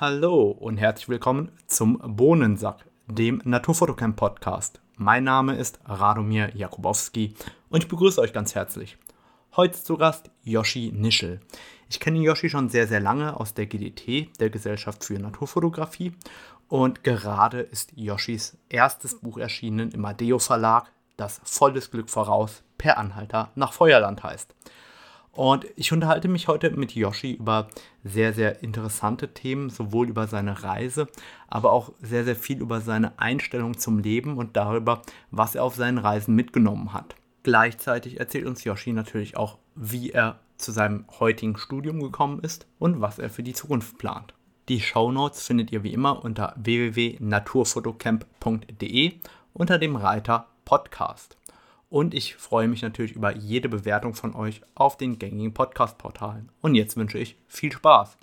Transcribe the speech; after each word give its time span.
Hallo 0.00 0.52
und 0.52 0.76
herzlich 0.76 1.08
willkommen 1.08 1.50
zum 1.66 1.98
Bohnensack, 1.98 2.84
dem 3.08 3.42
Naturfotocamp 3.44 4.14
Podcast. 4.14 4.80
Mein 4.96 5.24
Name 5.24 5.56
ist 5.56 5.80
Radomir 5.86 6.54
Jakubowski 6.54 7.34
und 7.68 7.82
ich 7.82 7.88
begrüße 7.88 8.20
euch 8.20 8.32
ganz 8.32 8.54
herzlich. 8.54 8.96
Heute 9.56 9.82
zu 9.82 9.96
Gast 9.96 10.30
Yoshi 10.44 10.92
Nischel. 10.94 11.40
Ich 11.90 11.98
kenne 11.98 12.20
Yoshi 12.20 12.48
schon 12.48 12.68
sehr, 12.68 12.86
sehr 12.86 13.00
lange 13.00 13.40
aus 13.40 13.54
der 13.54 13.66
GDT, 13.66 14.30
der 14.38 14.50
Gesellschaft 14.50 15.02
für 15.02 15.18
Naturfotografie. 15.18 16.12
Und 16.68 17.02
gerade 17.02 17.58
ist 17.58 17.90
Yoshis 17.96 18.56
erstes 18.68 19.18
Buch 19.18 19.38
erschienen 19.38 19.90
im 19.90 20.04
Adeo 20.04 20.38
Verlag, 20.38 20.92
das 21.16 21.40
Volles 21.42 21.90
Glück 21.90 22.08
voraus 22.08 22.62
per 22.78 22.98
Anhalter 22.98 23.50
nach 23.56 23.72
Feuerland 23.72 24.22
heißt. 24.22 24.54
Und 25.38 25.66
ich 25.76 25.92
unterhalte 25.92 26.26
mich 26.26 26.48
heute 26.48 26.72
mit 26.72 26.96
Yoshi 26.96 27.34
über 27.34 27.68
sehr, 28.02 28.32
sehr 28.32 28.64
interessante 28.64 29.34
Themen, 29.34 29.70
sowohl 29.70 30.08
über 30.08 30.26
seine 30.26 30.64
Reise, 30.64 31.06
aber 31.46 31.70
auch 31.70 31.92
sehr, 32.02 32.24
sehr 32.24 32.34
viel 32.34 32.60
über 32.60 32.80
seine 32.80 33.16
Einstellung 33.20 33.78
zum 33.78 34.00
Leben 34.00 34.36
und 34.36 34.56
darüber, 34.56 35.02
was 35.30 35.54
er 35.54 35.62
auf 35.62 35.76
seinen 35.76 35.98
Reisen 35.98 36.34
mitgenommen 36.34 36.92
hat. 36.92 37.14
Gleichzeitig 37.44 38.18
erzählt 38.18 38.46
uns 38.46 38.64
Yoshi 38.64 38.92
natürlich 38.92 39.36
auch, 39.36 39.58
wie 39.76 40.10
er 40.10 40.40
zu 40.56 40.72
seinem 40.72 41.04
heutigen 41.20 41.56
Studium 41.56 42.02
gekommen 42.02 42.40
ist 42.40 42.66
und 42.80 43.00
was 43.00 43.20
er 43.20 43.30
für 43.30 43.44
die 43.44 43.54
Zukunft 43.54 43.96
plant. 43.96 44.34
Die 44.68 44.80
Show 44.80 45.12
Notes 45.12 45.46
findet 45.46 45.70
ihr 45.70 45.84
wie 45.84 45.92
immer 45.92 46.24
unter 46.24 46.52
www.naturfotocamp.de 46.56 49.12
unter 49.52 49.78
dem 49.78 49.94
Reiter 49.94 50.48
Podcast. 50.64 51.37
Und 51.90 52.12
ich 52.12 52.34
freue 52.34 52.68
mich 52.68 52.82
natürlich 52.82 53.12
über 53.12 53.34
jede 53.34 53.70
Bewertung 53.70 54.12
von 54.12 54.34
euch 54.34 54.60
auf 54.74 54.98
den 54.98 55.18
gängigen 55.18 55.54
Podcast-Portalen. 55.54 56.52
Und 56.60 56.74
jetzt 56.74 56.98
wünsche 56.98 57.16
ich 57.16 57.36
viel 57.46 57.72
Spaß. 57.72 58.18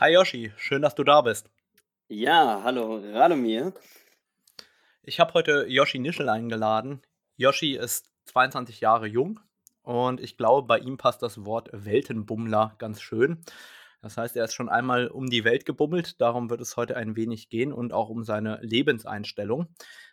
Hi 0.00 0.12
Yoshi, 0.12 0.52
schön, 0.58 0.82
dass 0.82 0.94
du 0.94 1.02
da 1.02 1.22
bist. 1.22 1.48
Ja, 2.08 2.60
hallo 2.62 3.00
Radomir. 3.14 3.72
Ich 5.02 5.18
habe 5.18 5.32
heute 5.32 5.64
Yoshi 5.66 5.98
Nischel 5.98 6.28
eingeladen. 6.28 7.00
Yoshi 7.36 7.74
ist 7.74 8.12
22 8.26 8.80
Jahre 8.80 9.06
jung, 9.06 9.40
und 9.90 10.20
ich 10.20 10.36
glaube, 10.36 10.68
bei 10.68 10.78
ihm 10.78 10.98
passt 10.98 11.20
das 11.20 11.44
Wort 11.44 11.68
Weltenbummler 11.72 12.76
ganz 12.78 13.00
schön. 13.00 13.42
Das 14.02 14.16
heißt, 14.16 14.36
er 14.36 14.44
ist 14.44 14.54
schon 14.54 14.68
einmal 14.68 15.08
um 15.08 15.26
die 15.26 15.42
Welt 15.42 15.66
gebummelt. 15.66 16.20
Darum 16.20 16.48
wird 16.48 16.60
es 16.60 16.76
heute 16.76 16.96
ein 16.96 17.16
wenig 17.16 17.48
gehen 17.48 17.72
und 17.72 17.92
auch 17.92 18.08
um 18.08 18.22
seine 18.22 18.60
Lebenseinstellung. 18.62 19.66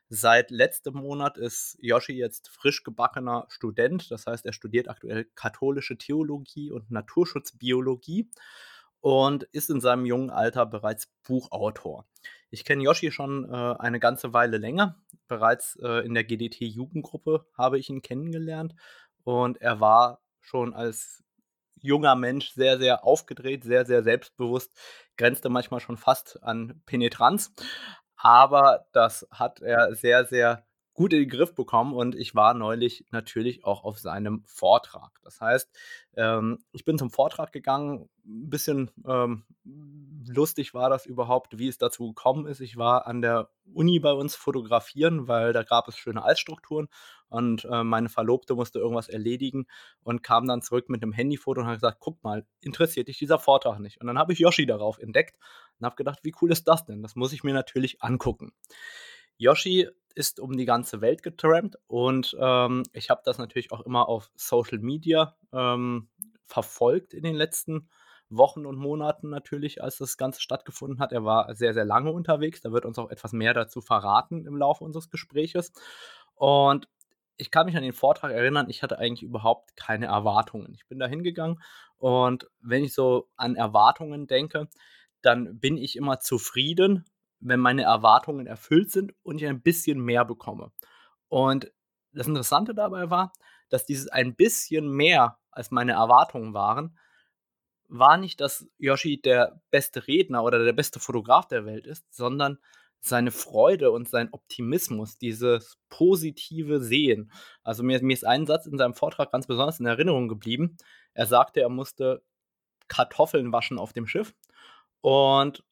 Seit 0.10 0.50
letztem 0.50 0.96
Monat 0.96 1.38
ist 1.38 1.78
Yoshi 1.80 2.14
jetzt 2.14 2.50
frisch 2.50 2.84
gebackener 2.84 3.46
Student. 3.50 4.10
Das 4.10 4.26
heißt, 4.26 4.48
er 4.48 4.54
studiert 4.54 4.90
aktuell 4.90 5.26
katholische 5.36 5.96
Theologie 5.96 6.72
und 6.72 6.90
Naturschutzbiologie 6.90 8.32
und 9.00 9.44
ist 9.44 9.70
in 9.70 9.80
seinem 9.80 10.08
jungen 10.08 10.32
Alter 10.32 10.66
bereits 10.66 11.08
Buchautor. 11.22 12.08
Ich 12.50 12.66
kenne 12.66 12.84
Yoshi 12.84 13.12
schon 13.12 13.48
äh, 13.48 13.76
eine 13.78 14.00
ganze 14.00 14.34
Weile 14.34 14.58
länger. 14.58 14.98
Bereits 15.28 15.78
äh, 15.84 16.04
in 16.04 16.16
der 16.16 16.24
GDT-Jugendgruppe 16.24 17.46
habe 17.56 17.78
ich 17.78 17.90
ihn 17.90 18.02
kennengelernt 18.02 18.74
und 19.28 19.60
er 19.62 19.82
war 19.82 20.22
schon 20.40 20.74
als 20.74 21.22
junger 21.82 22.16
Mensch 22.16 22.52
sehr, 22.52 22.78
sehr 22.78 23.04
aufgedreht, 23.04 23.66
sehr, 23.66 23.86
sehr 23.86 24.02
selbstbewusst, 24.02 24.72
grenzte 25.18 25.50
manchmal 25.50 25.82
schon 25.82 25.98
fast 25.98 26.42
an 26.44 26.82
Penetranz. 26.86 27.54
Aber 28.16 28.88
das 28.94 29.28
hat 29.32 29.60
er 29.62 29.94
sehr, 29.96 30.26
sehr 30.26 30.67
gut 30.98 31.14
in 31.14 31.20
den 31.20 31.30
Griff 31.30 31.54
bekommen 31.54 31.94
und 31.94 32.16
ich 32.16 32.34
war 32.34 32.56
neulich 32.56 33.06
natürlich 33.12 33.64
auch 33.64 33.84
auf 33.84 34.00
seinem 34.00 34.44
Vortrag. 34.48 35.12
Das 35.24 35.40
heißt, 35.40 35.70
ähm, 36.16 36.58
ich 36.72 36.86
bin 36.86 36.98
zum 36.98 37.12
Vortrag 37.12 37.52
gegangen, 37.52 38.10
ein 38.26 38.50
bisschen 38.50 38.90
ähm, 39.06 39.44
lustig 40.28 40.74
war 40.74 40.90
das 40.90 41.06
überhaupt, 41.06 41.60
wie 41.60 41.68
es 41.68 41.78
dazu 41.78 42.08
gekommen 42.08 42.48
ist. 42.48 42.62
Ich 42.62 42.78
war 42.78 43.06
an 43.06 43.22
der 43.22 43.52
Uni 43.72 44.00
bei 44.00 44.12
uns 44.12 44.36
fotografieren, 44.36 45.28
weil 45.28 45.54
da 45.54 45.62
gab 45.62 45.88
es 45.88 45.98
schöne 46.00 46.26
Eisstrukturen 46.26 46.88
und 47.30 47.66
äh, 47.66 47.84
meine 47.84 48.10
Verlobte 48.10 48.56
musste 48.56 48.80
irgendwas 48.80 49.08
erledigen 49.08 49.68
und 50.02 50.24
kam 50.24 50.48
dann 50.48 50.64
zurück 50.64 50.90
mit 50.90 51.04
einem 51.04 51.14
Handyfoto 51.14 51.62
und 51.62 51.68
hat 51.68 51.76
gesagt, 51.76 51.98
guck 52.00 52.24
mal, 52.24 52.44
interessiert 52.60 53.08
dich 53.08 53.20
dieser 53.20 53.38
Vortrag 53.38 53.78
nicht? 53.78 54.02
Und 54.02 54.08
dann 54.08 54.18
habe 54.18 54.34
ich 54.34 54.40
Yoshi 54.40 54.66
darauf 54.66 54.98
entdeckt 54.98 55.38
und 55.80 55.86
habe 55.86 55.96
gedacht, 55.96 56.22
wie 56.24 56.34
cool 56.42 56.52
ist 56.52 56.68
das 56.68 56.86
denn? 56.86 57.04
Das 57.04 57.16
muss 57.16 57.34
ich 57.34 57.44
mir 57.44 57.54
natürlich 57.54 58.02
angucken. 58.02 58.52
Yoshi 59.38 59.88
ist 60.16 60.40
um 60.40 60.58
die 60.58 60.66
ganze 60.66 61.02
Welt 61.02 61.22
getrampt 61.22 61.78
und 61.88 62.36
ähm, 62.40 62.84
ich 62.94 63.10
habe 63.10 63.22
das 63.24 63.38
natürlich 63.38 63.72
auch 63.72 63.82
immer 63.82 64.10
auf 64.10 64.32
Social 64.36 64.80
Media 64.80 65.36
ähm, 65.54 66.10
verfolgt 66.46 67.14
in 67.14 67.24
den 67.24 67.36
letzten 67.36 67.90
Wochen 68.30 68.66
und 68.66 68.78
Monaten 68.78 69.30
natürlich, 69.30 69.84
als 69.84 69.98
das 69.98 70.18
Ganze 70.18 70.42
stattgefunden 70.42 71.00
hat. 71.00 71.12
Er 71.14 71.24
war 71.24 71.56
sehr, 71.56 71.74
sehr 71.74 71.86
lange 71.86 72.12
unterwegs. 72.12 72.62
Da 72.62 72.72
wird 72.72 72.86
uns 72.86 73.00
auch 73.00 73.10
etwas 73.10 73.32
mehr 73.32 73.54
dazu 73.54 73.80
verraten 73.80 74.46
im 74.46 74.58
Laufe 74.58 74.84
unseres 74.84 75.10
Gespräches. 75.10 75.72
Und 76.36 76.90
ich 77.38 77.52
kann 77.52 77.68
mich 77.68 77.78
an 77.78 77.84
den 77.84 77.94
Vortrag 77.94 78.32
erinnern, 78.32 78.70
ich 78.70 78.84
hatte 78.84 78.98
eigentlich 78.98 79.24
überhaupt 79.24 79.76
keine 79.76 80.08
Erwartungen. 80.08 80.74
Ich 80.74 80.88
bin 80.88 81.00
da 81.00 81.08
hingegangen 81.08 81.62
und 81.98 82.50
wenn 82.62 82.84
ich 82.84 82.94
so 82.94 83.30
an 83.38 83.56
Erwartungen 83.56 84.28
denke, 84.28 84.68
dann 85.22 85.60
bin 85.60 85.78
ich 85.78 85.96
immer 85.96 86.20
zufrieden, 86.20 87.06
wenn 87.40 87.60
meine 87.60 87.84
Erwartungen 87.84 88.48
erfüllt 88.48 88.92
sind 88.92 89.14
und 89.24 89.42
ich 89.42 89.48
ein 89.48 89.62
bisschen 89.62 90.00
mehr 90.00 90.26
bekomme. 90.26 90.72
Und 91.28 91.72
das 92.12 92.28
Interessante 92.28 92.74
dabei 92.74 93.10
war, 93.10 93.34
dass 93.70 93.86
dieses 93.86 94.08
ein 94.08 94.36
bisschen 94.36 94.90
mehr 94.90 95.38
als 95.52 95.72
meine 95.72 95.94
Erwartungen 95.94 96.54
waren, 96.54 96.98
war 97.90 98.18
nicht, 98.18 98.42
dass 98.42 98.68
Yoshi 98.78 99.22
der 99.22 99.62
beste 99.72 100.08
Redner 100.08 100.44
oder 100.44 100.64
der 100.64 100.74
beste 100.74 101.00
Fotograf 101.00 101.48
der 101.48 101.66
Welt 101.66 101.88
ist, 101.88 102.06
sondern 102.14 102.58
seine 103.00 103.32
Freude 103.32 103.92
und 103.92 104.10
sein 104.10 104.30
Optimismus, 104.34 105.18
dieses 105.18 105.78
positive 105.90 106.82
Sehen. 106.82 107.32
Also 107.64 107.84
mir, 107.84 108.02
mir 108.02 108.14
ist 108.14 108.26
ein 108.26 108.46
Satz 108.46 108.66
in 108.66 108.78
seinem 108.78 108.94
Vortrag 108.94 109.32
ganz 109.32 109.48
besonders 109.48 109.80
in 109.80 109.86
Erinnerung 109.86 110.28
geblieben. 110.28 110.78
Er 111.14 111.26
sagte, 111.26 111.62
er 111.62 111.70
musste 111.70 112.24
Kartoffeln 112.88 113.52
waschen 113.52 113.80
auf 113.80 113.94
dem 113.94 114.08
Schiff 114.08 114.34
und 115.02 115.64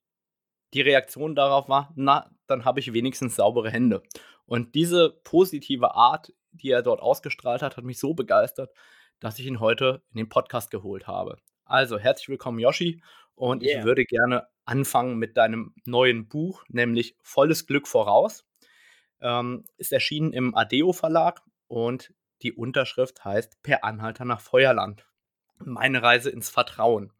die 0.74 0.82
Reaktion 0.82 1.36
darauf 1.36 1.70
war, 1.70 1.94
na, 1.96 2.32
dann 2.48 2.66
habe 2.66 2.80
ich 2.80 2.94
wenigstens 2.94 3.36
saubere 3.36 3.70
Hände. 3.70 4.04
Und 4.46 4.76
diese 4.76 5.20
positive 5.24 5.96
Art, 5.96 6.34
die 6.52 6.70
er 6.70 6.82
dort 6.82 7.02
ausgestrahlt 7.02 7.62
hat, 7.62 7.78
hat 7.78 7.84
mich 7.84 8.00
so 8.00 8.14
begeistert, 8.14 8.72
dass 9.20 9.40
ich 9.40 9.46
ihn 9.46 9.60
heute 9.60 10.04
in 10.12 10.18
den 10.18 10.30
Podcast 10.30 10.72
geholt 10.72 11.08
habe. 11.08 11.38
Also, 11.66 11.98
herzlich 11.98 12.30
willkommen, 12.30 12.60
Yoshi. 12.60 13.02
Und 13.34 13.64
yeah. 13.64 13.80
ich 13.80 13.86
würde 13.86 14.06
gerne 14.06 14.48
anfangen 14.66 15.18
mit 15.18 15.38
deinem 15.38 15.74
neuen 15.86 16.28
Buch, 16.28 16.64
nämlich 16.68 17.16
Volles 17.22 17.66
Glück 17.66 17.88
voraus. 17.88 18.46
Ähm, 19.22 19.64
ist 19.78 19.94
erschienen 19.94 20.34
im 20.34 20.56
Adeo 20.56 20.94
Verlag 20.94 21.42
und 21.68 22.14
die 22.42 22.54
Unterschrift 22.54 23.24
heißt 23.24 23.62
Per 23.64 23.84
Anhalter 23.84 24.26
nach 24.26 24.42
Feuerland. 24.42 25.08
Meine 25.58 26.02
Reise 26.02 26.30
ins 26.30 26.50
Vertrauen. 26.50 27.12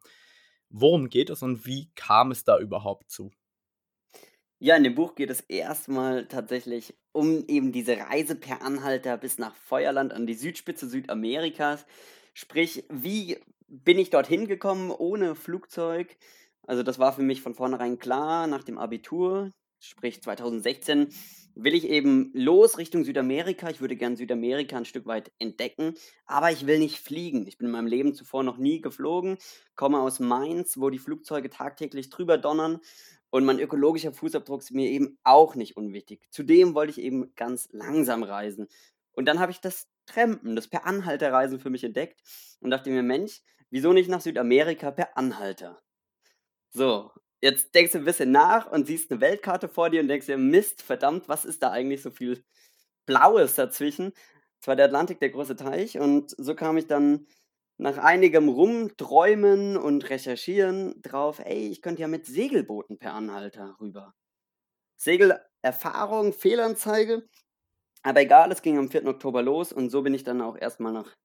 Worum 0.70 1.08
geht 1.08 1.30
es 1.30 1.42
und 1.42 1.66
wie 1.66 1.90
kam 1.94 2.30
es 2.30 2.44
da 2.44 2.58
überhaupt 2.58 3.10
zu? 3.10 3.32
Ja, 4.58 4.76
in 4.76 4.84
dem 4.84 4.94
Buch 4.94 5.14
geht 5.14 5.30
es 5.30 5.40
erstmal 5.42 6.26
tatsächlich 6.28 6.94
um 7.12 7.44
eben 7.46 7.72
diese 7.72 7.98
Reise 7.98 8.36
per 8.36 8.62
Anhalter 8.62 9.16
bis 9.18 9.38
nach 9.38 9.54
Feuerland 9.54 10.12
an 10.12 10.26
die 10.26 10.34
Südspitze 10.34 10.88
Südamerikas. 10.88 11.84
Sprich, 12.32 12.84
wie 12.88 13.38
bin 13.68 13.98
ich 13.98 14.10
dorthin 14.10 14.46
gekommen 14.46 14.90
ohne 14.90 15.34
Flugzeug? 15.34 16.16
Also 16.66 16.82
das 16.82 16.98
war 16.98 17.12
für 17.12 17.22
mich 17.22 17.42
von 17.42 17.54
vornherein 17.54 17.98
klar 17.98 18.46
nach 18.46 18.64
dem 18.64 18.78
Abitur, 18.78 19.50
sprich 19.80 20.22
2016 20.22 21.08
will 21.54 21.74
ich 21.74 21.88
eben 21.88 22.30
los 22.34 22.76
Richtung 22.76 23.04
Südamerika. 23.04 23.70
Ich 23.70 23.80
würde 23.80 23.96
gern 23.96 24.16
Südamerika 24.16 24.76
ein 24.76 24.84
Stück 24.84 25.06
weit 25.06 25.32
entdecken, 25.38 25.94
aber 26.26 26.52
ich 26.52 26.66
will 26.66 26.78
nicht 26.78 26.98
fliegen. 26.98 27.46
Ich 27.46 27.56
bin 27.56 27.68
in 27.68 27.72
meinem 27.72 27.86
Leben 27.86 28.14
zuvor 28.14 28.42
noch 28.42 28.58
nie 28.58 28.80
geflogen, 28.80 29.38
komme 29.74 30.00
aus 30.00 30.20
Mainz, 30.20 30.78
wo 30.78 30.90
die 30.90 30.98
Flugzeuge 30.98 31.48
tagtäglich 31.48 32.10
drüber 32.10 32.36
donnern 32.36 32.80
und 33.30 33.44
mein 33.44 33.58
ökologischer 33.58 34.12
Fußabdruck 34.12 34.60
ist 34.60 34.70
mir 34.72 34.88
eben 34.88 35.18
auch 35.24 35.54
nicht 35.54 35.76
unwichtig. 35.76 36.22
Zudem 36.30 36.74
wollte 36.74 36.92
ich 36.92 37.00
eben 37.00 37.34
ganz 37.34 37.68
langsam 37.72 38.22
reisen. 38.22 38.68
Und 39.12 39.26
dann 39.26 39.40
habe 39.40 39.50
ich 39.50 39.60
das 39.60 39.88
Trampen, 40.06 40.56
das 40.56 40.68
per 40.68 40.86
Anhalter 40.86 41.32
Reisen 41.32 41.58
für 41.58 41.70
mich 41.70 41.84
entdeckt 41.84 42.20
und 42.60 42.70
dachte 42.70 42.90
mir, 42.90 43.02
Mensch, 43.02 43.42
wieso 43.70 43.92
nicht 43.92 44.08
nach 44.08 44.20
Südamerika 44.20 44.90
per 44.90 45.16
Anhalter? 45.16 45.82
So, 46.70 47.10
Jetzt 47.42 47.74
denkst 47.74 47.92
du 47.92 47.98
ein 47.98 48.04
bisschen 48.04 48.32
nach 48.32 48.70
und 48.70 48.86
siehst 48.86 49.10
eine 49.10 49.20
Weltkarte 49.20 49.68
vor 49.68 49.90
dir 49.90 50.00
und 50.00 50.08
denkst 50.08 50.26
dir, 50.26 50.38
Mist, 50.38 50.82
verdammt, 50.82 51.28
was 51.28 51.44
ist 51.44 51.62
da 51.62 51.70
eigentlich 51.70 52.02
so 52.02 52.10
viel 52.10 52.42
Blaues 53.06 53.54
dazwischen? 53.54 54.12
Es 54.60 54.66
war 54.68 54.76
der 54.76 54.86
Atlantik, 54.86 55.20
der 55.20 55.30
große 55.30 55.56
Teich 55.56 55.98
und 55.98 56.34
so 56.38 56.54
kam 56.54 56.78
ich 56.78 56.86
dann 56.86 57.26
nach 57.78 57.98
einigem 57.98 58.48
Rumträumen 58.48 59.76
und 59.76 60.08
Recherchieren 60.08 61.00
drauf, 61.02 61.40
ey, 61.40 61.68
ich 61.68 61.82
könnte 61.82 62.02
ja 62.02 62.08
mit 62.08 62.26
Segelbooten 62.26 62.98
per 62.98 63.12
Anhalter 63.12 63.76
rüber. 63.80 64.14
Segelerfahrung, 64.96 66.32
Fehlanzeige. 66.32 67.28
Aber 68.02 68.20
egal, 68.20 68.50
es 68.52 68.62
ging 68.62 68.78
am 68.78 68.90
4. 68.90 69.06
Oktober 69.06 69.42
los 69.42 69.72
und 69.72 69.90
so 69.90 70.02
bin 70.02 70.14
ich 70.14 70.24
dann 70.24 70.40
auch 70.40 70.56
erstmal 70.56 70.92
nach, 70.92 71.16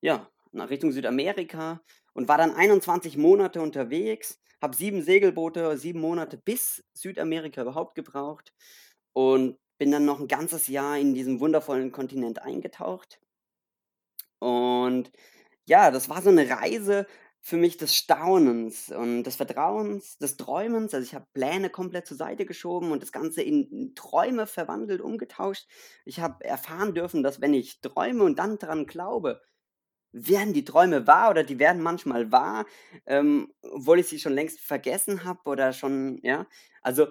ja, 0.00 0.30
nach 0.52 0.70
Richtung 0.70 0.92
Südamerika 0.92 1.82
und 2.14 2.28
war 2.28 2.38
dann 2.38 2.54
21 2.54 3.16
Monate 3.18 3.60
unterwegs, 3.60 4.40
habe 4.62 4.76
sieben 4.76 5.02
Segelboote, 5.02 5.76
sieben 5.78 6.00
Monate 6.00 6.38
bis 6.38 6.84
Südamerika 6.94 7.62
überhaupt 7.62 7.94
gebraucht 7.94 8.54
und 9.12 9.58
bin 9.78 9.90
dann 9.90 10.04
noch 10.06 10.20
ein 10.20 10.28
ganzes 10.28 10.68
Jahr 10.68 10.98
in 10.98 11.14
diesem 11.14 11.40
wundervollen 11.40 11.92
Kontinent 11.92 12.40
eingetaucht. 12.42 13.20
Und 14.40 15.12
ja, 15.66 15.90
das 15.90 16.08
war 16.08 16.22
so 16.22 16.30
eine 16.30 16.48
Reise 16.50 17.06
für 17.40 17.56
mich 17.56 17.76
des 17.76 17.94
Staunens 17.96 18.90
und 18.90 19.24
des 19.24 19.36
Vertrauens, 19.36 20.18
des 20.18 20.36
Träumens. 20.36 20.94
Also, 20.94 21.06
ich 21.06 21.14
habe 21.14 21.26
Pläne 21.34 21.70
komplett 21.70 22.06
zur 22.06 22.16
Seite 22.16 22.46
geschoben 22.46 22.92
und 22.92 23.02
das 23.02 23.12
Ganze 23.12 23.42
in 23.42 23.94
Träume 23.96 24.46
verwandelt, 24.46 25.00
umgetauscht. 25.00 25.66
Ich 26.04 26.20
habe 26.20 26.44
erfahren 26.44 26.94
dürfen, 26.94 27.22
dass 27.22 27.40
wenn 27.40 27.54
ich 27.54 27.80
träume 27.80 28.24
und 28.24 28.38
dann 28.38 28.58
dran 28.58 28.86
glaube, 28.86 29.42
werden 30.12 30.52
die 30.54 30.64
Träume 30.64 31.06
wahr 31.06 31.30
oder 31.30 31.44
die 31.44 31.58
werden 31.58 31.82
manchmal 31.82 32.30
wahr, 32.32 32.66
ähm, 33.06 33.52
obwohl 33.62 33.98
ich 34.00 34.08
sie 34.08 34.18
schon 34.20 34.34
längst 34.34 34.60
vergessen 34.60 35.24
habe 35.24 35.40
oder 35.50 35.72
schon 35.72 36.18
ja? 36.22 36.46
Also, 36.82 37.08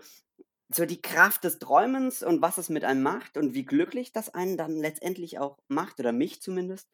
so 0.73 0.85
die 0.85 1.01
Kraft 1.01 1.43
des 1.43 1.59
Träumens 1.59 2.23
und 2.23 2.41
was 2.41 2.57
es 2.57 2.69
mit 2.69 2.83
einem 2.85 3.03
macht 3.03 3.37
und 3.37 3.53
wie 3.53 3.65
glücklich 3.65 4.13
das 4.13 4.29
einen 4.33 4.57
dann 4.57 4.77
letztendlich 4.77 5.39
auch 5.39 5.57
macht 5.67 5.99
oder 5.99 6.11
mich 6.13 6.41
zumindest. 6.41 6.89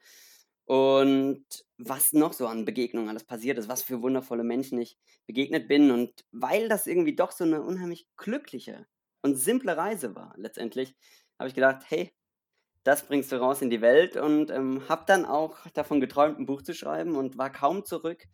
Und 0.65 1.45
was 1.77 2.11
noch 2.13 2.33
so 2.33 2.47
an 2.47 2.65
Begegnungen 2.65 3.07
alles 3.09 3.23
passiert 3.23 3.57
ist, 3.57 3.69
was 3.69 3.83
für 3.83 4.01
wundervolle 4.01 4.43
Menschen 4.43 4.79
ich 4.79 4.97
begegnet 5.25 5.67
bin. 5.69 5.91
Und 5.91 6.25
weil 6.31 6.67
das 6.69 6.87
irgendwie 6.87 7.15
doch 7.15 7.31
so 7.31 7.43
eine 7.45 7.61
unheimlich 7.61 8.07
glückliche 8.17 8.85
und 9.21 9.35
simple 9.37 9.77
Reise 9.77 10.15
war 10.15 10.33
letztendlich, 10.37 10.95
habe 11.39 11.47
ich 11.49 11.55
gedacht: 11.55 11.83
„Hey, 11.87 12.11
das 12.87 13.05
bringst 13.05 13.31
du 13.31 13.35
raus 13.35 13.61
in 13.61 13.69
die 13.69 13.81
Welt“ 13.81 14.15
und, 14.15 14.49
ähm, 14.49 14.81
habe 14.87 15.03
dann 15.05 15.25
auch 15.25 15.57
davon 15.73 15.99
geträumt, 15.99 16.39
ein 16.39 16.45
Buch 16.45 16.61
zu 16.61 16.73
schreiben 16.73 17.15
und 17.15 17.37
war 17.37 17.51
kaum 17.51 17.85
zurück. 17.85 18.25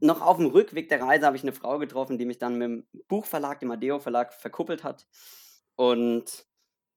Noch 0.00 0.20
auf 0.20 0.36
dem 0.36 0.46
Rückweg 0.46 0.88
der 0.88 1.02
Reise 1.02 1.26
habe 1.26 1.36
ich 1.36 1.42
eine 1.42 1.52
Frau 1.52 1.78
getroffen, 1.78 2.18
die 2.18 2.26
mich 2.26 2.38
dann 2.38 2.58
mit 2.58 2.68
dem 2.68 2.86
Buchverlag, 3.08 3.60
dem 3.60 3.70
Adeo 3.70 3.98
Verlag, 3.98 4.32
verkuppelt 4.34 4.84
hat. 4.84 5.06
Und 5.76 6.46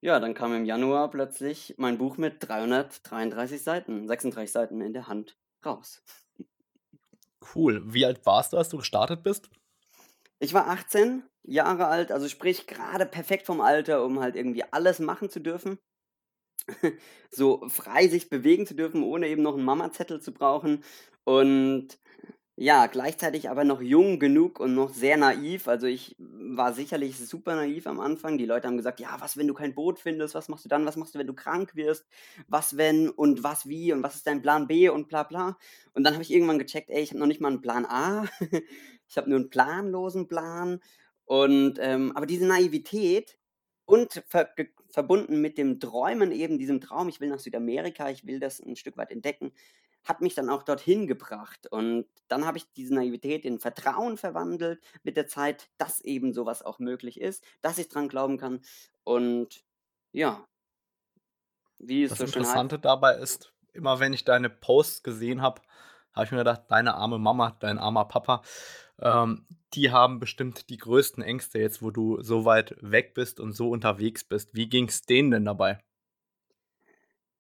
ja, 0.02 0.20
dann 0.20 0.34
kam 0.34 0.54
im 0.54 0.66
Januar 0.66 1.10
plötzlich 1.10 1.76
mein 1.78 1.98
Buch 1.98 2.18
mit 2.18 2.38
333 2.40 3.64
Seiten, 3.64 4.08
36 4.08 4.52
Seiten 4.52 4.82
in 4.82 4.94
der 4.94 5.08
Hand 5.08 5.38
raus. 5.66 6.04
Cool. 7.56 7.82
Wie 7.86 8.06
alt 8.06 8.26
warst 8.26 8.54
du, 8.54 8.58
als 8.58 8.70
du 8.70 8.78
gestartet 8.78 9.24
bist? 9.24 9.50
Ich 10.40 10.54
war 10.54 10.68
18 10.68 11.24
Jahre 11.44 11.88
alt, 11.88 12.12
also 12.12 12.28
sprich 12.28 12.68
gerade 12.68 13.06
perfekt 13.06 13.46
vom 13.46 13.62
Alter, 13.62 14.04
um 14.04 14.20
halt 14.20 14.36
irgendwie 14.36 14.64
alles 14.72 15.00
machen 15.00 15.30
zu 15.30 15.40
dürfen. 15.40 15.80
So 17.30 17.68
frei 17.70 18.08
sich 18.08 18.30
bewegen 18.30 18.66
zu 18.66 18.76
dürfen, 18.76 19.04
ohne 19.04 19.28
eben 19.28 19.42
noch 19.42 19.56
einen 19.56 19.66
Mama-Zettel 19.66 20.22
zu 20.22 20.34
brauchen. 20.34 20.84
Und 21.24 22.00
ja, 22.64 22.86
gleichzeitig 22.86 23.50
aber 23.50 23.64
noch 23.64 23.82
jung 23.82 24.20
genug 24.20 24.60
und 24.60 24.76
noch 24.76 24.94
sehr 24.94 25.18
naiv. 25.18 25.68
Also 25.68 25.88
ich 25.88 26.16
war 26.20 26.74
sicherlich 26.74 27.18
super 27.18 27.56
naiv 27.56 27.88
am 27.88 28.00
Anfang. 28.00 28.38
Die 28.38 28.46
Leute 28.46 28.68
haben 28.68 28.78
gesagt, 28.78 29.00
ja, 29.00 29.16
was, 29.20 29.36
wenn 29.36 29.48
du 29.48 29.56
kein 29.56 29.74
Boot 29.74 29.98
findest? 30.00 30.36
Was 30.36 30.48
machst 30.48 30.66
du 30.66 30.70
dann? 30.70 30.86
Was 30.86 30.96
machst 30.96 31.16
du, 31.16 31.20
wenn 31.20 31.28
du 31.28 31.34
krank 31.34 31.76
wirst? 31.76 32.06
Was, 32.48 32.78
wenn 32.78 33.10
und 33.10 33.44
was, 33.44 33.68
wie 33.68 33.92
und 33.94 34.04
was 34.04 34.16
ist 34.16 34.28
dein 34.28 34.44
Plan 34.44 34.68
B 34.68 34.90
und 34.90 35.08
bla 35.08 35.24
bla. 35.24 35.58
Und 35.94 36.04
dann 36.04 36.14
habe 36.14 36.24
ich 36.24 36.32
irgendwann 36.32 36.60
gecheckt, 36.60 36.92
ey, 36.92 37.02
ich 37.02 37.10
habe 37.10 37.20
noch 37.20 37.26
nicht 37.26 37.42
mal 37.42 37.48
einen 37.48 37.62
Plan 37.62 37.86
A. 37.86 38.26
ich 39.10 39.18
habe 39.18 39.30
nur 39.30 39.40
einen 39.40 39.50
planlosen 39.50 40.28
Plan. 40.28 40.82
Und 41.26 41.80
ähm, 41.80 42.12
aber 42.16 42.28
diese 42.28 42.46
Naivität 42.46 43.40
und 43.92 44.24
ver 44.28 44.50
verbunden 44.90 45.42
mit 45.42 45.58
dem 45.58 45.80
Träumen 45.80 46.32
eben, 46.32 46.58
diesem 46.58 46.82
Traum, 46.82 47.10
ich 47.10 47.20
will 47.20 47.30
nach 47.30 47.40
Südamerika, 47.40 48.10
ich 48.10 48.26
will 48.26 48.40
das 48.40 48.60
ein 48.60 48.76
Stück 48.76 48.98
weit 48.98 49.12
entdecken, 49.12 49.54
hat 50.04 50.22
mich 50.22 50.34
dann 50.34 50.50
auch 50.50 50.64
dorthin 50.64 51.08
gebracht. 51.08 51.68
Und 51.68 52.06
dann 52.28 52.46
habe 52.46 52.58
ich 52.58 52.72
diese 52.74 52.94
Naivität 52.94 53.46
in 53.46 53.60
Vertrauen 53.60 54.18
verwandelt 54.18 54.82
mit 55.04 55.18
der 55.18 55.28
Zeit, 55.28 55.70
dass 55.78 56.02
eben 56.02 56.34
sowas 56.34 56.62
auch 56.62 56.80
möglich 56.80 57.20
ist, 57.20 57.44
dass 57.62 57.78
ich 57.78 57.90
dran 57.90 58.10
glauben 58.10 58.38
kann. 58.38 58.62
Und 59.04 59.64
ja, 60.12 60.46
wie 61.80 62.04
es 62.04 62.12
Das 62.12 62.20
so 62.20 62.28
schön 62.28 62.44
heißt. 62.44 62.52
Interessante 62.52 62.80
dabei 62.80 63.16
ist, 63.16 63.54
immer 63.74 64.00
wenn 64.00 64.14
ich 64.14 64.24
deine 64.24 64.50
Posts 64.50 65.04
gesehen 65.04 65.42
habe, 65.42 65.62
habe 66.14 66.26
ich 66.26 66.32
mir 66.32 66.40
gedacht, 66.40 66.64
deine 66.70 66.96
arme 66.96 67.18
Mama, 67.18 67.56
dein 67.60 67.78
armer 67.78 68.06
Papa, 68.06 68.42
ähm, 69.02 69.46
die 69.74 69.92
haben 69.92 70.20
bestimmt 70.20 70.70
die 70.70 70.78
größten 70.78 71.24
Ängste 71.24 71.60
jetzt, 71.60 71.82
wo 71.82 71.92
du 71.92 72.22
so 72.22 72.46
weit 72.46 72.76
weg 72.82 73.14
bist 73.14 73.40
und 73.40 73.54
so 73.54 73.70
unterwegs 73.70 74.24
bist. 74.24 74.56
Wie 74.56 74.70
ging 74.70 74.88
es 74.88 75.04
denen 75.04 75.32
denn 75.32 75.46
dabei? 75.46 75.80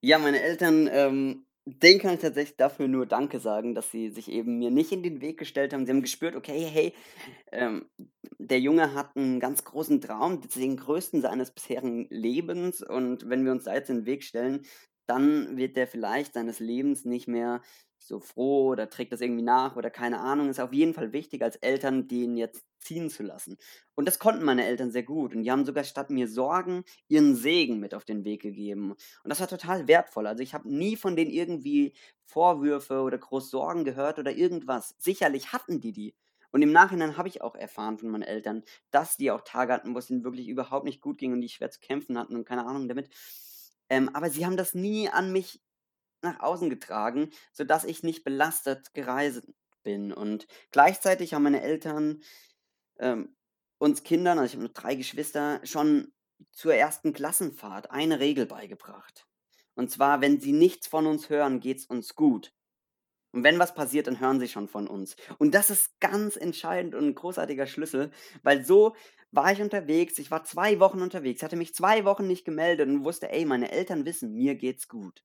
Ja, 0.01 0.17
meine 0.17 0.41
Eltern 0.41 0.89
ähm, 0.91 1.45
Denen 1.65 1.99
kann 1.99 2.15
ich 2.15 2.21
tatsächlich 2.21 2.57
dafür 2.57 2.87
nur 2.87 3.05
Danke 3.05 3.39
sagen, 3.39 3.75
dass 3.75 3.91
sie 3.91 4.09
sich 4.09 4.31
eben 4.31 4.57
mir 4.57 4.71
nicht 4.71 4.91
in 4.91 5.03
den 5.03 5.21
Weg 5.21 5.37
gestellt 5.37 5.73
haben. 5.73 5.85
Sie 5.85 5.91
haben 5.91 6.01
gespürt, 6.01 6.35
okay, 6.35 6.65
hey, 6.65 6.93
ähm, 7.51 7.85
der 8.39 8.59
Junge 8.59 8.95
hat 8.95 9.15
einen 9.15 9.39
ganz 9.39 9.63
großen 9.63 10.01
Traum, 10.01 10.41
den 10.41 10.75
größten 10.75 11.21
seines 11.21 11.51
bisherigen 11.51 12.07
Lebens. 12.09 12.81
Und 12.81 13.29
wenn 13.29 13.45
wir 13.45 13.51
uns 13.51 13.65
da 13.65 13.75
jetzt 13.75 13.91
in 13.91 13.97
den 13.97 14.05
Weg 14.07 14.23
stellen, 14.23 14.65
dann 15.11 15.57
wird 15.57 15.77
der 15.77 15.87
vielleicht 15.87 16.33
seines 16.33 16.59
Lebens 16.59 17.05
nicht 17.05 17.27
mehr 17.27 17.61
so 17.99 18.19
froh 18.19 18.69
oder 18.69 18.89
trägt 18.89 19.11
das 19.13 19.21
irgendwie 19.21 19.43
nach 19.43 19.75
oder 19.75 19.91
keine 19.91 20.19
Ahnung. 20.19 20.49
Ist 20.49 20.59
auf 20.59 20.73
jeden 20.73 20.93
Fall 20.95 21.13
wichtig 21.13 21.43
als 21.43 21.57
Eltern, 21.57 22.07
den 22.07 22.35
jetzt 22.37 22.65
ziehen 22.79 23.09
zu 23.11 23.23
lassen. 23.23 23.57
Und 23.95 24.07
das 24.07 24.17
konnten 24.19 24.43
meine 24.43 24.65
Eltern 24.65 24.91
sehr 24.91 25.03
gut. 25.03 25.35
Und 25.35 25.43
die 25.43 25.51
haben 25.51 25.65
sogar 25.65 25.83
statt 25.83 26.09
mir 26.09 26.27
Sorgen 26.27 26.83
ihren 27.07 27.35
Segen 27.35 27.79
mit 27.79 27.93
auf 27.93 28.05
den 28.05 28.23
Weg 28.25 28.41
gegeben. 28.41 28.91
Und 28.91 29.29
das 29.29 29.39
war 29.39 29.47
total 29.47 29.87
wertvoll. 29.87 30.25
Also 30.27 30.41
ich 30.43 30.53
habe 30.55 30.67
nie 30.73 30.95
von 30.95 31.15
denen 31.15 31.31
irgendwie 31.31 31.93
Vorwürfe 32.25 33.01
oder 33.01 33.17
groß 33.19 33.51
Sorgen 33.51 33.83
gehört 33.83 34.17
oder 34.19 34.31
irgendwas. 34.31 34.95
Sicherlich 34.97 35.53
hatten 35.53 35.81
die 35.81 35.91
die. 35.93 36.15
Und 36.51 36.61
im 36.61 36.71
Nachhinein 36.71 37.17
habe 37.17 37.27
ich 37.29 37.41
auch 37.41 37.55
erfahren 37.55 37.97
von 37.97 38.09
meinen 38.09 38.23
Eltern, 38.23 38.63
dass 38.91 39.15
die 39.17 39.31
auch 39.31 39.41
Tage 39.41 39.73
hatten, 39.73 39.93
wo 39.95 39.99
es 39.99 40.09
ihnen 40.09 40.23
wirklich 40.23 40.47
überhaupt 40.49 40.85
nicht 40.85 41.01
gut 41.01 41.17
ging 41.17 41.31
und 41.33 41.41
die 41.41 41.49
schwer 41.49 41.71
zu 41.71 41.79
kämpfen 41.79 42.17
hatten 42.17 42.35
und 42.35 42.45
keine 42.45 42.65
Ahnung 42.65 42.87
damit. 42.89 43.09
Ähm, 43.91 44.09
aber 44.15 44.29
sie 44.29 44.45
haben 44.45 44.55
das 44.55 44.73
nie 44.73 45.09
an 45.09 45.33
mich 45.33 45.61
nach 46.21 46.39
außen 46.39 46.69
getragen, 46.69 47.29
sodass 47.51 47.83
ich 47.83 48.03
nicht 48.03 48.23
belastet 48.23 48.93
gereist 48.93 49.43
bin. 49.83 50.13
Und 50.13 50.47
gleichzeitig 50.71 51.33
haben 51.33 51.43
meine 51.43 51.61
Eltern 51.61 52.23
ähm, 52.99 53.35
uns 53.79 54.03
Kindern, 54.03 54.39
also 54.39 54.45
ich 54.45 54.53
habe 54.53 54.63
nur 54.63 54.73
drei 54.73 54.95
Geschwister, 54.95 55.59
schon 55.65 56.13
zur 56.53 56.73
ersten 56.73 57.11
Klassenfahrt 57.11 57.91
eine 57.91 58.21
Regel 58.21 58.45
beigebracht. 58.45 59.27
Und 59.75 59.91
zwar, 59.91 60.21
wenn 60.21 60.39
sie 60.39 60.53
nichts 60.53 60.87
von 60.87 61.05
uns 61.05 61.29
hören, 61.29 61.59
geht 61.59 61.79
es 61.79 61.85
uns 61.85 62.15
gut. 62.15 62.53
Und 63.33 63.43
wenn 63.43 63.59
was 63.59 63.73
passiert, 63.73 64.07
dann 64.07 64.21
hören 64.21 64.39
sie 64.39 64.47
schon 64.47 64.69
von 64.69 64.87
uns. 64.87 65.17
Und 65.37 65.53
das 65.53 65.69
ist 65.69 65.99
ganz 65.99 66.37
entscheidend 66.37 66.95
und 66.95 67.07
ein 67.07 67.15
großartiger 67.15 67.67
Schlüssel, 67.67 68.11
weil 68.41 68.63
so 68.63 68.95
war 69.31 69.51
ich 69.51 69.61
unterwegs, 69.61 70.19
ich 70.19 70.31
war 70.31 70.43
zwei 70.43 70.79
Wochen 70.79 71.01
unterwegs, 71.01 71.43
hatte 71.43 71.55
mich 71.55 71.73
zwei 71.73 72.05
Wochen 72.05 72.27
nicht 72.27 72.45
gemeldet 72.45 72.89
und 72.89 73.03
wusste, 73.05 73.31
ey, 73.31 73.45
meine 73.45 73.71
Eltern 73.71 74.05
wissen, 74.05 74.33
mir 74.33 74.55
geht's 74.55 74.87
gut. 74.87 75.23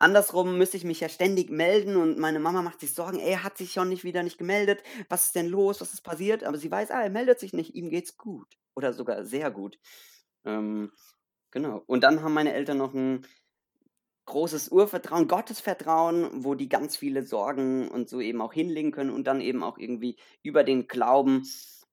Andersrum 0.00 0.56
müsste 0.58 0.76
ich 0.76 0.84
mich 0.84 1.00
ja 1.00 1.08
ständig 1.08 1.50
melden 1.50 1.96
und 1.96 2.18
meine 2.18 2.38
Mama 2.38 2.62
macht 2.62 2.80
sich 2.80 2.94
Sorgen, 2.94 3.18
ey, 3.18 3.34
hat 3.34 3.58
sich 3.58 3.72
schon 3.72 3.88
nicht 3.88 4.04
wieder 4.04 4.22
nicht 4.22 4.38
gemeldet, 4.38 4.82
was 5.08 5.26
ist 5.26 5.34
denn 5.34 5.48
los, 5.48 5.80
was 5.80 5.92
ist 5.92 6.02
passiert? 6.02 6.44
Aber 6.44 6.56
sie 6.56 6.70
weiß, 6.70 6.90
ah, 6.92 7.02
er 7.02 7.10
meldet 7.10 7.40
sich 7.40 7.52
nicht, 7.52 7.74
ihm 7.74 7.90
geht's 7.90 8.16
gut. 8.16 8.46
Oder 8.76 8.92
sogar 8.92 9.24
sehr 9.24 9.50
gut. 9.50 9.78
Ähm, 10.44 10.92
genau. 11.50 11.82
Und 11.86 12.04
dann 12.04 12.22
haben 12.22 12.32
meine 12.32 12.52
Eltern 12.52 12.78
noch 12.78 12.94
ein 12.94 13.26
großes 14.26 14.68
Urvertrauen, 14.68 15.26
Gottesvertrauen, 15.26 16.44
wo 16.44 16.54
die 16.54 16.68
ganz 16.68 16.96
viele 16.96 17.24
Sorgen 17.24 17.88
und 17.88 18.08
so 18.08 18.20
eben 18.20 18.40
auch 18.40 18.52
hinlegen 18.52 18.92
können 18.92 19.10
und 19.10 19.24
dann 19.24 19.40
eben 19.40 19.64
auch 19.64 19.78
irgendwie 19.78 20.16
über 20.42 20.62
den 20.62 20.86
Glauben 20.86 21.44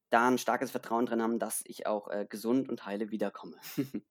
da 0.09 0.27
ein 0.27 0.37
starkes 0.37 0.71
Vertrauen 0.71 1.05
drin 1.05 1.21
haben, 1.21 1.39
dass 1.39 1.63
ich 1.65 1.87
auch 1.87 2.09
äh, 2.09 2.25
gesund 2.29 2.69
und 2.69 2.85
heile 2.85 3.11
wiederkomme. 3.11 3.57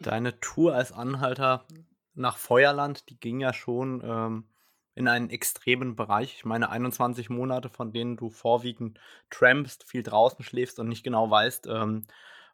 Deine 0.00 0.38
Tour 0.40 0.74
als 0.74 0.92
Anhalter 0.92 1.66
nach 2.14 2.36
Feuerland, 2.36 3.08
die 3.10 3.18
ging 3.18 3.40
ja 3.40 3.52
schon 3.52 4.00
ähm, 4.04 4.48
in 4.94 5.08
einen 5.08 5.30
extremen 5.30 5.96
Bereich. 5.96 6.34
Ich 6.34 6.44
meine, 6.44 6.70
21 6.70 7.30
Monate, 7.30 7.68
von 7.68 7.92
denen 7.92 8.16
du 8.16 8.30
vorwiegend 8.30 8.98
trampst, 9.30 9.84
viel 9.84 10.02
draußen 10.02 10.44
schläfst 10.44 10.78
und 10.78 10.88
nicht 10.88 11.04
genau 11.04 11.30
weißt, 11.30 11.66
ähm, 11.68 12.06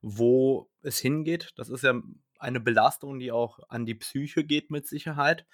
wo 0.03 0.71
es 0.83 0.99
hingeht. 0.99 1.53
Das 1.57 1.71
ist 1.71 1.83
ja 1.83 1.95
eine 2.39 2.61
Belastung, 2.61 3.19
die 3.19 3.33
auch 3.33 3.61
an 3.69 3.87
die 3.87 3.95
Psyche 3.95 4.45
geht 4.45 4.71
mit 4.71 4.87
Sicherheit. 4.87 5.47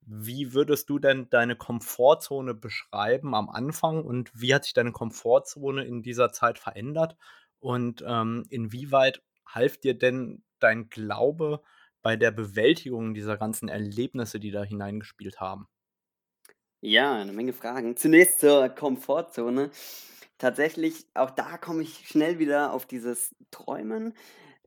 Wie 0.00 0.54
würdest 0.54 0.88
du 0.90 0.98
denn 0.98 1.28
deine 1.30 1.56
Komfortzone 1.56 2.54
beschreiben 2.54 3.34
am 3.34 3.48
Anfang 3.48 4.04
und 4.04 4.30
wie 4.34 4.54
hat 4.54 4.64
sich 4.64 4.72
deine 4.74 4.92
Komfortzone 4.92 5.84
in 5.84 6.02
dieser 6.02 6.32
Zeit 6.32 6.58
verändert? 6.58 7.16
Und 7.60 8.02
ähm, 8.06 8.44
inwieweit 8.48 9.22
half 9.46 9.78
dir 9.78 9.98
denn 9.98 10.44
dein 10.60 10.88
Glaube 10.88 11.62
bei 12.02 12.16
der 12.16 12.30
Bewältigung 12.30 13.14
dieser 13.14 13.36
ganzen 13.36 13.68
Erlebnisse, 13.68 14.40
die 14.40 14.50
da 14.50 14.62
hineingespielt 14.62 15.40
haben? 15.40 15.68
Ja, 16.80 17.20
eine 17.20 17.32
Menge 17.32 17.52
Fragen. 17.52 17.96
Zunächst 17.96 18.40
zur 18.40 18.68
Komfortzone. 18.68 19.70
tatsächlich, 20.38 21.06
auch 21.14 21.30
da 21.30 21.58
komme 21.58 21.82
ich 21.82 22.08
schnell 22.08 22.38
wieder 22.38 22.72
auf 22.72 22.86
dieses 22.86 23.34
Träumen. 23.50 24.14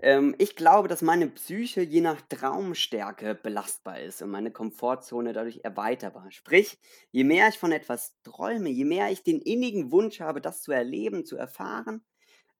Ähm, 0.01 0.35
ich 0.39 0.55
glaube, 0.55 0.87
dass 0.87 1.01
meine 1.01 1.27
Psyche 1.27 1.81
je 1.81 2.01
nach 2.01 2.21
Traumstärke 2.21 3.35
belastbar 3.35 3.99
ist 3.99 4.21
und 4.21 4.31
meine 4.31 4.51
Komfortzone 4.51 5.33
dadurch 5.33 5.61
erweiterbar. 5.63 6.31
Sprich, 6.31 6.79
je 7.11 7.23
mehr 7.23 7.47
ich 7.49 7.59
von 7.59 7.71
etwas 7.71 8.15
träume, 8.23 8.69
je 8.69 8.85
mehr 8.85 9.11
ich 9.11 9.23
den 9.23 9.39
innigen 9.41 9.91
Wunsch 9.91 10.19
habe, 10.19 10.41
das 10.41 10.61
zu 10.63 10.71
erleben, 10.71 11.25
zu 11.25 11.37
erfahren, 11.37 12.03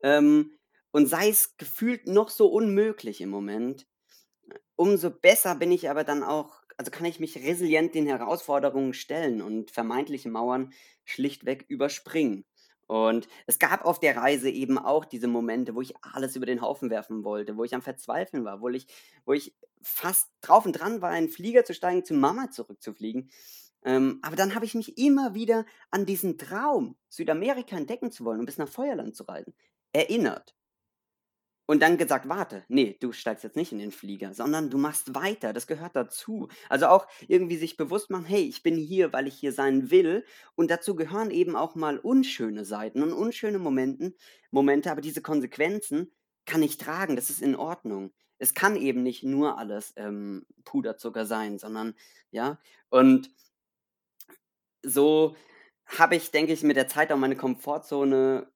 ähm, 0.03 0.57
und 0.91 1.07
sei 1.07 1.29
es 1.29 1.57
gefühlt 1.57 2.07
noch 2.07 2.29
so 2.29 2.47
unmöglich 2.47 3.21
im 3.21 3.29
Moment, 3.29 3.87
umso 4.75 5.11
besser 5.11 5.55
bin 5.55 5.71
ich 5.71 5.89
aber 5.89 6.03
dann 6.03 6.23
auch 6.23 6.61
also 6.77 6.89
kann 6.91 7.05
ich 7.05 7.19
mich 7.19 7.37
resilient 7.37 7.93
den 7.93 8.07
Herausforderungen 8.07 8.95
stellen 8.95 9.43
und 9.43 9.69
vermeintliche 9.69 10.29
Mauern 10.29 10.73
schlichtweg 11.05 11.65
überspringen. 11.67 12.43
Und 12.91 13.29
es 13.47 13.57
gab 13.57 13.85
auf 13.85 14.01
der 14.01 14.17
Reise 14.17 14.49
eben 14.49 14.77
auch 14.77 15.05
diese 15.05 15.29
Momente, 15.29 15.75
wo 15.75 15.81
ich 15.81 15.93
alles 16.01 16.35
über 16.35 16.45
den 16.45 16.59
Haufen 16.59 16.89
werfen 16.89 17.23
wollte, 17.23 17.55
wo 17.55 17.63
ich 17.63 17.73
am 17.73 17.81
Verzweifeln 17.81 18.43
war, 18.43 18.59
wo 18.59 18.67
ich, 18.67 18.85
wo 19.23 19.31
ich 19.31 19.55
fast 19.81 20.29
drauf 20.41 20.65
und 20.65 20.73
dran 20.73 21.01
war, 21.01 21.17
in 21.17 21.29
Flieger 21.29 21.63
zu 21.63 21.73
steigen, 21.73 22.03
zu 22.03 22.13
Mama 22.13 22.51
zurückzufliegen. 22.51 23.29
Ähm, 23.85 24.19
aber 24.21 24.35
dann 24.35 24.55
habe 24.55 24.65
ich 24.65 24.75
mich 24.75 24.97
immer 24.97 25.33
wieder 25.33 25.65
an 25.89 26.05
diesen 26.05 26.37
Traum, 26.37 26.97
Südamerika 27.07 27.77
entdecken 27.77 28.11
zu 28.11 28.25
wollen 28.25 28.41
und 28.41 28.45
bis 28.45 28.57
nach 28.57 28.67
Feuerland 28.67 29.15
zu 29.15 29.23
reisen, 29.23 29.53
erinnert. 29.93 30.53
Und 31.71 31.81
dann 31.81 31.97
gesagt: 31.97 32.27
„Warte, 32.27 32.65
nee, 32.67 32.97
du 32.99 33.13
steigst 33.13 33.45
jetzt 33.45 33.55
nicht 33.55 33.71
in 33.71 33.79
den 33.79 33.91
Flieger, 33.93 34.33
sondern 34.33 34.69
du 34.69 34.77
machst 34.77 35.15
weiter, 35.15 35.53
das 35.53 35.67
gehört 35.67 35.95
dazu.“ 35.95 36.49
Also, 36.69 36.87
auch 36.87 37.07
irgendwie 37.29 37.55
sich 37.55 37.77
bewusst 37.77 38.09
machen: 38.09 38.25
„Hey, 38.25 38.41
ich 38.43 38.61
bin 38.61 38.75
hier, 38.75 39.13
weil 39.13 39.27
ich 39.27 39.35
hier 39.35 39.53
sein 39.53 39.89
will.“ 39.89 40.25
Und 40.55 40.69
dazu 40.69 40.95
gehören 40.95 41.31
eben 41.31 41.55
auch 41.55 41.75
mal 41.75 41.97
unschöne 41.97 42.65
Seiten 42.65 43.01
und 43.03 43.13
unschöne 43.13 43.57
Momenten 43.59 44.15
Momente, 44.51 44.91
aber 44.91 44.99
diese 45.01 45.21
Konsequenzen 45.21 46.11
kann 46.45 46.61
ich 46.61 46.77
tragen, 46.77 47.15
das 47.15 47.29
ist 47.29 47.41
in 47.41 47.55
Ordnung. 47.55 48.11
Es 48.37 48.53
kann 48.53 48.75
eben 48.75 49.03
nicht 49.03 49.23
nur 49.23 49.57
alles, 49.57 49.93
ähm, 49.95 50.45
Puderzucker 50.65 51.25
sein, 51.25 51.57
sondern 51.59 51.93
ja? 52.31 52.59
Und 52.89 53.29
so 54.83 55.35
habe 55.85 56.15
ich, 56.15 56.31
denke 56.31 56.53
ich, 56.53 56.63
mit 56.63 56.77
der 56.77 56.87
Zeit 56.87 57.11
auch 57.11 57.17
meine 57.17 57.35
Komfortzone 57.35 58.47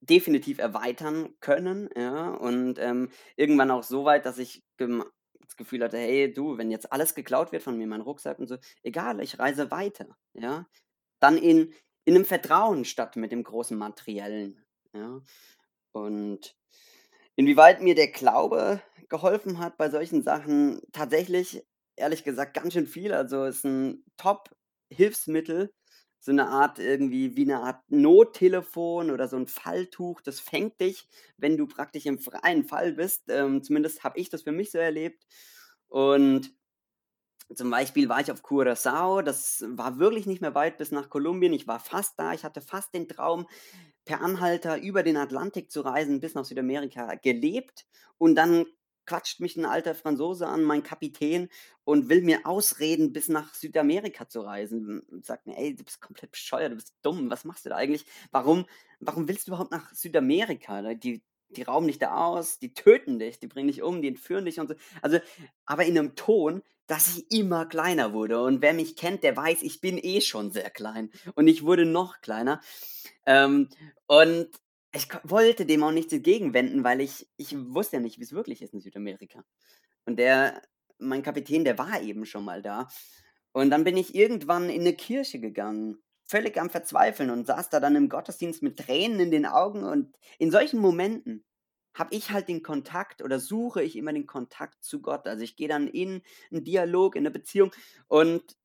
definitiv 0.00 0.58
erweitern 0.58 1.34
können, 1.40 1.88
ja, 1.96 2.30
und, 2.34 2.78
ähm, 2.78 3.10
irgendwann 3.36 3.70
auch 3.70 3.82
so 3.84 4.04
weit, 4.04 4.26
dass 4.26 4.38
ich 4.38 4.62
das 4.78 5.56
Gefühl 5.56 5.82
hatte: 5.84 5.98
„Hey, 5.98 6.32
du, 6.32 6.58
wenn 6.58 6.70
jetzt 6.70 6.92
alles 6.92 7.14
geklaut 7.14 7.52
wird 7.52 7.62
von 7.62 7.76
mir, 7.78 7.86
mein 7.86 8.00
Rucksack 8.02 8.38
und 8.38 8.48
so, 8.48 8.56
egal, 8.82 9.20
ich 9.20 9.38
reise 9.38 9.70
weiter“, 9.70 10.06
ja? 10.34 10.66
Dann 11.20 11.38
in 11.38 11.74
in 12.06 12.14
'nem 12.14 12.24
Vertrauen 12.26 12.84
statt 12.86 13.16
mit 13.16 13.32
dem 13.32 13.44
großen 13.44 13.78
Materiellen, 13.78 14.64
ja? 14.94 15.22
Und 15.92 16.56
inwieweit 17.36 17.82
mir 17.82 17.94
der 17.96 18.08
Glaube 18.12 18.82
geholfen 19.10 19.58
hat 19.60 19.76
bei 19.78 19.90
solchen 19.90 20.22
Sachen, 20.22 20.80
tatsächlich, 20.92 21.64
ehrlich 21.96 22.24
gesagt, 22.24 22.54
ganz 22.54 22.74
schön 22.74 22.86
viel. 22.88 23.12
Also, 23.14 23.44
ist 23.46 23.64
'n 23.66 24.04
Top-Hilfsmittel, 24.18 25.72
so 26.20 26.32
'ne 26.32 26.48
Art 26.48 26.78
irgendwie 26.78 27.36
wie 27.36 27.46
'ne 27.46 27.60
Art 27.60 27.82
Nottelefon 27.90 29.10
oder 29.10 29.28
so 29.28 29.36
'n 29.36 29.46
Falltuch, 29.48 30.20
das 30.22 30.40
fängt 30.40 30.80
dich, 30.80 31.08
wenn 31.38 31.56
du 31.56 31.66
praktisch 31.66 32.06
im 32.06 32.18
freien 32.20 32.64
Fall 32.64 32.92
bist. 32.94 33.24
Ähm, 33.28 33.62
zumindest 33.62 34.04
habe 34.04 34.18
ich 34.20 34.30
das 34.30 34.42
für 34.42 34.52
mich 34.52 34.70
so 34.72 34.78
erlebt. 34.78 35.26
Und 35.88 36.52
zum 37.54 37.70
Beispiel 37.70 38.08
war 38.08 38.20
ich 38.20 38.30
auf 38.32 38.42
Curaçao, 38.44 39.22
das 39.22 39.64
war 39.68 39.98
wirklich 39.98 40.26
nicht 40.26 40.40
mehr 40.40 40.54
weit 40.54 40.78
bis 40.78 40.92
nach 40.92 41.10
Kolumbien. 41.10 41.52
Ich 41.52 41.66
war 41.66 41.80
fast 41.80 42.14
da. 42.18 42.32
Ich 42.32 42.44
hatte 42.44 42.60
fast 42.60 42.94
den 42.94 43.08
Traum, 43.08 43.46
per 44.04 44.20
Anhalter 44.22 44.80
über 44.82 45.02
den 45.04 45.16
Atlantik 45.16 45.70
zu 45.72 45.82
reisen 45.82 46.20
bis 46.20 46.34
nach 46.34 46.44
Südamerika 46.44 47.14
gelebt. 47.16 47.86
Und 48.18 48.36
dann 48.36 48.66
quatscht 49.10 49.40
mich 49.40 49.56
'n 49.56 49.64
alter 49.66 49.94
Franzose 49.96 50.46
an, 50.48 50.62
mein 50.64 50.82
Kapitän, 50.84 51.48
und 51.84 52.08
will 52.08 52.22
mir 52.22 52.46
ausreden, 52.46 53.12
bis 53.12 53.28
nach 53.28 53.54
Südamerika 53.54 54.28
zu 54.28 54.40
reisen 54.42 55.00
und 55.10 55.26
sagt 55.26 55.46
mir: 55.46 55.56
„Ey, 55.58 55.74
du 55.76 55.84
bist 55.84 56.00
komplett 56.00 56.32
bescheuert, 56.32 56.72
du 56.72 56.76
bist 56.76 56.94
dumm. 57.02 57.30
Was 57.30 57.44
machst 57.44 57.64
du 57.66 57.70
da 57.70 57.76
eigentlich? 57.76 58.04
Warum 58.32 58.66
warum 59.00 59.28
willst 59.28 59.48
du 59.48 59.52
überhaupt 59.52 59.72
nach 59.72 59.92
Südamerika? 59.94 60.82
Ne, 60.82 60.96
die 60.96 61.22
die 61.56 61.62
rauben 61.62 61.88
dich 61.88 61.98
da 61.98 62.14
aus, 62.26 62.58
die 62.60 62.74
töten 62.74 63.18
dich, 63.18 63.40
die 63.40 63.48
bringen 63.48 63.68
dich 63.68 63.82
um, 63.82 64.02
die 64.02 64.08
entführen 64.08 64.44
dich 64.46 64.60
und 64.60 64.68
so.“ 64.68 64.74
Also, 65.02 65.18
aber 65.66 65.84
in 65.86 65.94
'nem 65.94 66.14
Ton, 66.16 66.62
dass 66.88 67.16
ich 67.16 67.30
immer 67.32 67.66
kleiner 67.66 68.12
wurde. 68.14 68.42
Und 68.42 68.62
wer 68.62 68.74
mich 68.74 68.96
kennt, 68.96 69.22
der 69.24 69.36
weiß, 69.36 69.62
ich 69.62 69.80
bin 69.80 69.98
eh 69.98 70.20
schon 70.22 70.50
sehr 70.52 70.70
klein 70.70 71.10
und 71.36 71.48
ich 71.48 71.64
wurde 71.64 71.86
noch 71.86 72.20
kleiner. 72.22 72.60
Ähm, 73.26 73.68
und 74.08 74.48
ich 74.94 75.08
wollte 75.24 75.66
dem 75.66 75.82
auch 75.84 75.92
nichts 75.92 76.12
entgegenwenden, 76.12 76.84
weil 76.84 77.00
ich 77.00 77.28
ich 77.36 77.56
wusste 77.56 77.96
ja 77.96 78.02
nicht, 78.02 78.18
wie's 78.20 78.32
wirklich 78.32 78.62
ist 78.62 78.74
in 78.74 78.80
Südamerika. 78.80 79.44
Und 80.06 80.18
der 80.18 80.62
mein 80.98 81.22
Kapitän, 81.22 81.64
der 81.64 81.78
war 81.78 82.00
eben 82.02 82.26
schon 82.26 82.44
mal 82.44 82.62
da. 82.62 82.88
Und 83.52 83.70
dann 83.70 83.84
bin 83.84 83.96
ich 83.96 84.14
irgendwann 84.14 84.70
in 84.70 84.82
'ne 84.84 84.94
Kirche 84.94 85.40
gegangen, 85.40 85.98
völlig 86.24 86.58
am 86.60 86.70
Verzweifeln 86.70 87.30
und 87.30 87.46
saß 87.46 87.70
da 87.70 87.80
dann 87.80 87.96
im 87.96 88.08
Gottesdienst 88.10 88.62
mit 88.62 88.78
Tränen 88.78 89.20
in 89.20 89.30
den 89.32 89.46
Augen. 89.46 89.84
Und 89.84 90.16
in 90.38 90.50
solchen 90.52 90.80
Momenten 90.80 91.44
habe 91.94 92.14
ich 92.16 92.30
halt 92.32 92.48
den 92.48 92.62
Kontakt 92.62 93.22
oder 93.22 93.40
suche 93.40 93.82
ich 93.82 93.96
immer 93.96 94.12
den 94.14 94.26
Kontakt 94.26 94.84
zu 94.84 95.02
Gott. 95.02 95.26
Also, 95.28 95.44
ich 95.44 95.56
gehe 95.56 95.68
dann 95.68 95.88
in 95.88 96.22
'n 96.52 96.64
Dialog, 96.64 97.16
in 97.16 97.24
'ne 97.24 97.30
Beziehung 97.32 97.72
und 98.08 98.56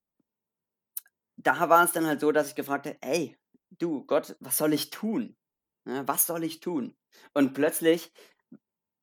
da 1.38 1.68
war's 1.68 1.92
dann 1.92 2.06
halt 2.06 2.20
so, 2.20 2.32
dass 2.32 2.48
ich 2.48 2.54
gefragt 2.54 2.86
habe: 2.86 2.96
„Ey, 3.02 3.36
du 3.78 4.04
Gott, 4.06 4.36
was 4.40 4.56
soll 4.56 4.72
ich 4.72 4.90
tun?“ 4.90 5.36
Ne, 5.36 5.45
was 5.86 6.26
soll 6.26 6.44
ich 6.44 6.60
tun? 6.60 6.94
Und 7.34 7.54
plötzlich, 7.54 8.12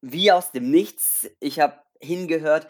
wie 0.02 0.32
aus 0.32 0.52
dem 0.52 0.72
Nichts, 0.72 1.30
ich 1.40 1.60
habe 1.60 1.82
hingehört, 2.02 2.70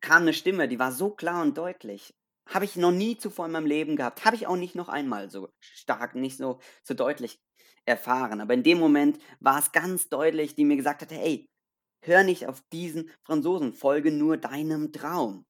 kam 0.00 0.24
'ne 0.24 0.32
Stimme, 0.32 0.68
die 0.68 0.78
war 0.78 0.92
so 0.92 1.10
klar 1.10 1.42
und 1.42 1.56
deutlich. 1.58 2.14
Habe 2.48 2.64
ich 2.64 2.76
noch 2.76 2.90
nie 2.92 3.16
zuvor 3.18 3.46
in 3.46 3.52
meinem 3.52 3.66
Leben 3.66 3.96
gehabt. 3.96 4.24
Habe 4.24 4.36
ich 4.36 4.46
auch 4.46 4.56
nicht 4.56 4.74
noch 4.74 4.88
einmal 4.88 5.30
so 5.30 5.50
stark, 5.60 6.14
nicht 6.14 6.36
so 6.36 6.60
so 6.82 6.94
deutlich 6.94 7.40
erfahren. 7.86 8.40
Aber 8.40 8.54
in 8.54 8.62
dem 8.62 8.78
Moment 8.78 9.18
war's 9.40 9.72
ganz 9.72 10.08
deutlich, 10.08 10.54
die 10.54 10.64
mir 10.64 10.76
gesagt 10.76 11.02
hat: 11.02 11.10
„Hey, 11.12 11.46
hör 12.04 12.24
nicht 12.24 12.46
auf 12.48 12.62
diesen 12.72 13.10
Franzosen, 13.24 13.72
folge 13.74 14.12
nur 14.12 14.36
deinem 14.38 14.92
Traum.“ 14.92 15.44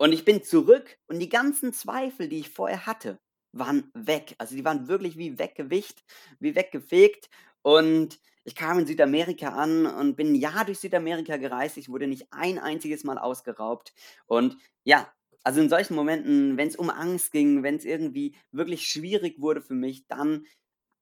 Und 0.00 0.12
ich 0.12 0.24
bin 0.24 0.42
zurück 0.42 0.98
und 1.08 1.18
die 1.20 1.28
ganzen 1.28 1.72
Zweifel, 1.72 2.28
die 2.28 2.40
ich 2.40 2.50
vorher 2.50 2.86
hatte, 2.86 3.18
waren 3.52 3.90
weg. 3.94 4.34
Also, 4.38 4.54
die 4.56 4.64
waren 4.64 4.88
wirklich 4.88 5.18
wie 5.18 5.38
weggewischt, 5.38 6.02
wie 6.40 6.54
weggefegt. 6.54 7.30
Und 7.62 8.18
ich 8.44 8.54
kam 8.56 8.78
in 8.80 8.86
Südamerika 8.86 9.50
an 9.50 9.86
und 9.86 10.16
bin 10.16 10.28
'n 10.28 10.34
Jahr 10.36 10.64
durch 10.64 10.80
Südamerika 10.80 11.36
gereist. 11.36 11.76
Ich 11.78 11.88
wurde 11.88 12.06
nicht 12.08 12.26
ein 12.32 12.58
einziges 12.58 13.04
Mal 13.04 13.18
ausgeraubt. 13.18 13.92
Und 14.26 14.56
ja, 14.84 15.12
also, 15.44 15.60
in 15.60 15.68
solchen 15.68 15.94
Momenten, 15.96 16.56
wenn's 16.56 16.76
um 16.76 16.90
Angst 16.90 17.32
ging, 17.32 17.62
wenn's 17.62 17.84
irgendwie 17.84 18.34
wirklich 18.52 18.86
schwierig 18.88 19.40
wurde 19.40 19.60
für 19.62 19.74
mich, 19.74 20.06
dann 20.08 20.46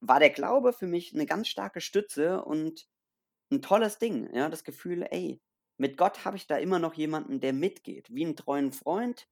war 0.01 0.21
der 0.21 0.31
Glaube 0.31 0.73
für 0.73 0.87
mich 0.87 1.13
'ne 1.15 1.27
ganz 1.27 1.49
starke 1.49 1.81
Stütze 1.81 2.43
und 2.45 2.87
'n 3.53 3.63
tolles 3.63 3.99
Ding, 3.99 4.31
ja? 4.35 4.49
Das 4.51 4.65
Gefühl: 4.65 5.07
„Ey, 5.11 5.41
mit 5.79 5.97
Gott 5.99 6.25
habe 6.27 6.37
ich 6.39 6.47
da 6.49 6.57
immer 6.59 6.79
noch 6.81 6.95
jemanden, 6.95 7.41
der 7.41 7.53
mitgeht, 7.55 8.09
wie 8.15 8.25
'n 8.25 8.37
treuen 8.37 8.73
Freund.“ 8.73 9.27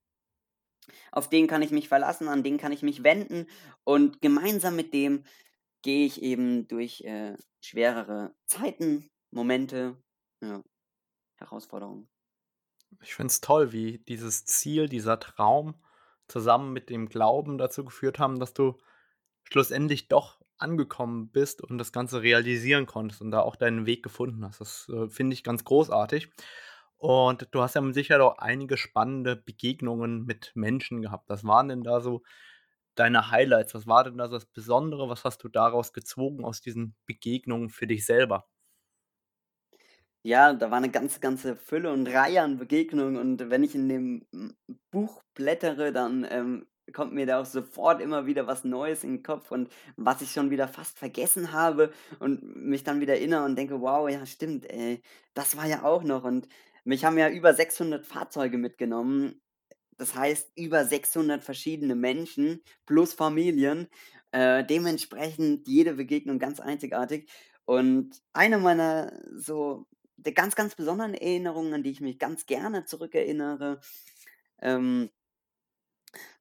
Auf 1.13 1.29
den 1.29 1.47
kann 1.47 1.63
ich 1.63 1.71
mich 1.71 1.89
verlassen, 1.89 2.29
an 2.29 2.43
den 2.43 2.59
kann 2.59 2.73
ich 2.73 2.83
mich 2.83 3.03
wenden 3.03 3.47
und 3.85 4.21
gemeinsam 4.21 4.77
mit 4.77 4.93
dem 4.95 5.25
gehe 5.83 6.07
ich 6.07 6.23
eben 6.23 6.69
durch, 6.69 7.03
äh, 7.03 7.37
schwerere 7.61 8.35
Zeiten, 8.47 9.09
Momente, 9.31 9.97
ja, 10.41 10.63
Herausforderungen. 11.37 12.09
Ich 13.03 13.15
finde 13.15 13.31
es 13.31 13.41
toll, 13.41 13.73
wie 13.73 13.99
dieses 13.99 14.45
Ziel, 14.45 14.89
dieser 14.89 15.21
Traum 15.21 15.75
zusammen 16.27 16.73
mit 16.73 16.91
dem 16.91 17.09
Glauben 17.09 17.59
dazu 17.59 17.85
geführt 17.85 18.19
haben, 18.19 18.39
dass 18.39 18.55
du 18.55 18.79
schlussendlich 19.45 20.09
doch 20.09 20.41
angekommen 20.59 21.31
bist 21.31 21.63
und 21.63 21.79
das 21.79 21.93
Ganze 21.93 22.23
realisieren 22.23 22.87
konntest 22.87 23.21
und 23.21 23.31
da 23.31 23.41
auch 23.41 23.57
deinen 23.57 23.87
Weg 23.87 24.03
gefunden 24.03 24.45
hast. 24.45 24.61
Das, 24.61 24.89
äh, 24.89 25.09
finde 25.09 25.35
ich 25.35 25.45
ganz 25.45 25.65
großartig. 25.65 26.31
Und 27.01 27.49
du 27.53 27.63
hast 27.63 27.75
ja 27.77 27.93
Sicherheit 27.93 28.23
auch 28.23 28.39
einige 28.39 28.77
spannende 28.77 29.37
Begegnungen 29.37 30.25
mit 30.27 30.51
Menschen 30.57 31.01
gehabt. 31.01 31.29
Was 31.29 31.45
waren 31.45 31.69
denn 31.69 31.85
da 31.85 32.01
so 32.01 32.23
deine 32.97 33.31
Highlights? 33.31 33.75
Was 33.75 33.87
war 33.87 34.05
denn 34.05 34.19
da 34.19 34.27
so 34.29 34.35
das 34.35 34.47
Besondere? 34.47 35.09
Was 35.09 35.25
hast 35.25 35.45
du 35.45 35.49
daraus 35.49 35.93
gezogen 35.93 36.45
aus 36.45 36.61
diesen 36.61 36.97
Begegnungen 37.07 37.71
für 37.71 37.87
dich 37.87 38.07
selber? 38.07 38.47
Ja, 40.25 40.53
da 40.53 40.71
war 40.71 40.81
'ne 40.81 40.91
ganze 40.91 41.21
ganze 41.21 41.55
Fülle 41.57 41.93
und 41.93 42.09
Reihe 42.09 42.43
an 42.43 42.59
Begegnungen 42.59 43.17
und 43.17 43.51
wenn 43.51 43.63
ich 43.63 43.75
in 43.77 43.89
dem, 43.89 44.27
hm, 44.33 44.57
Buch 44.91 45.23
blättere, 45.35 45.93
dann, 45.93 46.27
ähm, 46.29 46.67
kommt 46.93 47.13
mir 47.13 47.27
da 47.27 47.41
auch 47.41 47.45
sofort 47.47 48.01
immer 48.01 48.27
wieder 48.27 48.47
was 48.47 48.65
Neues 48.65 49.05
in 49.05 49.19
'n 49.19 49.23
Kopf 49.23 49.53
und 49.53 49.69
was 49.97 50.21
ich 50.23 50.33
schon 50.33 50.51
wieder 50.51 50.67
fast 50.69 50.99
vergessen 50.99 51.53
habe 51.53 51.93
und 52.19 52.43
mich 52.57 52.83
dann 52.83 53.01
wieder 53.01 53.15
erinnere 53.15 53.45
und 53.45 53.57
denke: 53.57 53.81
„Wow, 53.81 54.09
ja 54.11 54.27
stimmt, 54.27 54.69
ey, 54.69 55.03
das 55.35 55.57
war 55.57 55.67
ja 55.67 55.85
auch 55.85 56.03
noch.“ 56.03 56.25
Und 56.25 56.49
mich 56.89 57.05
haben 57.05 57.19
ja 57.19 57.29
über 57.29 57.53
600 57.53 58.07
Fahrzeuge 58.07 58.57
mitgenommen. 58.57 59.43
Das 59.99 60.15
heißt, 60.15 60.53
über 60.57 60.87
600 60.87 61.45
verschiedene 61.45 61.95
Menschen 61.95 62.63
plus 62.87 63.13
Familien. 63.13 63.89
Äh, 64.33 64.65
dementsprechend 64.65 65.69
jede 65.69 65.95
Begegnung 65.95 66.39
ganz 66.39 66.61
einzigartig. 66.61 67.31
Und 67.67 68.23
eine 68.33 68.59
meiner 68.59 69.13
so 69.35 69.87
der 70.17 70.33
ganz, 70.33 70.55
ganz 70.57 70.75
besonderen 70.77 71.15
Erinnerungen, 71.15 71.75
an 71.75 71.83
die 71.83 71.91
ich 71.91 72.01
mich 72.01 72.19
ganz 72.19 72.47
gerne 72.47 72.87
zurückerinnere, 72.87 73.81
ähm 74.63 75.11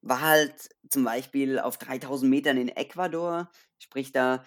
war 0.02 0.22
halt 0.22 0.70
zum 0.90 1.04
Beispiel 1.04 1.60
auf 1.60 1.78
3000 1.78 2.30
Metern 2.30 2.58
in 2.58 2.70
Ecuador. 2.70 3.50
Sprich, 3.80 4.12
da 4.14 4.46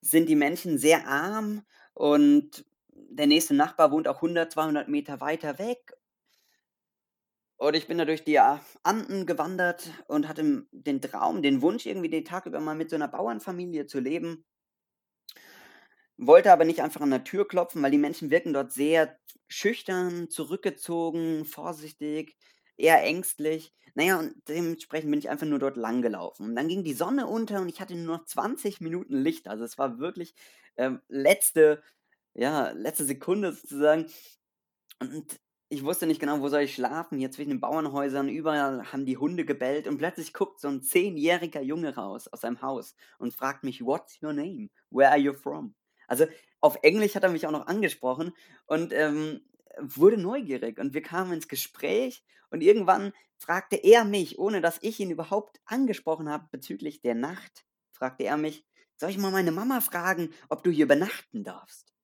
sind 0.00 0.28
die 0.28 0.36
Menschen 0.36 0.78
sehr 0.78 1.08
arm 1.08 1.62
und 1.94 2.64
der 3.10 3.26
nächste 3.26 3.54
Nachbar 3.54 3.90
wohnt 3.92 4.08
auch 4.08 4.16
100, 4.16 4.52
200 4.52 4.88
Meter 4.88 5.20
weiter 5.20 5.58
weg. 5.58 5.94
Und 7.58 7.74
ich 7.74 7.86
bin 7.86 7.96
da 7.98 8.04
durch 8.04 8.22
die 8.24 8.38
Anden 8.38 9.24
gewandert 9.26 9.90
und 10.08 10.28
hatte 10.28 10.66
den 10.72 11.00
Traum, 11.00 11.42
den 11.42 11.62
Wunsch, 11.62 11.86
irgendwie 11.86 12.10
den 12.10 12.24
Tag 12.24 12.46
über 12.46 12.60
mal 12.60 12.74
mit 12.74 12.90
so 12.90 12.96
einer 12.96 13.08
Bauernfamilie 13.08 13.86
zu 13.86 13.98
leben. 13.98 14.44
Wollte 16.18 16.52
aber 16.52 16.64
nicht 16.64 16.82
einfach 16.82 17.00
an 17.00 17.10
der 17.10 17.24
Tür 17.24 17.46
klopfen, 17.46 17.82
weil 17.82 17.90
die 17.90 17.98
Menschen 17.98 18.30
wirken 18.30 18.52
dort 18.52 18.72
sehr 18.72 19.18
schüchtern, 19.48 20.30
zurückgezogen, 20.30 21.44
vorsichtig, 21.44 22.36
eher 22.76 23.02
ängstlich. 23.02 23.74
Naja, 23.94 24.18
und 24.18 24.34
dementsprechend 24.48 25.10
bin 25.10 25.18
ich 25.18 25.30
einfach 25.30 25.46
nur 25.46 25.58
dort 25.58 25.76
lang 25.76 26.02
gelaufen. 26.02 26.50
Und 26.50 26.56
dann 26.56 26.68
ging 26.68 26.84
die 26.84 26.94
Sonne 26.94 27.26
unter 27.26 27.60
und 27.60 27.68
ich 27.68 27.80
hatte 27.80 27.94
nur 27.94 28.18
noch 28.18 28.24
20 28.26 28.80
Minuten 28.80 29.14
Licht. 29.14 29.48
Also 29.48 29.64
es 29.64 29.78
war 29.78 29.98
wirklich 29.98 30.34
ähm, 30.76 31.00
letzte, 31.08 31.82
ja, 32.36 32.70
letzte 32.70 33.04
Sekunde 33.04 33.52
sozusagen. 33.52 34.06
Und 35.00 35.40
ich 35.68 35.82
wusste 35.82 36.06
nicht 36.06 36.20
genau, 36.20 36.40
wo 36.40 36.48
soll 36.48 36.62
ich 36.62 36.74
schlafen. 36.74 37.18
Hier 37.18 37.30
zwischen 37.30 37.50
den 37.50 37.60
Bauernhäusern, 37.60 38.28
überall 38.28 38.92
haben 38.92 39.06
die 39.06 39.16
Hunde 39.16 39.44
gebellt 39.44 39.88
und 39.88 39.98
plötzlich 39.98 40.32
guckt 40.32 40.60
so 40.60 40.68
ein 40.68 40.82
zehnjähriger 40.82 41.60
Junge 41.60 41.96
raus 41.96 42.28
aus 42.28 42.42
seinem 42.42 42.62
Haus 42.62 42.94
und 43.18 43.34
fragt 43.34 43.64
mich, 43.64 43.84
What's 43.84 44.22
your 44.22 44.32
name? 44.32 44.68
Where 44.90 45.10
are 45.10 45.18
you 45.18 45.32
from? 45.32 45.74
Also 46.06 46.26
auf 46.60 46.78
Englisch 46.82 47.14
hat 47.14 47.24
er 47.24 47.30
mich 47.30 47.46
auch 47.46 47.52
noch 47.52 47.66
angesprochen 47.66 48.32
und 48.66 48.92
ähm, 48.92 49.40
wurde 49.80 50.18
neugierig 50.18 50.78
und 50.78 50.94
wir 50.94 51.02
kamen 51.02 51.32
ins 51.32 51.48
Gespräch 51.48 52.24
und 52.50 52.62
irgendwann 52.62 53.12
fragte 53.38 53.76
er 53.76 54.04
mich, 54.04 54.38
ohne 54.38 54.60
dass 54.60 54.78
ich 54.82 55.00
ihn 55.00 55.10
überhaupt 55.10 55.60
angesprochen 55.64 56.28
habe 56.28 56.48
bezüglich 56.50 57.00
der 57.00 57.14
Nacht, 57.14 57.66
fragte 57.90 58.24
er 58.24 58.36
mich, 58.36 58.64
soll 58.96 59.10
ich 59.10 59.18
mal 59.18 59.32
meine 59.32 59.52
Mama 59.52 59.80
fragen, 59.80 60.30
ob 60.48 60.62
du 60.62 60.70
hier 60.70 60.84
übernachten 60.84 61.44
darfst? 61.44 61.95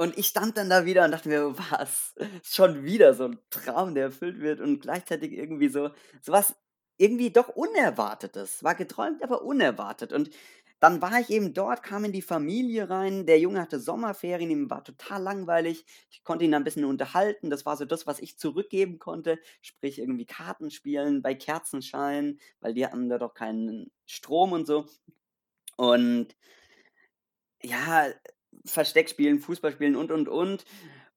Und 0.00 0.16
ich 0.16 0.28
stand 0.28 0.56
dann 0.56 0.70
da 0.70 0.86
wieder 0.86 1.04
und 1.04 1.10
dachte 1.10 1.28
mir, 1.28 1.52
was? 1.58 2.14
Schon 2.42 2.84
wieder 2.84 3.12
so 3.12 3.24
ein 3.24 3.38
Traum, 3.50 3.94
der 3.94 4.04
erfüllt 4.04 4.40
wird 4.40 4.62
und 4.62 4.80
gleichzeitig 4.80 5.32
irgendwie 5.32 5.68
so, 5.68 5.90
so 6.22 6.32
was 6.32 6.56
irgendwie 6.96 7.30
doch 7.30 7.50
Unerwartetes. 7.50 8.64
War 8.64 8.74
geträumt, 8.74 9.22
aber 9.22 9.42
unerwartet. 9.42 10.14
Und 10.14 10.30
dann 10.78 11.02
war 11.02 11.20
ich 11.20 11.28
eben 11.28 11.52
dort, 11.52 11.82
kam 11.82 12.06
in 12.06 12.12
die 12.12 12.22
Familie 12.22 12.88
rein. 12.88 13.26
Der 13.26 13.38
Junge 13.40 13.60
hatte 13.60 13.78
Sommerferien, 13.78 14.50
ihm 14.50 14.70
war 14.70 14.82
total 14.84 15.22
langweilig. 15.22 15.84
Ich 16.10 16.24
konnte 16.24 16.46
ihn 16.46 16.54
ein 16.54 16.64
bisschen 16.64 16.86
unterhalten. 16.86 17.50
Das 17.50 17.66
war 17.66 17.76
so 17.76 17.84
das, 17.84 18.06
was 18.06 18.20
ich 18.20 18.38
zurückgeben 18.38 18.98
konnte. 18.98 19.38
Sprich, 19.60 19.98
irgendwie 19.98 20.24
Karten 20.24 20.70
spielen 20.70 21.20
bei 21.20 21.34
Kerzenschein, 21.34 22.38
weil 22.60 22.72
die 22.72 22.86
hatten 22.86 23.10
da 23.10 23.18
doch 23.18 23.34
keinen 23.34 23.90
Strom 24.06 24.52
und 24.52 24.66
so. 24.66 24.86
Und 25.76 26.34
ja, 27.62 28.06
Versteck 28.64 29.08
spielen, 29.08 29.40
Fußball 29.40 29.72
spielen 29.72 29.96
und 29.96 30.10
und 30.10 30.28
und. 30.28 30.64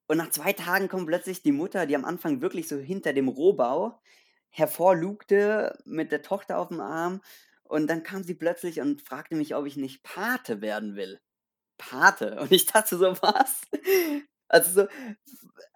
Und 0.08 0.18
nach 0.18 0.30
zwei 0.30 0.54
Tagen 0.54 0.90
kommt 0.90 1.08
plötzlich 1.08 1.44
die 1.44 1.52
Mutter, 1.52 1.86
die 1.86 1.96
am 1.96 2.06
Anfang 2.06 2.42
wirklich 2.42 2.68
so 2.68 2.78
hinter 2.78 3.14
dem 3.14 3.28
Rohbau 3.28 4.00
hervorlugte 4.50 5.80
mit 5.86 6.12
der 6.12 6.22
Tochter 6.22 6.60
auf 6.60 6.68
dem 6.68 6.80
Arm 6.80 7.22
und 7.64 7.88
dann 7.88 8.04
kam 8.04 8.24
sie 8.24 8.36
plötzlich 8.36 8.82
und 8.82 9.02
fragte 9.02 9.36
mich, 9.36 9.56
ob 9.56 9.66
ich 9.66 9.78
nicht 9.78 10.04
Pate 10.04 10.62
werden 10.62 10.96
will. 10.96 11.20
Pate. 11.80 12.40
Und 12.40 12.52
ich 12.52 12.68
dachte 12.68 12.98
so, 12.98 13.18
was? 13.22 13.62
Also 14.48 14.84
so, 14.84 14.88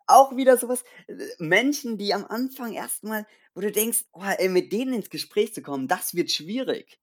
auch 0.05 0.35
wieder 0.35 0.57
sowas, 0.57 0.83
äh, 1.07 1.15
Menschen, 1.39 1.97
die 1.97 2.13
am 2.13 2.25
Anfang 2.25 2.73
erstmal, 2.73 3.25
wo 3.55 3.61
du 3.61 3.71
denkst, 3.71 4.05
oh, 4.13 4.21
ey, 4.21 4.49
mit 4.49 4.71
denen 4.71 4.93
ins 4.93 5.09
Gespräch 5.09 5.55
zu 5.55 5.63
kommen, 5.63 5.87
das 5.87 6.13
wird 6.13 6.31
schwierig. 6.31 6.99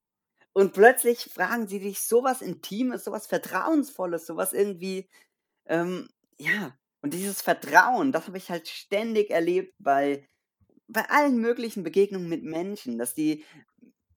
Und 0.54 0.72
plötzlich 0.72 1.24
fragen 1.34 1.66
sie 1.66 1.80
dich 1.80 2.00
sowas 2.00 2.40
Intimes, 2.40 3.04
sowas 3.04 3.26
Vertrauensvolles, 3.26 4.26
sowas 4.26 4.52
irgendwie, 4.52 5.08
ähm, 5.66 6.08
ja. 6.38 6.76
Und 7.02 7.14
dieses 7.14 7.42
Vertrauen, 7.42 8.12
das 8.12 8.26
habe 8.28 8.38
ich 8.38 8.50
halt 8.50 8.68
ständig 8.68 9.30
erlebt 9.30 9.74
bei, 9.78 10.28
bei 10.88 11.08
allen 11.10 11.38
möglichen 11.38 11.84
Begegnungen 11.84 12.28
mit 12.28 12.44
Menschen, 12.44 12.98
dass 12.98 13.14
die 13.14 13.44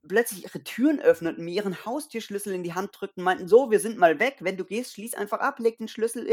plötzlich 0.07 0.45
ihre 0.45 0.63
Türen 0.63 1.01
öffneten, 1.01 1.45
mir 1.45 1.53
ihren 1.55 1.85
Haustürschlüssel 1.85 2.53
in 2.53 2.63
die 2.63 2.73
Hand 2.75 2.91
drückten, 2.93 3.23
meinten, 3.23 3.47
so, 3.47 3.71
wir 3.71 3.79
sind 3.79 3.97
mal 3.97 4.19
weg, 4.19 4.37
wenn 4.41 4.57
du 4.57 4.65
gehst, 4.65 4.93
schließ 4.93 5.15
einfach 5.15 5.39
ab, 5.39 5.59
leg 5.59 5.77
den 5.79 5.87
Schlüssel 5.89 6.27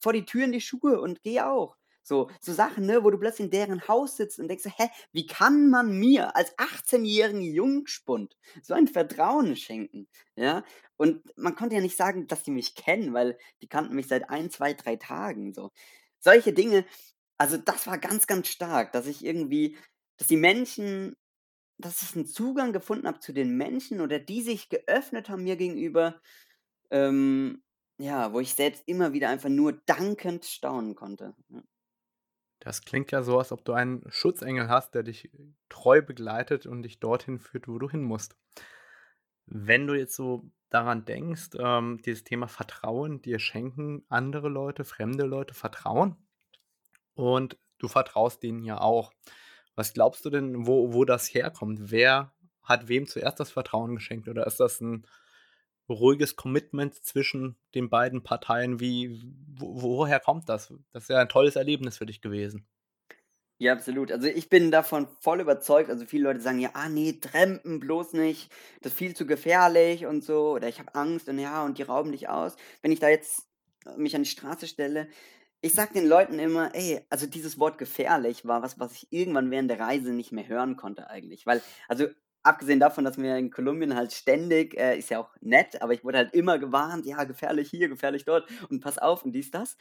vor 0.00 0.12
die 0.14 0.26
Tür 0.26 0.44
in 0.44 0.52
die 0.52 0.60
Schuhe 0.62 1.00
und 1.00 1.22
geh 1.22 1.40
auch. 1.42 1.76
So, 2.04 2.30
so 2.40 2.52
Sachen, 2.52 2.86
ne, 2.86 3.02
wo 3.02 3.10
du 3.10 3.18
plötzlich 3.18 3.46
in 3.46 3.50
deren 3.50 3.88
Haus 3.88 4.16
sitzt 4.16 4.38
und 4.38 4.48
denkst, 4.48 4.64
hä, 4.76 4.88
wie 5.12 5.26
kann 5.26 5.70
man 5.70 5.98
mir 5.98 6.36
als 6.36 6.56
18-jährigen 6.58 7.42
Jungspund 7.42 8.36
so 8.62 8.74
ein 8.74 8.88
Vertrauen 8.88 9.56
schenken? 9.56 10.06
Ja, 10.36 10.64
und 10.96 11.22
man 11.38 11.56
konnte 11.56 11.76
ja 11.76 11.80
nicht 11.82 11.96
sagen, 11.96 12.26
dass 12.28 12.42
die 12.44 12.50
mich 12.52 12.74
kennen, 12.76 13.14
weil 13.14 13.38
die 13.62 13.68
kannten 13.68 13.94
mich 13.96 14.06
seit 14.08 14.30
ein, 14.30 14.50
zwei, 14.50 14.74
drei 14.74 14.96
Tagen, 14.96 15.52
so. 15.54 15.70
Solche 16.20 16.52
Dinge, 16.52 16.84
also 17.38 17.56
das 17.58 17.86
war 17.86 17.98
ganz, 17.98 18.26
ganz 18.26 18.48
stark, 18.48 18.92
dass 18.92 19.06
ich 19.06 19.24
irgendwie, 19.24 19.76
dass 20.18 20.28
die 20.28 20.36
Menschen 20.36 21.16
dass 21.78 22.02
ich 22.02 22.14
einen 22.14 22.26
Zugang 22.26 22.72
gefunden 22.72 23.06
habe 23.06 23.20
zu 23.20 23.32
den 23.32 23.56
Menschen 23.56 24.00
oder 24.00 24.18
die 24.18 24.42
sich 24.42 24.68
geöffnet 24.68 25.28
haben 25.28 25.44
mir 25.44 25.56
gegenüber, 25.56 26.20
ähm, 26.90 27.62
ja, 27.98 28.32
wo 28.32 28.40
ich 28.40 28.54
selbst 28.54 28.84
immer 28.86 29.12
wieder 29.12 29.28
einfach 29.30 29.48
nur 29.50 29.72
dankend 29.86 30.44
staunen 30.46 30.94
konnte. 30.94 31.34
Ja. 31.50 31.62
Das 32.64 32.82
klingt 32.82 33.12
ja 33.12 33.22
so, 33.22 33.38
als 33.38 33.52
ob 33.52 33.62
du 33.64 33.74
einen 33.74 34.02
Schutzengel 34.08 34.68
hast, 34.68 34.94
der 34.94 35.02
dich 35.02 35.30
treu 35.68 36.00
begleitet 36.00 36.64
und 36.64 36.82
dich 36.82 36.98
dorthin 36.98 37.38
führt, 37.38 37.68
wo 37.68 37.78
du 37.78 37.90
hin 37.90 38.02
musst. 38.02 38.36
Wenn 39.44 39.86
du 39.86 39.94
jetzt 39.94 40.16
so 40.16 40.50
daran 40.70 41.04
denkst, 41.04 41.50
ähm, 41.58 42.00
dieses 42.04 42.24
Thema 42.24 42.48
Vertrauen, 42.48 43.20
dir 43.20 43.38
schenken 43.38 44.02
andere 44.08 44.48
Leute, 44.48 44.84
fremde 44.84 45.26
Leute 45.26 45.52
Vertrauen 45.52 46.16
und 47.12 47.58
du 47.78 47.86
vertraust 47.86 48.42
denen 48.42 48.64
ja 48.64 48.80
auch. 48.80 49.12
Was 49.74 49.92
glaubst 49.92 50.24
du 50.24 50.30
denn, 50.30 50.66
wo 50.66 50.94
wo 50.94 51.04
das 51.04 51.34
herkommt? 51.34 51.90
Wer 51.90 52.32
hat 52.62 52.88
wem 52.88 53.06
zuerst 53.06 53.40
das 53.40 53.50
Vertrauen 53.50 53.94
geschenkt 53.94 54.26
oder 54.26 54.46
ist 54.46 54.58
das 54.58 54.80
ein 54.80 55.06
ruhiges 55.88 56.36
Commitment 56.36 56.94
zwischen 56.94 57.56
den 57.74 57.90
beiden 57.90 58.22
Parteien? 58.22 58.80
Wie 58.80 59.22
wo 59.56 59.82
woher 59.82 60.20
kommt 60.20 60.48
das? 60.48 60.72
Das 60.92 61.04
ist 61.04 61.08
ja 61.10 61.18
ein 61.20 61.28
tolles 61.28 61.56
Erlebnis 61.56 61.98
für 61.98 62.06
dich 62.06 62.20
gewesen. 62.20 62.66
Ja, 63.60 63.72
absolut. 63.72 64.10
Also, 64.10 64.26
ich 64.26 64.48
bin 64.48 64.70
davon 64.72 65.06
voll 65.20 65.40
überzeugt. 65.40 65.88
Also, 65.88 66.04
viele 66.06 66.24
Leute 66.24 66.40
sagen 66.40 66.58
ja: 66.58 66.70
„Ah 66.74 66.88
ne, 66.88 67.20
Trampen 67.20 67.78
bloß 67.80 68.12
nicht, 68.14 68.50
das 68.82 68.92
ist 68.92 68.98
viel 68.98 69.14
zu 69.14 69.26
gefährlich 69.26 70.06
und 70.06 70.24
so“ 70.24 70.50
oder 70.54 70.68
„Ich 70.68 70.80
habe 70.80 70.94
Angst 70.94 71.28
und 71.28 71.38
ja, 71.38 71.64
und 71.64 71.78
die 71.78 71.82
rauben 71.82 72.10
dich 72.12 72.28
aus.“ 72.28 72.56
Wenn 72.82 72.90
ich 72.92 72.98
da 73.00 73.08
jetzt 73.08 73.46
äh, 73.86 73.96
mich 73.96 74.14
an 74.16 74.22
die 74.24 74.28
Straße 74.28 74.66
stelle 74.66 75.08
ich 75.62 75.72
sage 75.72 75.94
den 75.94 76.06
Leuten 76.06 76.38
immer: 76.38 76.74
„Ey“ 76.74 77.00
also 77.10 77.26
dieses 77.26 77.58
Wort 77.58 77.78
gefährlich 77.78 78.44
war 78.44 78.60
was, 78.62 78.78
was 78.78 78.92
ich 78.94 79.06
irgendwann 79.12 79.50
während 79.50 79.70
der 79.70 79.80
Reise 79.80 80.12
nicht 80.12 80.30
mehr 80.32 80.46
hören 80.48 80.76
konnte 80.76 81.08
eigentlich. 81.08 81.46
Weil 81.46 81.62
also 81.88 82.08
abgesehen 82.44 82.80
davon, 82.80 83.04
dass 83.04 83.16
mir 83.18 83.36
in 83.38 83.50
Kolumbien 83.50 83.96
halt 83.96 84.12
ständig 84.12 84.76
äh, 84.78 84.98
ist 84.98 85.10
ja 85.10 85.20
auch 85.20 85.30
nett, 85.40 85.82
aber 85.82 85.94
ich 85.94 86.04
wurde 86.04 86.18
halt 86.18 86.34
immer 86.34 86.58
gewarnt: 86.58 87.06
„Ja, 87.06 87.24
gefährlich 87.24 87.70
hier, 87.70 87.88
gefährlich 87.88 88.24
dort 88.24 88.48
und 88.70 88.80
pass 88.80 88.98
auf“ 88.98 89.24
und 89.24 89.32
dies, 89.32 89.50
das. 89.50 89.76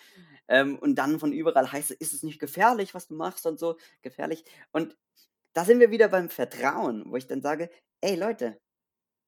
Ähm, 0.47 0.77
und 0.79 0.95
dann 0.95 1.19
von 1.19 1.33
überall 1.33 1.71
heißt 1.71 1.91
es: 1.91 1.97
„Ist 1.97 2.13
es 2.13 2.23
nicht 2.23 2.39
gefährlich, 2.39 2.93
was 2.95 3.07
du 3.07 3.15
machst 3.15 3.45
und 3.45 3.59
so, 3.59 3.77
gefährlich?“ 4.01 4.45
Und 4.71 4.97
da 5.53 5.65
sind 5.65 5.79
wir 5.81 5.91
wieder 5.91 6.09
beim 6.09 6.29
Vertrauen, 6.29 7.03
wo 7.07 7.17
ich 7.17 7.27
dann 7.27 7.41
sage: 7.41 7.69
„Ey 8.01 8.15
Leute, 8.15 8.59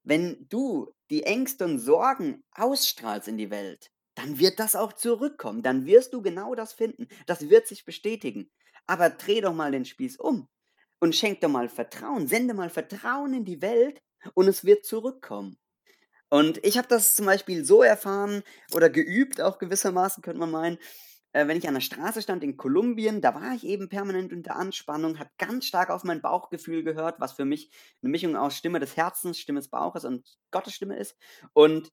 wenn 0.04 0.48
du 0.50 0.94
die 1.10 1.24
Ängste 1.24 1.66
und 1.66 1.80
Sorgen 1.80 2.44
ausstrahlst 2.54 3.28
in 3.28 3.38
die 3.38 3.50
Welt, 3.52 3.90
dann 4.16 4.40
wird 4.40 4.60
das 4.60 4.76
auch 4.76 4.94
zurückkommen. 4.94 5.62
Dann 5.64 5.86
wirst 5.86 6.14
du 6.14 6.22
genau 6.22 6.56
das 6.56 6.74
finden. 6.74 7.08
Das 7.28 7.50
wird 7.50 7.68
sich 7.68 7.86
bestätigen. 7.86 8.50
Aber 8.88 9.10
dreh 9.10 9.42
doch 9.42 9.54
mal 9.54 9.72
den 9.72 9.86
Spieß 9.86 10.18
um 10.20 10.48
und 11.00 11.16
schenk 11.16 11.42
doch 11.42 11.50
mal 11.50 11.70
Vertrauen. 11.70 12.28
Sende 12.28 12.54
mal 12.54 12.70
Vertrauen 12.70 13.34
in 13.34 13.46
die 13.46 13.62
Welt 13.62 14.02
und 14.34 14.48
es 14.48 14.66
wird 14.66 14.86
zurückkommen. 14.86 15.58
Und 16.30 16.64
ich 16.66 16.78
habe 16.78 16.88
das 16.88 17.16
zum 17.16 17.26
Beispiel 17.26 17.66
so 17.66 17.84
erfahren 17.84 18.44
oder 18.74 18.90
geübt, 18.90 19.42
auch 19.42 19.60
gewissermaßen, 19.60 20.24
könnte 20.24 20.40
man 20.40 20.52
meinen, 20.52 20.78
äh, 21.34 21.48
wenn 21.48 21.58
ich 21.58 21.68
an 21.68 21.76
der 21.76 21.82
Straße 21.82 22.22
stand 22.22 22.44
in 22.44 22.58
Kolumbien, 22.58 23.22
da 23.22 23.36
war 23.36 23.54
ich 23.56 23.66
eben 23.66 23.90
permanent 23.90 24.34
unter 24.34 24.56
Anspannung, 24.56 25.20
habe 25.20 25.30
ganz 25.38 25.66
stark 25.68 25.90
auf 25.90 26.04
mein 26.04 26.22
Bauchgefühl 26.22 26.84
gehört, 26.84 27.20
was 27.20 27.34
für 27.34 27.46
mich 27.46 27.72
eine 28.02 28.12
Mischung 28.12 28.36
aus 28.36 28.58
Stimme 28.58 28.80
des 28.80 28.98
Herzens, 28.98 29.40
Stimme 29.40 29.60
des 29.60 29.70
Bauches 29.70 30.06
und 30.06 30.28
Gottes 30.52 30.74
Stimme 30.76 30.98
ist. 30.98 31.16
Und 31.54 31.92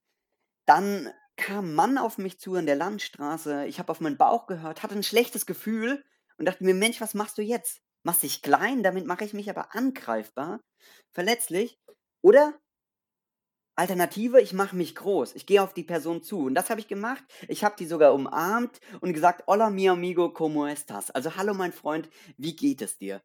dann 0.65 1.09
kam 1.37 1.67
'n 1.71 1.75
Mann 1.75 1.97
auf 1.97 2.17
mich 2.17 2.39
zu 2.39 2.55
an 2.55 2.65
der 2.65 2.75
Landstraße. 2.75 3.65
Ich 3.67 3.79
habe 3.79 3.91
auf 3.91 4.01
meinen 4.01 4.17
Bauch 4.17 4.47
gehört, 4.47 4.83
hatte 4.83 4.95
ein 4.95 5.03
schlechtes 5.03 5.45
Gefühl 5.45 6.03
und 6.37 6.45
dachte 6.47 6.63
mir: 6.65 6.73
„Mensch, 6.75 7.01
was 7.01 7.13
machst 7.13 7.37
du 7.37 7.41
jetzt? 7.41 7.81
Machst 8.03 8.23
dich 8.23 8.41
klein, 8.41 8.83
damit 8.83 9.05
mache 9.05 9.23
ich 9.23 9.33
mich 9.33 9.49
aber 9.49 9.73
angreifbar, 9.75 10.59
verletzlich 11.13 11.79
oder 12.21 12.53
Alternative, 13.75 14.39
ich 14.39 14.53
mache 14.53 14.75
mich 14.75 14.93
groß. 14.93 15.33
Ich 15.33 15.47
gehe 15.47 15.63
auf 15.63 15.73
die 15.73 15.83
Person 15.83 16.21
zu. 16.21 16.45
Und 16.45 16.53
das 16.53 16.69
habe 16.69 16.79
ich 16.79 16.87
gemacht. 16.87 17.23
Ich 17.47 17.63
habe 17.63 17.75
die 17.77 17.87
sogar 17.87 18.13
umarmt 18.13 18.79
und 19.01 19.13
gesagt, 19.13 19.45
hola 19.47 19.71
mi 19.71 19.89
amigo, 19.89 20.31
¿cómo 20.31 20.67
estás? 20.67 21.09
Also, 21.09 21.35
hallo 21.35 21.55
mein 21.55 21.73
Freund, 21.73 22.07
wie 22.37 22.55
geht 22.55 22.83
es 22.83 22.99
dir? 22.99 23.23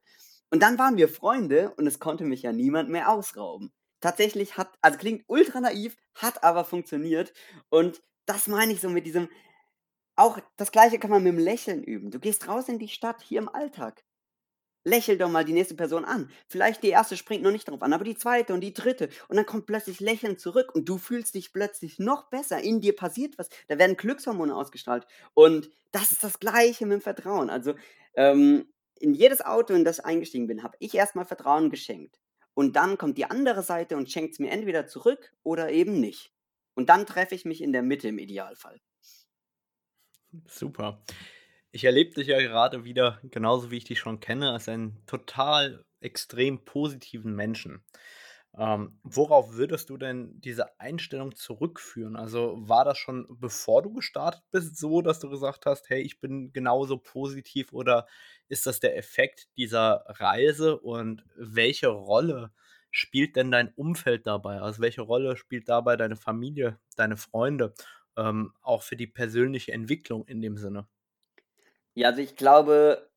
Und 0.50 0.62
dann 0.62 0.78
waren 0.78 0.96
wir 0.96 1.10
Freunde 1.10 1.74
und 1.76 1.86
es 1.86 1.98
konnte 1.98 2.24
mich 2.24 2.42
ja 2.42 2.52
niemand 2.52 2.88
mehr 2.88 3.10
ausrauben. 3.10 3.72
Tatsächlich 4.00 4.56
hat, 4.56 4.72
also 4.80 4.96
klingt 4.96 5.24
ultra 5.26 5.60
naiv, 5.60 5.96
hat 6.14 6.42
aber 6.44 6.64
funktioniert. 6.64 7.32
Und 7.68 8.02
das 8.24 8.46
meine 8.46 8.72
ich 8.72 8.80
so 8.80 8.88
mit 8.88 9.04
diesem, 9.04 9.28
auch 10.16 10.38
das 10.56 10.72
Gleiche 10.72 10.98
kann 10.98 11.10
man 11.10 11.22
mit 11.22 11.34
dem 11.34 11.38
Lächeln 11.38 11.84
üben. 11.84 12.10
Du 12.10 12.20
gehst 12.20 12.48
raus 12.48 12.68
in 12.68 12.78
die 12.78 12.88
Stadt, 12.88 13.20
hier 13.22 13.40
im 13.40 13.48
Alltag. 13.50 14.02
Lächel 14.84 15.18
doch 15.18 15.28
mal 15.28 15.44
die 15.44 15.52
nächste 15.52 15.74
Person 15.74 16.04
an. 16.04 16.30
Vielleicht 16.46 16.82
die 16.82 16.88
erste 16.88 17.16
springt 17.16 17.42
noch 17.42 17.50
nicht 17.50 17.68
drauf 17.68 17.82
an, 17.82 17.92
aber 17.92 18.04
die 18.04 18.16
zweite 18.16 18.54
und 18.54 18.60
die 18.60 18.72
dritte. 18.72 19.08
Und 19.28 19.36
dann 19.36 19.46
kommt 19.46 19.66
plötzlich 19.66 20.00
Lächeln 20.00 20.38
zurück 20.38 20.74
und 20.74 20.88
du 20.88 20.98
fühlst 20.98 21.34
dich 21.34 21.52
plötzlich 21.52 21.98
noch 21.98 22.30
besser. 22.30 22.60
In 22.60 22.80
dir 22.80 22.96
passiert 22.96 23.36
was. 23.38 23.48
Da 23.66 23.78
werden 23.78 23.96
Glückshormone 23.96 24.54
ausgestrahlt. 24.54 25.06
Und 25.34 25.70
das 25.92 26.12
ist 26.12 26.24
das 26.24 26.38
Gleiche 26.38 26.86
mit 26.86 27.00
dem 27.00 27.02
Vertrauen. 27.02 27.50
Also 27.50 27.74
ähm, 28.14 28.66
in 29.00 29.14
jedes 29.14 29.44
Auto, 29.44 29.74
in 29.74 29.84
das 29.84 29.98
ich 29.98 30.04
eingestiegen 30.04 30.46
bin, 30.46 30.62
habe 30.62 30.76
ich 30.80 30.94
erstmal 30.94 31.24
Vertrauen 31.24 31.70
geschenkt. 31.70 32.18
Und 32.54 32.74
dann 32.74 32.98
kommt 32.98 33.18
die 33.18 33.26
andere 33.26 33.62
Seite 33.62 33.96
und 33.96 34.10
schenkt 34.10 34.32
es 34.32 34.38
mir 34.38 34.50
entweder 34.50 34.86
zurück 34.86 35.32
oder 35.44 35.70
eben 35.70 36.00
nicht. 36.00 36.32
Und 36.74 36.88
dann 36.88 37.06
treffe 37.06 37.34
ich 37.34 37.44
mich 37.44 37.62
in 37.62 37.72
der 37.72 37.82
Mitte 37.82 38.08
im 38.08 38.18
Idealfall. 38.18 38.80
Super. 40.46 41.02
Ich 41.78 41.84
erlebe 41.84 42.12
dich 42.12 42.26
ja 42.26 42.40
gerade 42.40 42.82
wieder, 42.82 43.20
genauso 43.22 43.70
wie 43.70 43.76
ich 43.76 43.84
dich 43.84 44.00
schon 44.00 44.18
kenne, 44.18 44.50
als 44.50 44.68
einen 44.68 45.00
total 45.06 45.84
extrem 46.00 46.64
positiven 46.64 47.36
Menschen. 47.36 47.84
Ähm, 48.58 48.98
worauf 49.04 49.52
würdest 49.52 49.88
du 49.88 49.96
denn 49.96 50.40
diese 50.40 50.80
Einstellung 50.80 51.36
zurückführen? 51.36 52.16
Also 52.16 52.56
war 52.68 52.84
das 52.84 52.98
schon 52.98 53.28
bevor 53.30 53.82
du 53.82 53.92
gestartet 53.92 54.42
bist 54.50 54.76
so, 54.76 55.02
dass 55.02 55.20
du 55.20 55.30
gesagt 55.30 55.66
hast, 55.66 55.88
hey, 55.88 56.00
ich 56.02 56.18
bin 56.20 56.52
genauso 56.52 56.98
positiv 56.98 57.72
oder 57.72 58.08
ist 58.48 58.66
das 58.66 58.80
der 58.80 58.96
Effekt 58.96 59.46
dieser 59.56 60.02
Reise 60.08 60.80
und 60.80 61.24
welche 61.36 61.86
Rolle 61.86 62.50
spielt 62.90 63.36
denn 63.36 63.52
dein 63.52 63.68
Umfeld 63.74 64.26
dabei? 64.26 64.60
Also 64.60 64.82
welche 64.82 65.02
Rolle 65.02 65.36
spielt 65.36 65.68
dabei 65.68 65.96
deine 65.96 66.16
Familie, 66.16 66.80
deine 66.96 67.16
Freunde, 67.16 67.72
ähm, 68.16 68.52
auch 68.62 68.82
für 68.82 68.96
die 68.96 69.06
persönliche 69.06 69.70
Entwicklung 69.70 70.26
in 70.26 70.40
dem 70.42 70.56
Sinne? 70.56 70.88
Ja, 71.98 72.10
also 72.10 72.22
ich 72.22 72.36
glaube, 72.36 73.10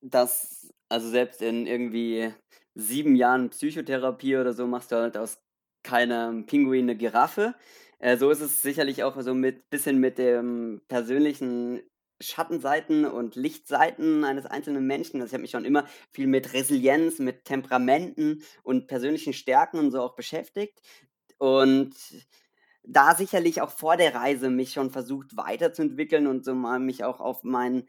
dass 0.00 0.72
also 0.88 1.08
selbst 1.10 1.42
in 1.42 1.66
irgendwie 1.66 2.32
sieben 2.76 3.16
Jahren 3.16 3.50
Psychotherapie 3.50 4.36
oder 4.36 4.52
so 4.52 4.68
machst 4.68 4.92
du 4.92 4.96
halt 4.96 5.16
aus 5.16 5.42
keinem 5.82 6.46
Pinguin 6.46 6.84
eine 6.84 6.96
Giraffe. 6.96 7.56
Äh, 7.98 8.16
so 8.16 8.30
ist 8.30 8.40
es 8.40 8.62
sicherlich 8.62 9.02
auch 9.02 9.20
so 9.22 9.34
mit 9.34 9.68
bisschen 9.70 9.98
mit 9.98 10.18
dem 10.18 10.80
persönlichen 10.86 11.82
Schattenseiten 12.20 13.04
und 13.06 13.34
Lichtseiten 13.34 14.22
eines 14.24 14.46
einzelnen 14.46 14.86
Menschen. 14.86 15.20
Also 15.20 15.30
ich 15.30 15.34
habe 15.34 15.42
mich 15.42 15.50
schon 15.50 15.64
immer 15.64 15.84
viel 16.12 16.28
mit 16.28 16.52
Resilienz, 16.52 17.18
mit 17.18 17.44
Temperamenten 17.44 18.44
und 18.62 18.86
persönlichen 18.86 19.32
Stärken 19.32 19.80
und 19.80 19.90
so 19.90 20.00
auch 20.00 20.14
beschäftigt. 20.14 20.80
Und 21.38 21.92
da 22.82 23.14
sicherlich 23.14 23.60
auch 23.60 23.70
vor 23.70 23.96
der 23.96 24.14
Reise 24.14 24.50
mich 24.50 24.72
schon 24.72 24.90
versucht 24.90 25.36
weiterzuentwickeln 25.36 26.26
und 26.26 26.44
so 26.44 26.54
mal 26.54 26.78
mich 26.80 27.04
auch 27.04 27.20
auf 27.20 27.44
meinen 27.44 27.86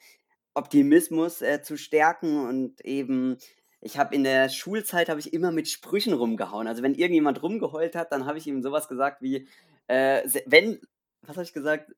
Optimismus, 0.55 1.41
äh, 1.41 1.61
zu 1.61 1.77
stärken 1.77 2.47
und 2.47 2.81
eben 2.85 3.37
ich 3.81 3.97
habe 3.97 4.13
in 4.15 4.23
der 4.25 4.49
Schulzeit 4.49 5.07
habe 5.09 5.21
ich 5.21 5.31
immer 5.33 5.51
mit 5.51 5.69
Sprüchen 5.69 6.11
rumgehauen. 6.13 6.67
Also, 6.67 6.83
wenn 6.83 6.95
irgendjemand 6.95 7.41
rumgeheult 7.41 7.95
hat, 7.95 8.11
dann 8.11 8.25
habe 8.25 8.37
ich 8.37 8.45
ihm 8.47 8.61
sowas 8.61 8.87
gesagt 8.89 9.21
wie, 9.21 9.47
äh, 9.87 10.21
wenn 10.47 10.81
was 11.21 11.37
habe 11.37 11.43
ich 11.43 11.53
gesagt? 11.53 11.91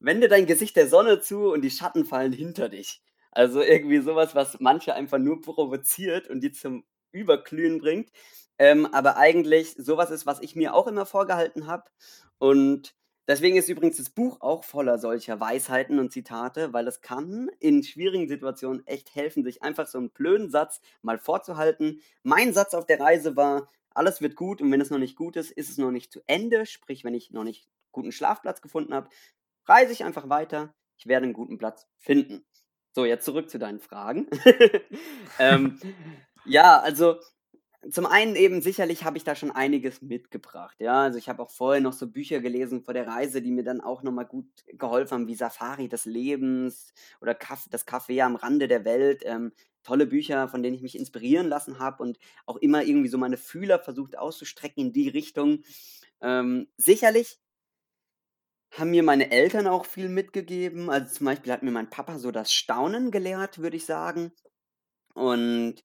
„Wende 0.00 0.28
dein 0.28 0.46
Gesicht 0.46 0.76
der 0.76 0.88
Sonne 0.88 1.20
zu 1.20 1.50
und 1.52 1.62
die 1.62 1.70
Schatten 1.70 2.04
fallen 2.06 2.32
hinter 2.32 2.68
dich.“ 2.70 3.02
Also, 3.32 3.60
irgendwie 3.62 3.98
sowas, 4.00 4.34
was 4.34 4.60
manche 4.60 4.94
einfach 4.94 5.18
nur 5.18 5.40
provoziert 5.42 6.28
und 6.28 6.40
die 6.42 6.52
zum 6.52 6.84
Überglühen 7.12 7.78
bringt. 7.80 8.10
Ähm, 8.58 8.86
aber 8.86 9.16
eigentlich 9.18 9.74
sowas 9.78 10.10
ist, 10.10 10.24
was 10.26 10.40
ich 10.40 10.56
mir 10.56 10.74
auch 10.74 10.86
immer 10.86 11.04
vorgehalten 11.06 11.66
habe 11.66 11.84
und 12.38 12.94
Deswegen 13.28 13.56
ist 13.56 13.68
übrigens 13.68 13.96
das 13.96 14.10
Buch 14.10 14.40
auch 14.40 14.62
voller 14.62 14.98
solcher 14.98 15.40
Weisheiten 15.40 15.98
und 15.98 16.12
Zitate, 16.12 16.72
weil 16.72 16.86
es 16.86 17.00
kann 17.00 17.50
in 17.58 17.82
schwierigen 17.82 18.28
Situationen 18.28 18.86
echt 18.86 19.14
helfen, 19.14 19.42
sich 19.42 19.62
einfach 19.62 19.86
so 19.86 19.98
einen 19.98 20.10
blöden 20.10 20.48
Satz 20.48 20.80
mal 21.02 21.18
vorzuhalten. 21.18 22.00
Mein 22.22 22.52
Satz 22.52 22.74
auf 22.74 22.86
der 22.86 23.00
Reise 23.00 23.36
war, 23.36 23.68
alles 23.90 24.20
wird 24.20 24.36
gut 24.36 24.62
und 24.62 24.70
wenn 24.70 24.80
es 24.80 24.90
noch 24.90 24.98
nicht 24.98 25.16
gut 25.16 25.36
ist, 25.36 25.50
ist 25.50 25.70
es 25.70 25.78
noch 25.78 25.90
nicht 25.90 26.12
zu 26.12 26.20
Ende. 26.26 26.66
Sprich, 26.66 27.02
wenn 27.02 27.14
ich 27.14 27.30
noch 27.32 27.44
nicht 27.44 27.66
guten 27.90 28.12
Schlafplatz 28.12 28.60
gefunden 28.60 28.94
habe, 28.94 29.08
reise 29.64 29.92
ich 29.92 30.04
einfach 30.04 30.28
weiter. 30.28 30.74
Ich 30.98 31.06
werde 31.06 31.24
einen 31.24 31.32
guten 31.32 31.58
Platz 31.58 31.86
finden. 31.98 32.44
So, 32.92 33.04
jetzt 33.04 33.24
zurück 33.24 33.50
zu 33.50 33.58
deinen 33.58 33.80
Fragen. 33.80 34.28
ähm, 35.38 35.80
ja, 36.44 36.78
also 36.78 37.16
zum 37.90 38.06
einen 38.06 38.36
eben 38.36 38.62
sicherlich 38.62 39.04
habe 39.04 39.16
ich 39.18 39.24
da 39.24 39.34
schon 39.34 39.50
einiges 39.50 40.02
mitgebracht, 40.02 40.76
ja. 40.80 41.02
Also, 41.04 41.18
ich 41.18 41.28
habe 41.28 41.42
auch 41.42 41.50
vorher 41.50 41.80
noch 41.80 41.92
so 41.92 42.08
Bücher 42.10 42.40
gelesen 42.40 42.82
vor 42.82 42.94
der 42.94 43.06
Reise, 43.06 43.42
die 43.42 43.50
mir 43.52 43.64
dann 43.64 43.80
auch 43.80 44.02
noch 44.02 44.12
mal 44.12 44.24
gut 44.24 44.46
geholfen 44.66 45.12
haben, 45.14 45.26
wie 45.28 45.34
„Safari 45.34 45.88
des 45.88 46.04
Lebens“ 46.04 46.92
oder 47.20 47.34
Kaf 47.34 47.66
„Das 47.70 47.86
Café 47.86 48.22
am 48.22 48.36
Rande 48.36 48.68
der 48.68 48.84
Welt“, 48.84 49.22
ähm, 49.24 49.52
tolle 49.82 50.06
Bücher, 50.06 50.48
von 50.48 50.62
denen 50.62 50.74
ich 50.76 50.82
mich 50.82 50.98
inspirieren 50.98 51.48
lassen 51.48 51.78
habe 51.78 52.02
und 52.02 52.18
auch 52.46 52.56
immer 52.56 52.82
irgendwie 52.84 53.08
so 53.08 53.18
meine 53.18 53.36
Fühler 53.36 53.78
versucht 53.78 54.18
auszustrecken 54.18 54.86
in 54.86 54.92
die 54.92 55.08
Richtung. 55.08 55.62
Ähm, 56.20 56.68
sicherlich 56.76 57.38
haben 58.72 58.90
mir 58.90 59.02
meine 59.02 59.30
Eltern 59.30 59.66
auch 59.66 59.86
viel 59.86 60.08
mitgegeben. 60.08 60.90
Also, 60.90 61.14
zum 61.14 61.26
Beispiel 61.26 61.52
hat 61.52 61.62
mir 61.62 61.70
mein 61.70 61.90
Papa 61.90 62.18
so 62.18 62.30
das 62.30 62.52
Staunen 62.52 63.10
gelehrt, 63.10 63.58
würde 63.58 63.76
ich 63.76 63.86
sagen. 63.86 64.32
Und 65.14 65.84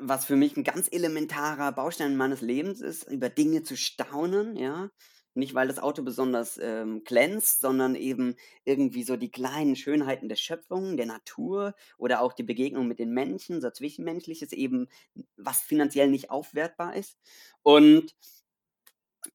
was 0.00 0.24
für 0.24 0.36
mich 0.36 0.56
ein 0.56 0.64
ganz 0.64 0.88
elementarer 0.90 1.72
Baustein 1.72 2.16
meines 2.16 2.40
Lebens 2.40 2.80
ist, 2.80 3.04
über 3.10 3.28
Dinge 3.28 3.62
zu 3.62 3.76
staunen, 3.76 4.56
ja? 4.56 4.90
Nicht, 5.34 5.54
weil 5.54 5.68
das 5.68 5.78
Auto 5.78 6.02
besonders, 6.02 6.58
ähm, 6.60 7.04
glänzt, 7.04 7.60
sondern 7.60 7.94
eben 7.94 8.34
irgendwie 8.64 9.04
so 9.04 9.16
die 9.16 9.30
kleinen 9.30 9.76
Schönheiten 9.76 10.28
der 10.28 10.36
Schöpfung, 10.36 10.96
der 10.96 11.06
Natur 11.06 11.74
oder 11.98 12.20
auch 12.20 12.32
die 12.32 12.42
Begegnung 12.42 12.88
mit 12.88 12.98
den 12.98 13.12
Menschen, 13.12 13.60
so 13.60 13.70
Zwischenmenschliches 13.70 14.52
eben, 14.52 14.88
was 15.36 15.60
finanziell 15.62 16.08
nicht 16.10 16.30
aufwertbar 16.30 16.96
ist. 16.96 17.16
Und 17.62 18.14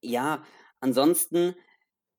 ja, 0.02 0.44
ansonsten 0.80 1.56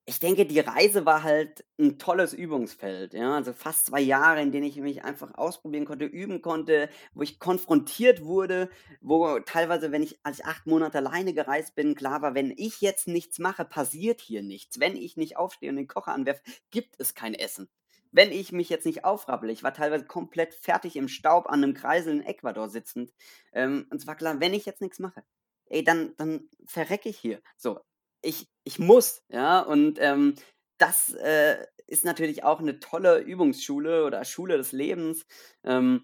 ich 0.09 0.21
denke, 0.21 0.47
die 0.47 0.61
Reise 0.61 1.05
war 1.05 1.25
halt 1.25 1.65
ein 1.81 1.99
tolles 1.99 2.33
Übungsfeld, 2.33 3.13
ja? 3.13 3.35
Also, 3.35 3.53
fast 3.53 3.87
2 3.87 4.01
Jahre, 4.01 4.41
in 4.41 4.53
denen 4.53 4.67
ich 4.67 4.77
mich 4.77 5.05
einfach 5.05 5.35
ausprobieren 5.35 5.85
konnte, 5.85 6.05
üben 6.05 6.43
konnte, 6.43 6.89
wo 7.13 7.23
ich 7.23 7.41
konfrontiert 7.41 8.25
wurde, 8.25 8.71
wo 9.01 9.41
teilweise, 9.41 9.91
wenn 9.91 10.03
ich 10.05 10.21
als 10.23 10.39
ich 10.39 10.45
8 10.45 10.67
Monate 10.69 10.99
alleine 10.99 11.35
gereist 11.35 11.75
bin, 11.75 11.97
klar 11.97 12.23
war, 12.23 12.35
wenn 12.37 12.53
ich 12.57 12.81
jetzt 12.81 13.09
nichts 13.09 13.41
mache, 13.41 13.65
passiert 13.65 14.21
hier 14.21 14.43
nichts. 14.43 14.79
Wenn 14.79 14.97
ich 14.97 15.17
nicht 15.17 15.37
aufstehe 15.37 15.71
und 15.71 15.77
den 15.77 15.89
Kocher 15.89 16.13
anwerfe, 16.13 16.43
gibt 16.71 16.95
es 17.01 17.15
kein 17.15 17.35
Essen. 17.35 17.69
Wenn 18.13 18.31
ich 18.31 18.53
mich 18.53 18.69
jetzt 18.69 18.87
nicht 18.87 19.05
aufrappele 19.05 19.53
ich 19.53 19.63
war 19.65 19.75
teilweise 19.75 20.07
komplett 20.07 20.55
fertig 20.55 20.95
im 20.97 21.09
Staub 21.09 21.47
an 21.49 21.63
einem 21.65 21.75
Kreisel 21.75 22.13
in 22.15 22.23
Ecuador 22.23 22.69
sitzend. 22.69 23.13
Ähm, 23.53 23.87
und 23.91 24.01
es 24.01 24.07
war 24.07 24.15
klar, 24.17 24.39
wenn 24.41 24.55
ich 24.55 24.67
jetzt 24.67 24.81
nichts 24.81 25.01
mache, 25.01 25.25
ey, 25.67 25.83
dann 25.85 26.15
dann 26.17 26.49
verrecke 26.65 27.09
ich 27.09 27.19
hier. 27.19 27.41
So, 27.57 27.81
ich 28.23 28.49
ich 28.67 28.79
muss, 28.81 29.23
ja, 29.31 29.61
und, 29.61 29.99
ähm, 30.01 30.35
das, 30.79 31.11
äh, 31.15 31.67
ist 31.89 32.05
natürlich 32.05 32.43
auch 32.45 32.59
eine 32.61 32.81
tolle 32.81 33.21
Übungsschule 33.21 34.05
oder 34.05 34.25
Schule 34.25 34.57
des 34.59 34.73
Lebens, 34.73 35.25
ähm, 35.65 36.03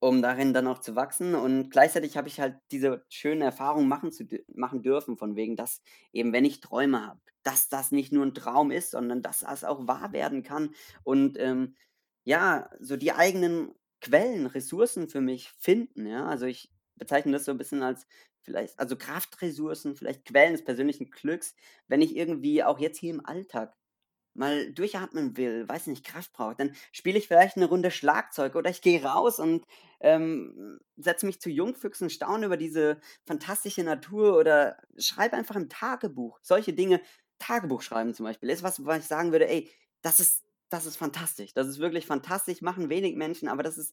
um 0.00 0.22
darin 0.22 0.52
dann 0.54 0.66
auch 0.66 0.80
zu 0.80 0.96
wachsen 0.96 1.34
und 1.36 1.70
gleichzeitig 1.70 2.16
habe 2.16 2.26
ich 2.28 2.40
halt 2.40 2.56
diese 2.72 3.04
schöne 3.10 3.44
Erfahrung 3.44 3.86
machen 3.88 4.10
zu 4.12 4.24
machen 4.54 4.82
dürfen, 4.82 5.16
von 5.18 5.36
wegen, 5.36 5.56
dass 5.56 5.82
eben, 6.12 6.32
wenn 6.32 6.44
ich 6.44 6.60
Träume 6.60 7.06
habe, 7.06 7.20
dass 7.44 7.68
das 7.68 7.92
nicht 7.92 8.12
nur 8.12 8.26
ein 8.26 8.34
Traum 8.34 8.70
ist, 8.72 8.90
sondern 8.92 9.22
dass 9.22 9.40
das 9.40 9.62
auch 9.64 9.86
wahr 9.86 10.12
werden 10.12 10.42
kann 10.42 10.74
und, 11.04 11.38
ähm, 11.38 11.76
ja, 12.24 12.70
so 12.80 12.96
die 12.96 13.12
eigenen 13.12 13.72
Quellen, 14.00 14.46
Ressourcen 14.46 15.08
für 15.08 15.20
mich 15.20 15.50
finden, 15.58 16.06
ja? 16.06 16.26
Also, 16.26 16.46
ich 16.46 16.70
bezeichne 17.00 17.32
das 17.32 17.46
so 17.46 17.52
ein 17.52 17.58
bisschen 17.58 17.82
als 17.82 18.06
vielleicht 18.42 18.78
also 18.80 18.96
Kraftressourcen, 18.96 19.96
vielleicht 19.96 20.26
Quellen 20.26 20.52
des 20.54 20.64
persönlichen 20.64 21.10
Glücks, 21.10 21.56
wenn 21.88 22.02
ich 22.02 22.16
irgendwie 22.16 22.64
auch 22.64 22.78
jetzt 22.80 22.98
hier 23.00 23.10
im 23.12 23.26
Alltag 23.26 23.76
mal 24.34 24.72
durchatmen 24.72 25.36
will, 25.36 25.68
weiß 25.68 25.88
nicht, 25.88 26.04
Kraft 26.06 26.32
brauche, 26.32 26.54
dann 26.54 26.74
spiele 26.92 27.18
ich 27.18 27.26
vielleicht 27.28 27.56
eine 27.56 27.66
Runde 27.66 27.90
Schlagzeug 27.90 28.54
oder 28.54 28.70
ich 28.70 28.80
gehe 28.82 29.02
raus 29.04 29.40
und, 29.40 29.64
ähm, 30.00 30.78
setze 30.96 31.26
mich 31.26 31.40
zu 31.40 31.50
Jungfüchsen, 31.50 32.10
staune 32.10 32.46
über 32.46 32.56
diese 32.56 33.00
fantastische 33.26 33.82
Natur 33.82 34.36
oder 34.38 34.78
schreibe 34.98 35.36
einfach 35.36 35.56
im 35.56 35.68
Tagebuch. 35.68 36.38
Solche 36.42 36.72
Dinge 36.72 37.00
Tagebuch 37.38 37.82
schreiben 37.82 38.14
zum 38.14 38.24
Beispiel 38.26 38.50
ist 38.50 38.62
was, 38.62 38.84
was 38.84 38.98
ich 39.00 39.06
sagen 39.06 39.32
würde: 39.32 39.48
„Ey, 39.48 39.70
das 40.02 40.20
ist 40.20 40.44
das 40.70 40.86
ist 40.86 40.96
fantastisch. 40.96 41.52
Das 41.52 41.66
ist 41.66 41.80
wirklich 41.80 42.06
fantastisch, 42.06 42.62
machen 42.62 42.88
wenig 42.90 43.16
Menschen, 43.16 43.48
aber 43.48 43.64
das 43.64 43.76
ist 43.78 43.92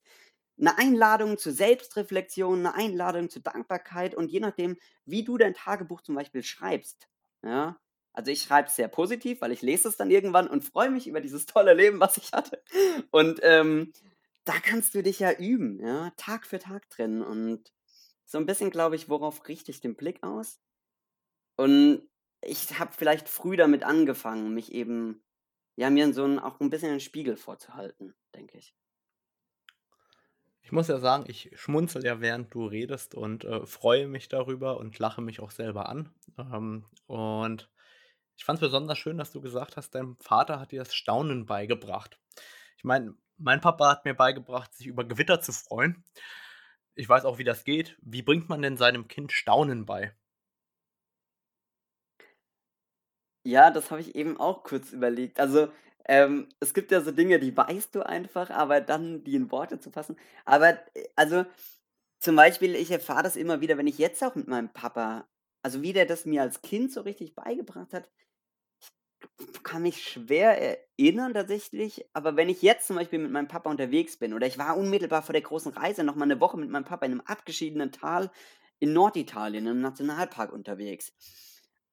'Ne 0.58 0.78
Einladung 0.78 1.38
zur 1.38 1.52
Selbstreflexion, 1.54 2.62
'ne 2.64 2.74
Einladung 2.76 3.30
zur 3.30 3.42
Dankbarkeit 3.44 4.16
und 4.16 4.32
je 4.32 4.40
nachdem, 4.40 4.78
wie 5.06 5.24
du 5.24 5.38
dein 5.38 5.54
Tagebuch 5.54 6.02
zum 6.02 6.16
Beispiel 6.16 6.44
schreibst, 6.44 7.08
ja. 7.44 7.78
Also 8.14 8.32
ich 8.32 8.42
schreibe 8.42 8.68
es 8.68 8.76
sehr 8.76 8.88
positiv, 8.88 9.42
weil 9.42 9.52
ich 9.52 9.62
lese 9.62 9.88
es 9.90 9.96
dann 9.98 10.10
irgendwann 10.10 10.48
und 10.48 10.64
freue 10.64 10.90
mich 10.90 11.08
über 11.08 11.22
dieses 11.22 11.46
tolle 11.46 11.74
Leben, 11.76 12.00
was 12.00 12.18
ich 12.18 12.34
hatte. 12.34 12.64
Und 13.12 13.40
ähm, 13.44 13.94
da 14.46 14.54
kannst 14.60 14.96
du 14.96 15.04
dich 15.04 15.20
ja 15.20 15.32
üben, 15.34 15.80
ja, 15.86 16.12
Tag 16.18 16.48
für 16.48 16.58
Tag 16.60 16.90
drin. 16.90 17.22
Und 17.22 17.72
so 18.26 18.38
ein 18.40 18.46
bisschen, 18.48 18.72
glaube 18.72 18.96
ich, 18.96 19.08
worauf 19.10 19.48
richte 19.48 19.70
ich 19.72 19.82
den 19.82 19.96
Blick 19.96 20.24
aus? 20.24 20.60
Und 21.56 22.10
ich 22.42 22.80
habe 22.80 22.94
vielleicht 22.94 23.30
früh 23.30 23.58
damit 23.58 23.84
angefangen, 23.84 24.54
mich 24.54 24.72
eben, 24.72 25.24
ja, 25.76 25.90
mir 25.90 26.14
so 26.14 26.24
ein, 26.26 26.40
auch 26.40 26.60
ein 26.60 26.70
bisschen 26.70 26.92
einen 26.92 27.00
Spiegel 27.00 27.36
vorzuhalten, 27.38 28.16
denke 28.36 28.58
ich. 28.60 28.74
Ich 30.68 30.74
muss 30.74 30.90
ja 30.90 31.00
sagen, 31.00 31.24
ich 31.30 31.50
schmunzel 31.56 32.04
ja, 32.04 32.20
während 32.20 32.54
du 32.54 32.66
redest 32.66 33.16
und 33.16 33.46
äh, 33.46 33.66
freue 33.66 34.06
mich 34.06 34.28
darüber 34.28 34.78
und 34.80 35.00
lache 35.00 35.22
mich 35.22 35.40
auch 35.40 35.52
selber 35.52 35.88
an. 35.88 36.14
Ähm, 36.38 36.84
und 37.06 37.70
ich 38.36 38.44
fand 38.44 38.58
es 38.58 38.68
besonders 38.68 38.98
schön, 38.98 39.18
dass 39.18 39.32
du 39.32 39.40
gesagt 39.40 39.78
hast, 39.78 39.92
dein 39.96 40.18
Vater 40.20 40.60
hat 40.60 40.74
dir 40.74 40.80
das 40.80 40.94
Staunen 40.94 41.46
beigebracht. 41.46 42.20
Ich 42.76 42.84
meine, 42.84 43.14
mein 43.38 43.62
Papa 43.62 43.90
hat 43.92 44.04
mir 44.04 44.14
beigebracht, 44.14 44.74
sich 44.74 44.88
über 44.88 45.06
Gewitter 45.06 45.40
zu 45.40 45.54
freuen. 45.54 46.04
Ich 46.96 47.08
weiß 47.08 47.24
auch, 47.24 47.38
wie 47.38 47.46
das 47.46 47.64
geht. 47.64 47.98
Wie 48.02 48.22
bringt 48.22 48.50
man 48.50 48.62
denn 48.62 48.76
seinem 48.76 49.08
Kind 49.08 49.32
Staunen 49.32 49.86
bei? 49.86 50.18
Ja, 53.46 53.72
das 53.72 53.90
habe 53.90 54.02
ich 54.02 54.16
eben 54.16 54.38
auch 54.38 54.64
kurz 54.64 54.92
überlegt. 54.92 55.40
Also, 55.40 55.70
ähm, 56.08 56.50
es 56.60 56.74
gibt 56.74 56.92
ja 56.92 57.02
so 57.02 57.12
Dinge, 57.12 57.40
die 57.40 57.56
weißt 57.56 57.94
du 57.96 58.02
einfach, 58.06 58.50
aber 58.50 58.82
dann 58.82 59.24
die 59.24 59.36
in 59.36 59.52
Worte 59.52 59.80
zu 59.80 59.92
fassen. 59.92 60.18
Aber, 60.46 60.70
äh, 60.96 61.08
also, 61.16 61.46
zum 62.20 62.36
Beispiel, 62.36 62.76
ich 62.76 62.92
erfahre 62.92 63.24
das 63.24 63.36
immer 63.36 63.62
wieder, 63.62 63.78
wenn 63.78 63.88
ich 63.88 64.00
jetzt 64.00 64.24
auch 64.24 64.36
mit 64.36 64.48
meinem 64.48 64.74
Papa, 64.74 65.28
also 65.64 65.82
wie 65.84 65.94
der 65.94 66.06
das 66.06 66.26
mir 66.26 66.42
als 66.44 66.62
Kind 66.62 66.92
so 66.94 67.02
richtig 67.02 67.36
beigebracht 67.36 67.94
hat, 67.94 68.10
kann 69.64 69.82
mich 69.82 70.04
schwer 70.04 70.80
erinnern 70.98 71.34
tatsächlich, 71.34 72.06
aber 72.14 72.36
wenn 72.36 72.50
ich 72.50 72.62
jetzt 72.62 72.88
zum 72.88 72.96
Beispiel 72.96 73.20
mit 73.20 73.32
meinem 73.32 73.48
Papa 73.48 73.70
unterwegs 73.70 74.18
bin 74.18 74.34
oder 74.34 74.48
ich 74.48 74.58
war 74.58 74.78
unmittelbar 74.78 75.22
vor 75.22 75.34
der 75.34 75.42
großen 75.42 75.74
Reise 75.74 76.04
noch 76.04 76.16
mal 76.16 76.26
eine 76.26 76.40
Woche 76.40 76.58
mit 76.58 76.70
meinem 76.70 76.86
Papa 76.86 77.06
in 77.06 77.14
einem 77.14 77.22
abgeschiedenen 77.22 77.92
Tal 77.92 78.32
in 78.80 78.94
Norditalien, 78.94 79.68
im 79.68 79.82
Nationalpark 79.82 80.54
unterwegs. 80.54 81.14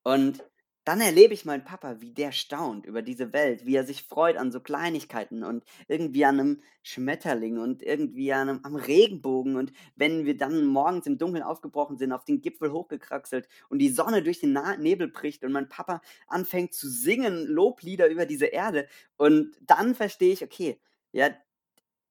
Und 0.02 0.44
dann 0.84 1.00
erlebe 1.00 1.34
ich 1.34 1.44
meinen 1.46 1.64
Papa, 1.64 2.00
wie 2.00 2.12
der 2.12 2.32
staunt 2.32 2.86
über 2.86 3.02
diese 3.02 3.32
Welt, 3.32 3.64
wie 3.66 3.74
er 3.76 3.84
sich 3.86 4.02
freut 4.04 4.36
an 4.36 4.52
so 4.52 4.60
Kleinigkeiten 4.60 5.42
und 5.44 5.64
irgendwie 5.88 6.24
an 6.24 6.40
einem 6.40 6.62
Schmetterling 6.82 7.58
und 7.58 7.82
irgendwie 7.82 8.32
an 8.32 8.46
'nem 8.48 8.60
am 8.64 8.76
Regenbogen. 8.76 9.56
Und 9.56 9.72
wenn 9.96 10.26
wir 10.26 10.36
dann 10.36 10.66
morgens 10.66 11.06
im 11.06 11.18
Dunkeln 11.18 11.42
aufgebrochen 11.42 11.96
sind, 11.98 12.12
auf 12.12 12.24
den 12.24 12.42
Gipfel 12.42 12.72
hochgekraxelt 12.72 13.48
und 13.70 13.78
die 13.78 13.88
Sonne 13.90 14.22
durch 14.22 14.40
den 14.40 14.52
Na 14.52 14.76
Nebel 14.76 15.08
bricht 15.08 15.42
und 15.44 15.52
mein 15.52 15.68
Papa 15.68 16.02
anfängt 16.26 16.74
zu 16.74 16.88
singen, 16.88 17.46
Loblieder 17.46 18.08
über 18.08 18.26
diese 18.26 18.46
Erde. 18.46 18.86
Und 19.16 19.56
dann 19.62 19.94
verstehe 19.94 20.32
ich, 20.32 20.42
okay, 20.44 20.80
ja, 21.12 21.30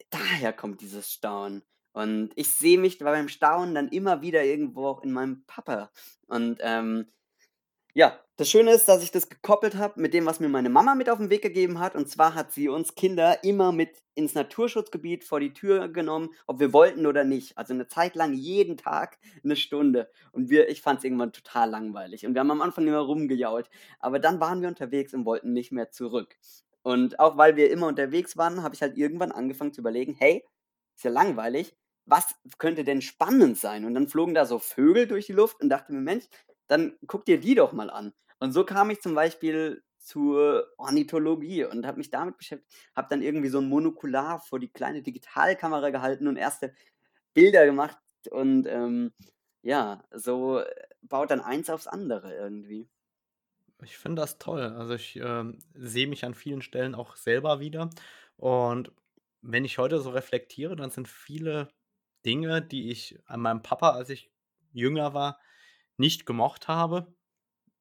daher 0.10 0.54
kommt 0.54 0.82
dieses 0.82 1.12
Staunen. 1.12 1.64
Und 1.94 2.32
ich 2.36 2.50
sehe 2.52 2.78
mich 2.80 2.98
beim 3.00 3.30
Staunen 3.30 3.76
dann 3.76 3.90
immer 3.90 4.22
wieder 4.22 4.44
irgendwo 4.44 4.88
auch 4.88 5.04
in 5.04 5.12
meinem 5.12 5.44
Papa. 5.46 5.92
Und, 6.28 6.60
ähm 6.62 7.08
ja, 7.94 8.20
das 8.38 8.50
Schöne 8.50 8.72
ist, 8.72 8.90
dass 8.90 9.04
ich 9.04 9.12
das 9.12 9.30
gekoppelt 9.30 9.76
habe 9.76 10.02
mit 10.02 10.14
dem, 10.14 10.26
was 10.26 10.40
mir 10.40 10.50
meine 10.50 10.70
Mama 10.70 10.96
mit 10.96 11.08
auf 11.10 11.20
den 11.20 11.30
Weg 11.30 11.44
gegeben 11.44 11.80
hat. 11.80 11.96
Und 11.96 12.10
zwar 12.10 12.34
hat 12.34 12.52
sie 12.52 12.68
uns 12.68 12.96
Kinder 12.96 13.44
immer 13.44 13.72
mit 13.72 14.02
ins 14.16 14.34
Naturschutzgebiet 14.34 15.24
vor 15.24 15.40
die 15.40 15.54
Tür 15.54 15.88
genommen, 15.88 16.30
ob 16.48 16.60
wir 16.60 16.74
wollten 16.74 17.06
oder 17.06 17.24
nicht. 17.24 17.58
Also 17.58 17.74
eine 17.74 17.88
Zeit 17.88 18.16
lang 18.16 18.34
jeden 18.34 18.76
Tag 18.76 19.20
eine 19.44 19.56
Stunde. 19.56 20.10
Und 20.32 20.50
wir, 20.50 20.68
ich 20.70 20.82
fand 20.82 21.00
es 21.00 21.06
irgendwann 21.06 21.32
total 21.32 21.70
langweilig. 21.70 22.26
Und 22.26 22.34
wir 22.34 22.40
haben 22.40 22.52
am 22.52 22.62
Anfang 22.62 22.88
immer 22.88 23.00
rumgejault. 23.00 23.70
Aber 24.00 24.18
dann 24.18 24.40
waren 24.40 24.62
wir 24.62 24.68
unterwegs 24.68 25.14
und 25.14 25.26
wollten 25.26 25.54
nicht 25.54 25.72
mehr 25.72 25.92
zurück. 25.92 26.36
Und 26.82 27.20
auch 27.20 27.38
weil 27.38 27.56
wir 27.56 27.70
immer 27.70 27.88
unterwegs 27.88 28.36
waren, 28.36 28.64
habe 28.64 28.74
ich 28.74 28.82
halt 28.82 28.98
irgendwann 28.98 29.32
angefangen 29.32 29.74
zu 29.74 29.82
überlegen, 29.82 30.16
hey, 30.18 30.44
ist 30.96 31.04
ja 31.04 31.12
langweilig, 31.12 31.76
was 32.06 32.36
könnte 32.58 32.84
denn 32.84 33.02
spannend 33.02 33.58
sein? 33.58 33.86
Und 33.86 33.94
dann 33.94 34.08
flogen 34.08 34.34
da 34.34 34.46
so 34.46 34.60
Vögel 34.60 35.08
durch 35.08 35.28
die 35.28 35.34
Luft 35.34 35.62
und 35.62 35.70
dachte 35.70 35.94
mir, 35.94 36.02
Mensch, 36.02 36.26
dann 36.68 36.98
guck 37.08 37.26
dir 37.26 37.40
die 37.40 37.56
doch 37.56 37.74
mal 37.74 37.90
an. 37.90 38.14
Und 38.40 38.52
so 38.52 38.64
kam 38.66 38.90
ich 38.90 39.02
zum 39.02 39.16
Beispiel 39.16 39.84
zur 39.98 40.68
Ornithologie 40.78 41.64
und 41.66 41.86
habe 41.86 41.98
mich 41.98 42.10
damit 42.10 42.38
beschäftigt, 42.38 42.70
habe 42.96 43.08
dann 43.10 43.22
irgendwie 43.22 43.50
so 43.50 43.60
ein 43.60 43.70
Monokular 43.70 44.40
vor 44.40 44.60
die 44.60 44.72
kleine 44.72 45.02
Digitalkamera 45.02 45.92
gehalten 45.92 46.28
und 46.28 46.36
erste 46.36 46.74
Bilder 47.34 47.66
gemacht 47.66 47.98
und 48.30 48.68
ähm, 48.68 49.14
ja, 49.62 50.04
so 50.12 50.62
baut 51.02 51.32
dann 51.32 51.42
eins 51.42 51.70
aufs 51.70 51.88
andere 51.88 52.36
irgendwie. 52.36 52.90
Ich 53.82 53.98
finde 53.98 54.22
das 54.22 54.38
toll. 54.38 54.62
Also 54.62 54.94
ich 54.94 55.16
ähm, 55.16 55.60
sehe 55.74 56.08
mich 56.08 56.26
an 56.26 56.36
vielen 56.36 56.62
Stellen 56.62 56.96
auch 56.96 57.16
selber 57.16 57.60
wieder. 57.60 57.90
Und 58.38 58.92
wenn 59.42 59.66
ich 59.66 59.78
heute 59.78 60.00
so 60.00 60.12
reflektiere, 60.12 60.76
dann 60.76 60.90
sind 60.90 61.08
viele 61.08 61.70
Dinge, 62.26 62.62
die 62.62 62.92
ich 62.92 63.20
an 63.26 63.42
meinem 63.42 63.62
Papa, 63.62 63.92
als 63.92 64.10
ich 64.10 64.32
jünger 64.72 65.14
war, 65.14 65.40
nicht 65.98 66.26
gemocht 66.26 66.68
habe, 66.68 67.14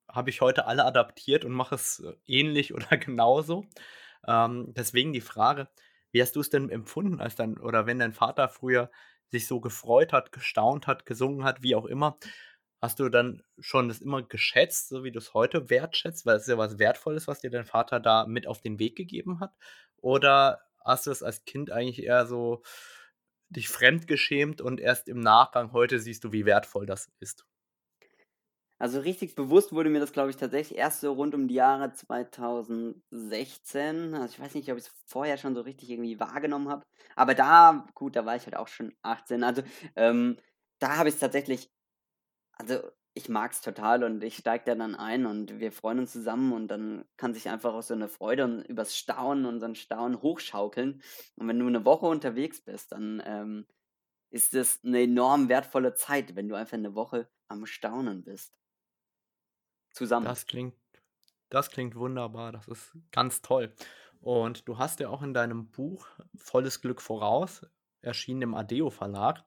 habe 0.08 0.30
ich 0.30 0.40
heute 0.40 0.66
alle 0.66 0.84
adaptiert 0.84 1.44
und 1.44 1.52
mache 1.52 1.74
es 1.74 2.00
äh, 2.00 2.14
ähnlich 2.26 2.74
oder 2.74 2.96
genauso. 2.96 3.66
Ähm, 4.26 4.72
deswegen 4.76 5.12
die 5.12 5.20
Frage, 5.20 5.68
wie 6.12 6.22
hast 6.22 6.36
du 6.36 6.40
es 6.40 6.50
denn 6.50 6.70
empfunden, 6.70 7.20
als 7.20 7.36
dann 7.36 7.58
oder 7.58 7.86
wenn 7.86 7.98
dein 7.98 8.12
Vater 8.12 8.48
früher 8.48 8.90
sich 9.30 9.46
so 9.46 9.60
gefreut 9.60 10.12
hat, 10.12 10.32
gestaunt 10.32 10.86
hat, 10.86 11.06
gesungen 11.06 11.44
hat, 11.44 11.62
wie 11.62 11.74
auch 11.74 11.86
immer, 11.86 12.18
hast 12.82 13.00
du 13.00 13.08
dann 13.08 13.42
schon 13.58 13.88
das 13.88 14.00
immer 14.00 14.22
geschätzt, 14.22 14.88
so 14.88 15.04
wie 15.04 15.12
du 15.12 15.18
es 15.18 15.34
heute 15.34 15.70
wertschätzt, 15.70 16.26
weil 16.26 16.36
es 16.36 16.46
ja 16.46 16.58
was 16.58 16.78
Wertvolles, 16.78 17.28
was 17.28 17.40
dir 17.40 17.50
dein 17.50 17.64
Vater 17.64 18.00
da 18.00 18.26
mit 18.26 18.46
auf 18.46 18.60
den 18.60 18.78
Weg 18.78 18.96
gegeben 18.96 19.40
hat? 19.40 19.52
Oder 19.98 20.60
hast 20.84 21.06
du 21.06 21.10
es 21.12 21.22
als 21.22 21.44
Kind 21.44 21.70
eigentlich 21.70 22.02
eher 22.04 22.26
so 22.26 22.62
dich 23.50 23.68
fremdgeschämt 23.68 24.60
und 24.60 24.80
erst 24.80 25.08
im 25.08 25.20
Nachgang 25.20 25.72
heute 25.72 25.98
siehst 26.00 26.24
du, 26.24 26.32
wie 26.32 26.46
wertvoll 26.46 26.86
das 26.86 27.10
ist? 27.20 27.46
Also 28.82 28.98
richtig 28.98 29.36
bewusst 29.36 29.72
wurde 29.72 29.90
mir 29.90 30.00
das, 30.00 30.12
glaube 30.12 30.30
ich, 30.30 30.36
tatsächlich 30.36 30.76
erst 30.76 31.02
so 31.02 31.12
rund 31.12 31.36
um 31.36 31.46
die 31.46 31.54
Jahre 31.54 31.92
2016. 31.92 34.12
Also 34.12 34.34
ich 34.34 34.40
weiß 34.40 34.56
nicht, 34.56 34.72
ob 34.72 34.76
ich 34.76 34.86
es 34.86 34.92
vorher 35.06 35.38
schon 35.38 35.54
so 35.54 35.60
richtig 35.60 35.88
irgendwie 35.88 36.18
wahrgenommen 36.18 36.68
habe. 36.68 36.84
Aber 37.14 37.36
da, 37.36 37.86
gut, 37.94 38.16
da 38.16 38.26
war 38.26 38.34
ich 38.34 38.44
halt 38.44 38.56
auch 38.56 38.66
schon 38.66 38.92
18. 39.02 39.44
Also 39.44 39.62
ähm, 39.94 40.36
da 40.80 40.96
habe 40.96 41.08
ich 41.08 41.14
es 41.14 41.20
tatsächlich, 41.20 41.70
also 42.54 42.80
ich 43.14 43.28
mag 43.28 43.52
es 43.52 43.60
total 43.60 44.02
und 44.04 44.24
ich 44.24 44.36
steige 44.38 44.64
da 44.66 44.74
dann 44.74 44.96
ein 44.96 45.26
und 45.26 45.60
wir 45.60 45.70
freuen 45.72 46.00
uns 46.00 46.12
zusammen 46.12 46.52
und 46.52 46.66
dann 46.68 47.04
kann 47.16 47.34
sich 47.34 47.48
einfach 47.50 47.74
auch 47.74 47.82
so 47.82 47.94
eine 47.94 48.08
Freude 48.08 48.44
und 48.44 48.62
übers 48.62 48.96
Staunen 48.96 49.46
und 49.46 49.60
so 49.60 49.66
ein 49.66 49.76
Staunen 49.76 50.22
hochschaukeln. 50.22 51.02
Und 51.36 51.46
wenn 51.48 51.58
du 51.60 51.66
eine 51.68 51.84
Woche 51.84 52.06
unterwegs 52.06 52.60
bist, 52.62 52.90
dann 52.92 53.22
ähm, 53.26 53.66
ist 54.30 54.54
das 54.54 54.80
eine 54.84 55.02
enorm 55.02 55.48
wertvolle 55.48 55.94
Zeit, 55.94 56.34
wenn 56.36 56.48
du 56.48 56.56
einfach 56.56 56.78
eine 56.78 56.94
Woche 56.96 57.28
am 57.48 57.66
Staunen 57.66 58.24
bist. 58.24 58.58
Zusammen. 59.92 60.26
Das 60.26 60.46
klingt 60.46 60.74
das 61.50 61.70
klingt 61.70 61.96
wunderbar, 61.96 62.52
das 62.52 62.68
ist 62.68 62.92
ganz 63.12 63.42
toll. 63.42 63.74
Und 64.20 64.68
du 64.68 64.78
hast 64.78 65.00
ja 65.00 65.08
auch 65.10 65.22
in 65.22 65.34
deinem 65.34 65.70
Buch 65.70 66.08
„Volles 66.36 66.80
Glück 66.82 67.02
voraus“, 67.02 67.66
erschienen 68.02 68.42
im 68.42 68.54
Adeo 68.54 68.90
Verlag, 68.90 69.44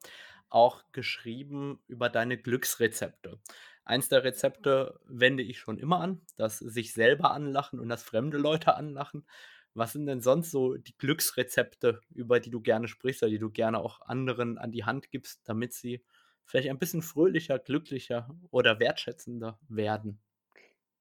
auch 0.50 0.84
geschrieben 0.94 1.82
über 1.88 2.10
deine 2.10 2.38
Glücksrezepte. 2.38 3.40
Eins 3.86 4.10
der 4.10 4.24
Rezepte 4.24 5.00
wende 5.06 5.44
ich 5.44 5.60
schon 5.60 5.80
immer 5.80 6.00
an, 6.02 6.22
das 6.38 6.60
sich 6.60 6.94
selber 6.94 7.32
anlachen 7.32 7.80
und 7.80 7.90
das 7.90 8.04
fremde 8.04 8.38
Leute 8.38 8.76
anlachen. 8.76 9.28
Was 9.76 9.94
sind 9.94 10.08
denn 10.08 10.22
sonst 10.22 10.52
so 10.52 10.76
die 10.78 10.98
Glücksrezepte, 10.98 12.02
über 12.12 12.40
die 12.40 12.52
du 12.52 12.62
gerne 12.62 12.88
sprichst 12.88 13.24
oder 13.24 13.32
die 13.32 13.40
du 13.40 13.52
gerne 13.52 13.80
auch 13.80 14.02
anderen 14.02 14.58
an 14.60 14.72
die 14.72 14.86
Hand 14.86 15.12
gibst, 15.12 15.42
damit 15.50 15.74
sie 15.74 16.06
vielleicht 16.46 16.70
ein 16.70 16.80
bisschen 16.80 17.02
fröhlicher, 17.04 17.60
glücklicher 17.60 18.30
oder 18.52 18.80
wertschätzender 18.80 19.60
werden? 19.70 20.22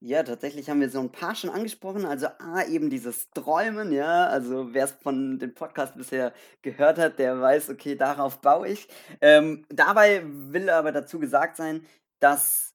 Ja, 0.07 0.23
tatsächlich 0.23 0.69
haben 0.69 0.83
wir 0.83 0.91
so 0.91 1.01
ein 1.01 1.11
paar 1.11 1.35
schon 1.35 1.49
angesprochen. 1.49 2.05
Also 2.05 2.27
A, 2.39 2.63
eben 2.65 2.91
dieses 2.91 3.31
Träumen, 3.31 3.91
ja. 3.91 4.27
Also 4.27 4.75
wer 4.75 4.85
es 4.85 4.93
von 4.93 5.39
dem 5.39 5.55
Podcast 5.55 5.97
bisher 5.97 6.35
gehört 6.61 6.99
hat, 6.99 7.19
der 7.19 7.41
weiß, 7.41 7.71
okay, 7.71 7.97
darauf 7.97 8.43
baue 8.43 8.69
ich. 8.69 8.87
Ähm, 9.23 9.65
dabei 9.71 10.23
will 10.27 10.69
aber 10.69 10.93
dazu 10.93 11.19
gesagt 11.19 11.57
sein, 11.57 11.87
dass, 12.21 12.75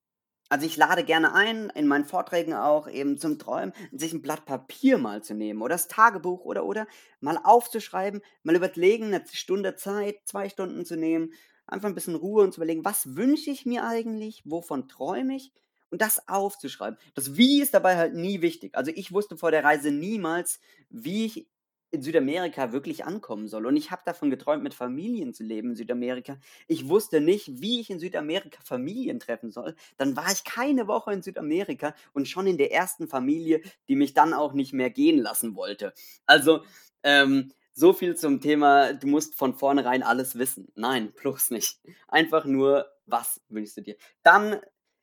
also 0.50 0.66
ich 0.66 0.76
lade 0.76 1.04
gerne 1.04 1.36
ein, 1.36 1.70
in 1.76 1.86
meinen 1.86 2.06
Vorträgen 2.06 2.56
auch 2.56 2.88
eben 2.90 3.20
zum 3.20 3.38
Träumen, 3.38 3.74
sich 3.92 4.12
ein 4.12 4.24
Blatt 4.24 4.46
Papier 4.46 4.98
mal 4.98 5.22
zu 5.22 5.36
nehmen 5.36 5.62
oder 5.62 5.76
das 5.76 5.88
Tagebuch 5.88 6.46
oder 6.46 6.66
oder 6.66 6.88
mal 7.20 7.38
aufzuschreiben, 7.44 8.22
mal 8.42 8.56
überlegen, 8.56 9.14
eine 9.14 9.24
Stunde 9.32 9.76
Zeit, 9.76 10.16
zwei 10.26 10.50
Stunden 10.50 10.84
zu 10.84 10.96
nehmen, 10.96 11.32
einfach 11.68 11.90
ein 11.90 11.96
bisschen 11.96 12.16
Ruhe 12.16 12.44
und 12.44 12.54
zu 12.54 12.60
überlegen, 12.60 12.86
was 12.86 13.16
wünsche 13.16 13.52
ich 13.52 13.68
mir 13.68 13.86
eigentlich, 13.86 14.42
wovon 14.46 14.88
träume 14.88 15.36
ich 15.36 15.54
und 15.92 16.02
das 16.02 16.28
aufzuschreiben. 16.28 17.00
Das 17.14 17.38
Wie 17.38 17.62
ist 17.62 17.74
dabei 17.74 17.98
halt 17.98 18.14
nie 18.14 18.42
wichtig. 18.42 18.76
Also 18.76 18.92
ich 18.94 19.12
wusste 19.12 19.38
vor 19.38 19.52
der 19.52 19.64
Reise 19.64 19.92
niemals, 19.92 20.60
wie 20.90 21.26
ich 21.26 21.48
in 21.92 22.02
Südamerika 22.04 22.72
wirklich 22.72 23.06
ankommen 23.06 23.48
soll. 23.48 23.66
Und 23.66 23.76
ich 23.76 23.92
habe 23.92 24.04
davon 24.06 24.30
geträumt, 24.30 24.64
mit 24.64 24.74
Familien 24.74 25.34
zu 25.34 25.44
leben 25.44 25.72
in 25.72 25.76
Südamerika. 25.76 26.38
Ich 26.68 26.88
wusste 26.88 27.20
nicht, 27.20 27.62
wie 27.62 27.80
ich 27.80 27.90
in 27.90 28.00
Südamerika 28.00 28.60
Familien 28.64 29.20
treffen 29.20 29.50
soll. 29.50 29.76
Dann 29.98 30.16
war 30.16 30.32
ich 30.32 30.44
keine 30.44 30.88
Woche 30.88 31.14
in 31.14 31.24
Südamerika 31.24 31.96
und 32.14 32.28
schon 32.28 32.46
in 32.48 32.58
der 32.58 32.72
ersten 32.72 33.08
Familie, 33.08 33.62
die 33.88 33.96
mich 33.96 34.14
dann 34.14 34.34
auch 34.34 34.54
nicht 34.54 34.74
mehr 34.74 34.92
gehen 34.92 35.18
lassen 35.18 35.56
wollte. 35.56 35.94
Also, 36.26 36.64
ähm, 37.04 37.52
so 37.74 37.94
viel 37.94 38.16
zum 38.16 38.42
Thema, 38.42 38.94
du 38.94 39.08
musst 39.08 39.36
von 39.36 39.54
vornherein 39.56 40.04
alles 40.04 40.38
wissen. 40.38 40.68
Nein, 40.76 41.14
bloß 41.14 41.52
nicht. 41.52 41.80
Einfach 42.08 42.46
nur, 42.46 42.86
was 43.06 43.42
wünschst 43.48 43.78
du 43.78 43.82
dir? 43.82 43.96
Dann 44.22 44.60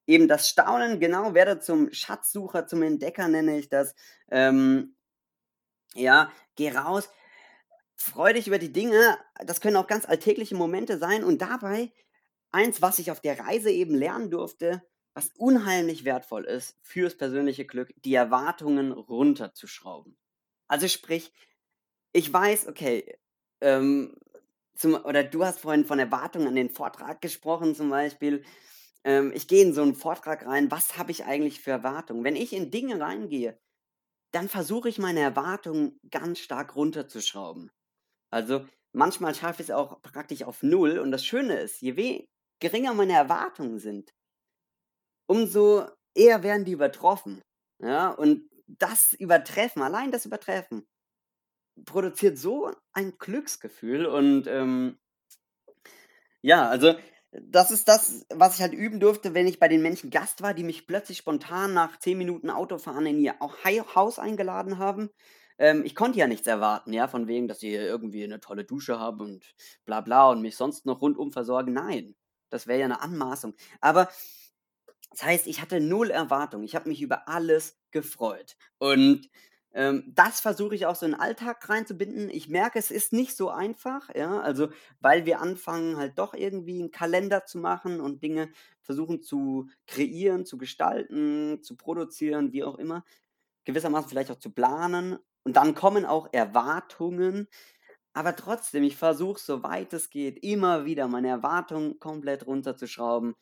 eben 0.06 0.28
das 0.28 0.48
Staunen, 0.48 1.00
genau, 1.00 1.34
werde 1.34 1.60
zum 1.60 1.92
Schatzsucher, 1.92 2.66
zum 2.66 2.82
Entdecker 2.82 3.28
nenne 3.28 3.58
ich 3.58 3.68
das. 3.68 3.94
Ähm, 4.30 4.96
ja, 5.94 6.32
geh 6.54 6.70
raus, 6.70 7.08
freu 7.96 8.32
dich 8.32 8.46
über 8.46 8.58
die 8.58 8.72
Dinge. 8.72 9.18
Das 9.44 9.60
können 9.60 9.76
auch 9.76 9.86
ganz 9.86 10.06
alltägliche 10.06 10.54
Momente 10.54 10.98
sein. 10.98 11.24
Und 11.24 11.42
dabei, 11.42 11.92
eins, 12.50 12.82
was 12.82 12.98
ich 12.98 13.10
auf 13.10 13.20
der 13.20 13.38
Reise 13.40 13.70
eben 13.70 13.94
lernen 13.94 14.30
durfte, 14.30 14.82
was 15.14 15.30
unheimlich 15.38 16.04
wertvoll 16.04 16.44
ist 16.44 16.78
fürs 16.82 17.16
persönliche 17.16 17.64
Glück, 17.64 17.92
die 18.04 18.14
Erwartungen 18.14 18.92
runterzuschrauben. 18.92 20.16
Also 20.68 20.88
sprich, 20.88 21.32
ich 22.12 22.30
weiß, 22.30 22.68
okay, 22.68 23.18
ähm, 23.62 24.14
zum, 24.74 24.94
oder 24.94 25.24
du 25.24 25.44
hast 25.44 25.60
vorhin 25.60 25.86
von 25.86 25.98
Erwartungen 25.98 26.48
an 26.48 26.54
den 26.54 26.70
Vortrag 26.70 27.22
gesprochen, 27.22 27.74
zum 27.74 27.88
Beispiel. 27.88 28.44
Ähm, 29.06 29.32
ich 29.34 29.48
gehe 29.48 29.64
in 29.64 29.72
so 29.72 29.82
einen 29.82 29.94
Vortrag 29.94 30.44
rein, 30.44 30.70
was 30.70 30.98
habe 30.98 31.12
ich 31.12 31.24
eigentlich 31.24 31.60
für 31.60 31.70
Erwartungen? 31.70 32.24
Wenn 32.24 32.36
ich 32.36 32.52
in 32.52 32.70
Dinge 32.70 33.00
reingehe, 33.00 33.58
dann 34.32 34.48
versuche 34.48 34.88
ich 34.88 34.98
meine 34.98 35.20
Erwartungen 35.20 35.98
ganz 36.10 36.40
stark 36.40 36.76
runterzuschrauben. 36.76 37.70
Also 38.30 38.66
manchmal 38.92 39.34
schaffe 39.34 39.62
ich 39.62 39.68
es 39.68 39.74
auch 39.74 40.02
praktisch 40.02 40.42
auf 40.42 40.62
Null. 40.62 40.98
Und 40.98 41.12
das 41.12 41.24
Schöne 41.24 41.60
ist, 41.60 41.80
je 41.80 42.26
geringer 42.60 42.94
meine 42.94 43.14
Erwartungen 43.14 43.78
sind, 43.78 44.12
umso 45.28 45.86
eher 46.14 46.42
werden 46.42 46.64
die 46.64 46.72
übertroffen. 46.72 47.42
Ja, 47.80 48.10
und 48.10 48.50
das 48.66 49.12
Übertreffen, 49.12 49.82
allein 49.82 50.10
das 50.10 50.26
Übertreffen, 50.26 50.86
produziert 51.84 52.38
so 52.38 52.72
ein 52.92 53.16
Glücksgefühl 53.18 54.06
und 54.06 54.46
ähm, 54.46 54.98
ja, 56.42 56.68
also 56.68 56.94
das 57.42 57.70
ist 57.70 57.88
das, 57.88 58.26
was 58.30 58.56
ich 58.56 58.62
halt 58.62 58.72
üben 58.72 59.00
durfte, 59.00 59.34
wenn 59.34 59.46
ich 59.46 59.58
bei 59.58 59.68
den 59.68 59.82
Menschen 59.82 60.10
Gast 60.10 60.42
war, 60.42 60.54
die 60.54 60.64
mich 60.64 60.86
plötzlich 60.86 61.18
spontan 61.18 61.74
nach 61.74 61.98
10 61.98 62.16
Minuten 62.18 62.50
Autofahren 62.50 63.06
in 63.06 63.18
ihr 63.18 63.34
Haus 63.40 64.18
eingeladen 64.18 64.78
haben. 64.78 65.10
Ähm, 65.58 65.82
ich 65.84 65.94
konnte 65.94 66.18
ja 66.18 66.26
nichts 66.26 66.46
erwarten, 66.46 66.92
ja, 66.92 67.08
von 67.08 67.28
wegen, 67.28 67.48
dass 67.48 67.60
sie 67.60 67.72
irgendwie 67.72 68.24
eine 68.24 68.40
tolle 68.40 68.64
Dusche 68.64 68.98
haben 68.98 69.20
und 69.20 69.54
bla 69.84 70.00
bla 70.00 70.30
und 70.30 70.42
mich 70.42 70.56
sonst 70.56 70.86
noch 70.86 71.00
rundum 71.00 71.32
versorgen. 71.32 71.72
Nein, 71.72 72.14
das 72.50 72.66
wäre 72.66 72.80
ja 72.80 72.84
eine 72.86 73.00
Anmaßung. 73.00 73.54
Aber 73.80 74.08
das 75.10 75.22
heißt, 75.22 75.46
ich 75.46 75.62
hatte 75.62 75.80
null 75.80 76.10
Erwartung. 76.10 76.62
Ich 76.62 76.74
habe 76.74 76.88
mich 76.88 77.00
über 77.00 77.28
alles 77.28 77.78
gefreut. 77.90 78.56
Und 78.78 79.30
das 80.06 80.40
versuche 80.40 80.74
ich 80.74 80.86
auch 80.86 80.96
so 80.96 81.04
in 81.04 81.12
den 81.12 81.20
Alltag 81.20 81.68
reinzubinden. 81.68 82.30
Ich 82.30 82.48
merke, 82.48 82.78
es 82.78 82.90
ist 82.90 83.12
nicht 83.12 83.36
so 83.36 83.50
einfach, 83.50 84.08
ja, 84.14 84.40
also 84.40 84.68
weil 85.00 85.26
wir 85.26 85.40
anfangen 85.42 85.98
halt 85.98 86.18
doch 86.18 86.32
irgendwie 86.32 86.80
einen 86.80 86.90
Kalender 86.90 87.44
zu 87.44 87.58
machen 87.58 88.00
und 88.00 88.22
Dinge 88.22 88.50
versuchen 88.80 89.20
zu 89.22 89.68
kreieren, 89.86 90.46
zu 90.46 90.56
gestalten, 90.56 91.62
zu 91.62 91.76
produzieren, 91.76 92.52
wie 92.52 92.64
auch 92.64 92.78
immer, 92.78 93.04
gewissermaßen 93.64 94.08
vielleicht 94.08 94.30
auch 94.30 94.38
zu 94.38 94.50
planen. 94.50 95.18
Und 95.44 95.56
dann 95.56 95.74
kommen 95.74 96.06
auch 96.06 96.28
Erwartungen. 96.32 97.46
Aber 98.14 98.34
trotzdem, 98.36 98.82
ich 98.84 98.96
versuche, 98.96 99.40
soweit 99.40 99.92
es 99.92 100.10
geht, 100.10 100.42
immer 100.42 100.86
wieder 100.86 101.06
meine 101.08 101.28
Erwartungen 101.28 102.00
komplett 102.00 102.46
runterzuschrauben. 102.46 103.34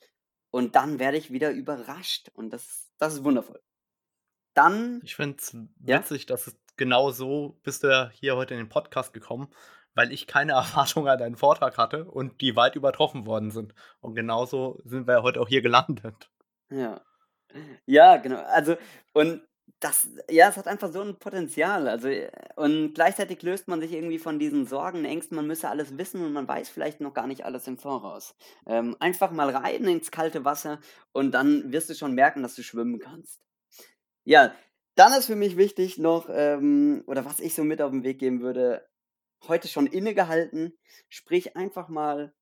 Und 0.50 0.74
dann 0.76 0.98
werde 0.98 1.18
ich 1.18 1.32
wieder 1.32 1.52
überrascht. 1.52 2.30
Und 2.34 2.50
das, 2.52 2.90
das 2.98 3.14
ist 3.14 3.24
wundervoll. 3.24 3.60
Dann 4.54 5.00
Ich 5.04 5.16
finde 5.16 5.36
es 5.38 5.56
ja? 5.84 5.98
witzig, 5.98 6.26
dass 6.26 6.46
es 6.46 6.56
genau 6.76 7.10
so 7.10 7.58
bist 7.62 7.82
du 7.82 7.88
ja 7.88 8.10
hier 8.10 8.36
heute 8.36 8.54
in 8.54 8.60
den 8.60 8.68
Podcast 8.68 9.12
gekommen, 9.12 9.48
weil 9.94 10.12
ich 10.12 10.26
keine 10.26 10.52
Erwartungen 10.54 11.08
an 11.08 11.18
deinen 11.18 11.36
Vortrag 11.36 11.78
hatte 11.78 12.04
und 12.04 12.40
die 12.40 12.56
weit 12.56 12.76
übertroffen 12.76 13.26
worden 13.26 13.50
sind. 13.50 13.74
Und 14.00 14.14
genauso 14.14 14.80
sind 14.84 15.06
wir 15.06 15.14
ja 15.14 15.22
heute 15.22 15.40
auch 15.40 15.48
hier 15.48 15.62
gelandet. 15.62 16.30
Ja. 16.70 17.00
Ja, 17.86 18.16
genau. 18.16 18.42
Also, 18.42 18.76
und 19.12 19.42
das 19.80 20.08
ja, 20.30 20.48
es 20.48 20.56
hat 20.56 20.66
einfach 20.66 20.90
so 20.92 21.02
ein 21.02 21.18
Potenzial. 21.18 21.88
Also, 21.88 22.08
und 22.56 22.94
gleichzeitig 22.94 23.42
löst 23.42 23.68
man 23.68 23.80
sich 23.80 23.92
irgendwie 23.92 24.18
von 24.18 24.38
diesen 24.38 24.66
Sorgen, 24.66 25.04
Ängsten, 25.04 25.36
man 25.36 25.46
müsse 25.46 25.68
alles 25.68 25.96
wissen 25.98 26.24
und 26.24 26.32
man 26.32 26.48
weiß 26.48 26.68
vielleicht 26.68 27.00
noch 27.00 27.14
gar 27.14 27.26
nicht 27.26 27.44
alles 27.44 27.66
im 27.66 27.78
Voraus. 27.78 28.34
Ähm, 28.66 28.96
einfach 29.00 29.30
mal 29.30 29.50
rein 29.50 29.84
ins 29.84 30.10
kalte 30.10 30.44
Wasser 30.44 30.80
und 31.12 31.32
dann 31.32 31.72
wirst 31.72 31.90
du 31.90 31.94
schon 31.94 32.14
merken, 32.14 32.42
dass 32.42 32.54
du 32.54 32.62
schwimmen 32.62 32.98
kannst. 32.98 33.40
Ja, 34.24 34.54
dann 34.96 35.12
ist 35.12 35.26
für 35.26 35.36
mich 35.36 35.56
wichtig 35.56 35.98
noch, 35.98 36.28
ähm, 36.30 37.02
oder 37.06 37.24
was 37.24 37.40
ich 37.40 37.54
so 37.54 37.64
mit 37.64 37.82
auf 37.82 37.90
den 37.90 38.04
Weg 38.04 38.18
geben 38.18 38.40
würde, 38.40 38.86
heute 39.48 39.68
schon 39.68 39.86
innegehalten, 39.86 40.78
sprich 41.08 41.56
einfach 41.56 41.88
mal 41.88 42.34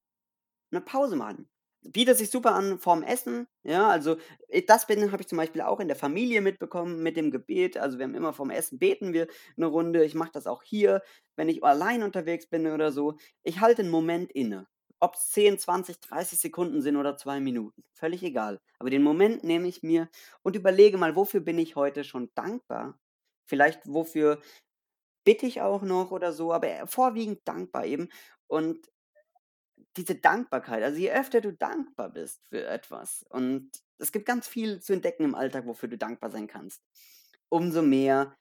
eine 0.73 0.81
Pause 0.83 1.17
machen. 1.17 1.49
Bietet 1.83 2.19
sich 2.19 2.31
super 2.31 2.55
an 2.55 2.79
vorm 2.79 3.03
Essen, 3.03 3.49
ja, 3.65 3.89
also 3.89 4.17
äh, 4.49 4.63
das 4.63 4.87
bin 4.87 5.13
habe 5.13 5.23
ich 5.23 5.29
zum 5.29 5.39
Beispiel 5.39 5.63
auch 5.63 5.81
in 5.81 5.89
der 5.89 5.97
Familie 5.97 6.41
mitbekommen 6.43 7.03
mit 7.03 7.17
dem 7.17 7.31
Gebet. 7.33 7.77
Also 7.79 7.99
wir 7.99 8.05
haben 8.07 8.15
immer 8.15 8.33
vorm 8.35 8.51
Essen 8.51 8.79
beten 8.79 9.13
wir 9.15 9.29
eine 9.57 9.67
Runde. 9.67 10.05
Ich 10.05 10.15
mache 10.15 10.33
das 10.33 10.47
auch 10.49 10.63
hier, 10.63 11.03
wenn 11.37 11.49
ich 11.49 11.65
allein 11.65 12.03
unterwegs 12.05 12.49
bin 12.49 12.67
oder 12.69 12.93
so. 12.93 13.17
Ich 13.45 13.61
halte 13.61 13.83
einen 13.83 13.91
Moment 13.93 14.33
inne. 14.33 14.69
Ob 15.03 15.17
es 15.17 15.31
10, 15.31 15.59
20, 15.59 15.99
30 16.01 16.39
Sekunden 16.39 16.81
sind 16.81 16.97
oder 16.97 17.17
zwei 17.17 17.41
Minuten, 17.41 17.83
völlig 17.93 18.23
egal. 18.23 18.61
Aber 18.79 18.89
den 18.89 19.03
Moment 19.03 19.43
nehme 19.43 19.67
ich 19.67 19.83
mir 19.83 20.09
und 20.45 20.55
überlege 20.55 20.97
mal, 20.97 21.17
wofür 21.17 21.41
bin 21.41 21.59
ich 21.59 21.75
heute 21.75 22.05
schon 22.05 22.31
dankbar? 22.37 23.01
Vielleicht 23.45 23.81
wofür 23.85 24.41
bitte 25.25 25.47
ich 25.47 25.61
auch 25.61 25.83
noch 25.83 26.13
oder 26.13 26.33
so, 26.33 26.53
aber 26.53 26.87
vorwiegend 26.87 27.41
dankbar 27.45 27.87
eben. 27.87 28.11
Und 28.47 28.91
diese 29.97 30.15
Dankbarkeit, 30.15 30.83
also 30.83 30.99
je 30.99 31.11
öfter 31.13 31.41
du 31.41 31.53
dankbar 31.53 32.11
bist 32.11 32.47
für 32.49 32.67
etwas 32.67 33.25
und 33.31 33.71
es 33.99 34.13
gibt 34.13 34.27
ganz 34.27 34.49
viel 34.49 34.81
zu 34.81 34.93
entdecken 34.93 35.25
im 35.25 35.35
Alltag, 35.35 35.67
wofür 35.67 35.89
du 35.89 35.99
dankbar 35.99 36.31
sein 36.31 36.47
kannst, 36.47 36.83
umso 37.49 37.83
mehr 37.83 38.37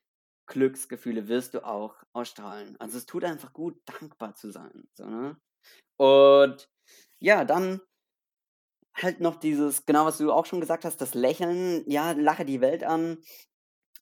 Glücksgefühle 0.48 1.28
wirst 1.28 1.54
du 1.54 1.66
auch 1.66 1.96
ausstrahlen. 2.14 2.78
Also 2.80 2.98
es 2.98 3.06
tut 3.06 3.24
einfach 3.24 3.54
gut, 3.54 3.82
dankbar 3.86 4.36
zu 4.36 4.52
sein. 4.52 4.88
So, 4.94 5.06
ne? 5.08 5.38
Und 6.02 6.68
ja, 7.20 7.46
dann 7.46 7.80
halt 8.96 9.20
noch 9.20 9.36
dieses, 9.36 9.86
genau 9.86 10.06
was 10.06 10.18
du 10.18 10.32
auch 10.32 10.46
schon 10.48 10.60
gesagt 10.60 10.84
hast, 10.86 11.00
das 11.02 11.14
Lächeln. 11.14 11.84
Ja, 11.88 12.12
lache 12.14 12.44
die 12.46 12.60
Welt 12.62 12.84
an. 12.84 13.20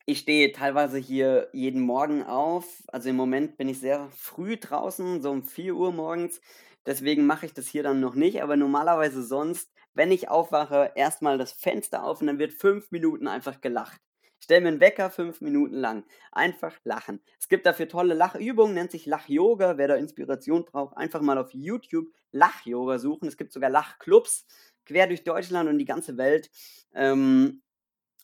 Ich 0.05 0.19
stehe 0.19 0.51
teilweise 0.53 0.97
hier 0.97 1.49
jeden 1.53 1.81
Morgen 1.81 2.23
auf. 2.23 2.65
Also 2.87 3.09
im 3.09 3.17
Moment 3.17 3.57
bin 3.57 3.69
ich 3.69 3.79
sehr 3.79 4.09
früh 4.11 4.57
draußen, 4.57 5.21
so 5.21 5.31
um 5.31 5.43
4 5.43 5.75
Uhr 5.75 5.91
morgens. 5.91 6.41
Deswegen 6.85 7.25
mache 7.25 7.45
ich 7.47 7.53
das 7.53 7.67
hier 7.67 7.83
dann 7.83 7.99
noch 7.99 8.15
nicht. 8.15 8.41
Aber 8.43 8.55
normalerweise 8.57 9.23
sonst, 9.23 9.71
wenn 9.93 10.11
ich 10.11 10.29
aufwache, 10.29 10.93
erstmal 10.95 11.37
das 11.37 11.51
Fenster 11.53 12.03
auf 12.05 12.21
und 12.21 12.27
dann 12.27 12.39
wird 12.39 12.53
fünf 12.53 12.91
Minuten 12.91 13.27
einfach 13.27 13.61
gelacht. 13.61 14.01
Stell 14.39 14.61
mir 14.61 14.69
einen 14.69 14.79
Wecker 14.79 15.09
fünf 15.09 15.41
Minuten 15.41 15.75
lang. 15.75 16.05
Einfach 16.31 16.77
lachen. 16.83 17.21
Es 17.39 17.49
gibt 17.49 17.65
dafür 17.65 17.87
tolle 17.87 18.13
Lachübungen, 18.13 18.73
nennt 18.73 18.91
sich 18.91 19.05
Lach-Yoga. 19.05 19.77
Wer 19.77 19.89
da 19.89 19.95
Inspiration 19.95 20.65
braucht, 20.65 20.97
einfach 20.97 21.21
mal 21.21 21.37
auf 21.37 21.53
YouTube 21.53 22.07
Lach-Yoga 22.31 22.99
suchen. 22.99 23.27
Es 23.27 23.37
gibt 23.37 23.51
sogar 23.51 23.69
Lachclubs 23.69 24.45
quer 24.85 25.07
durch 25.07 25.23
Deutschland 25.23 25.69
und 25.69 25.77
die 25.77 25.85
ganze 25.85 26.17
Welt. 26.17 26.49
Ähm, 26.93 27.61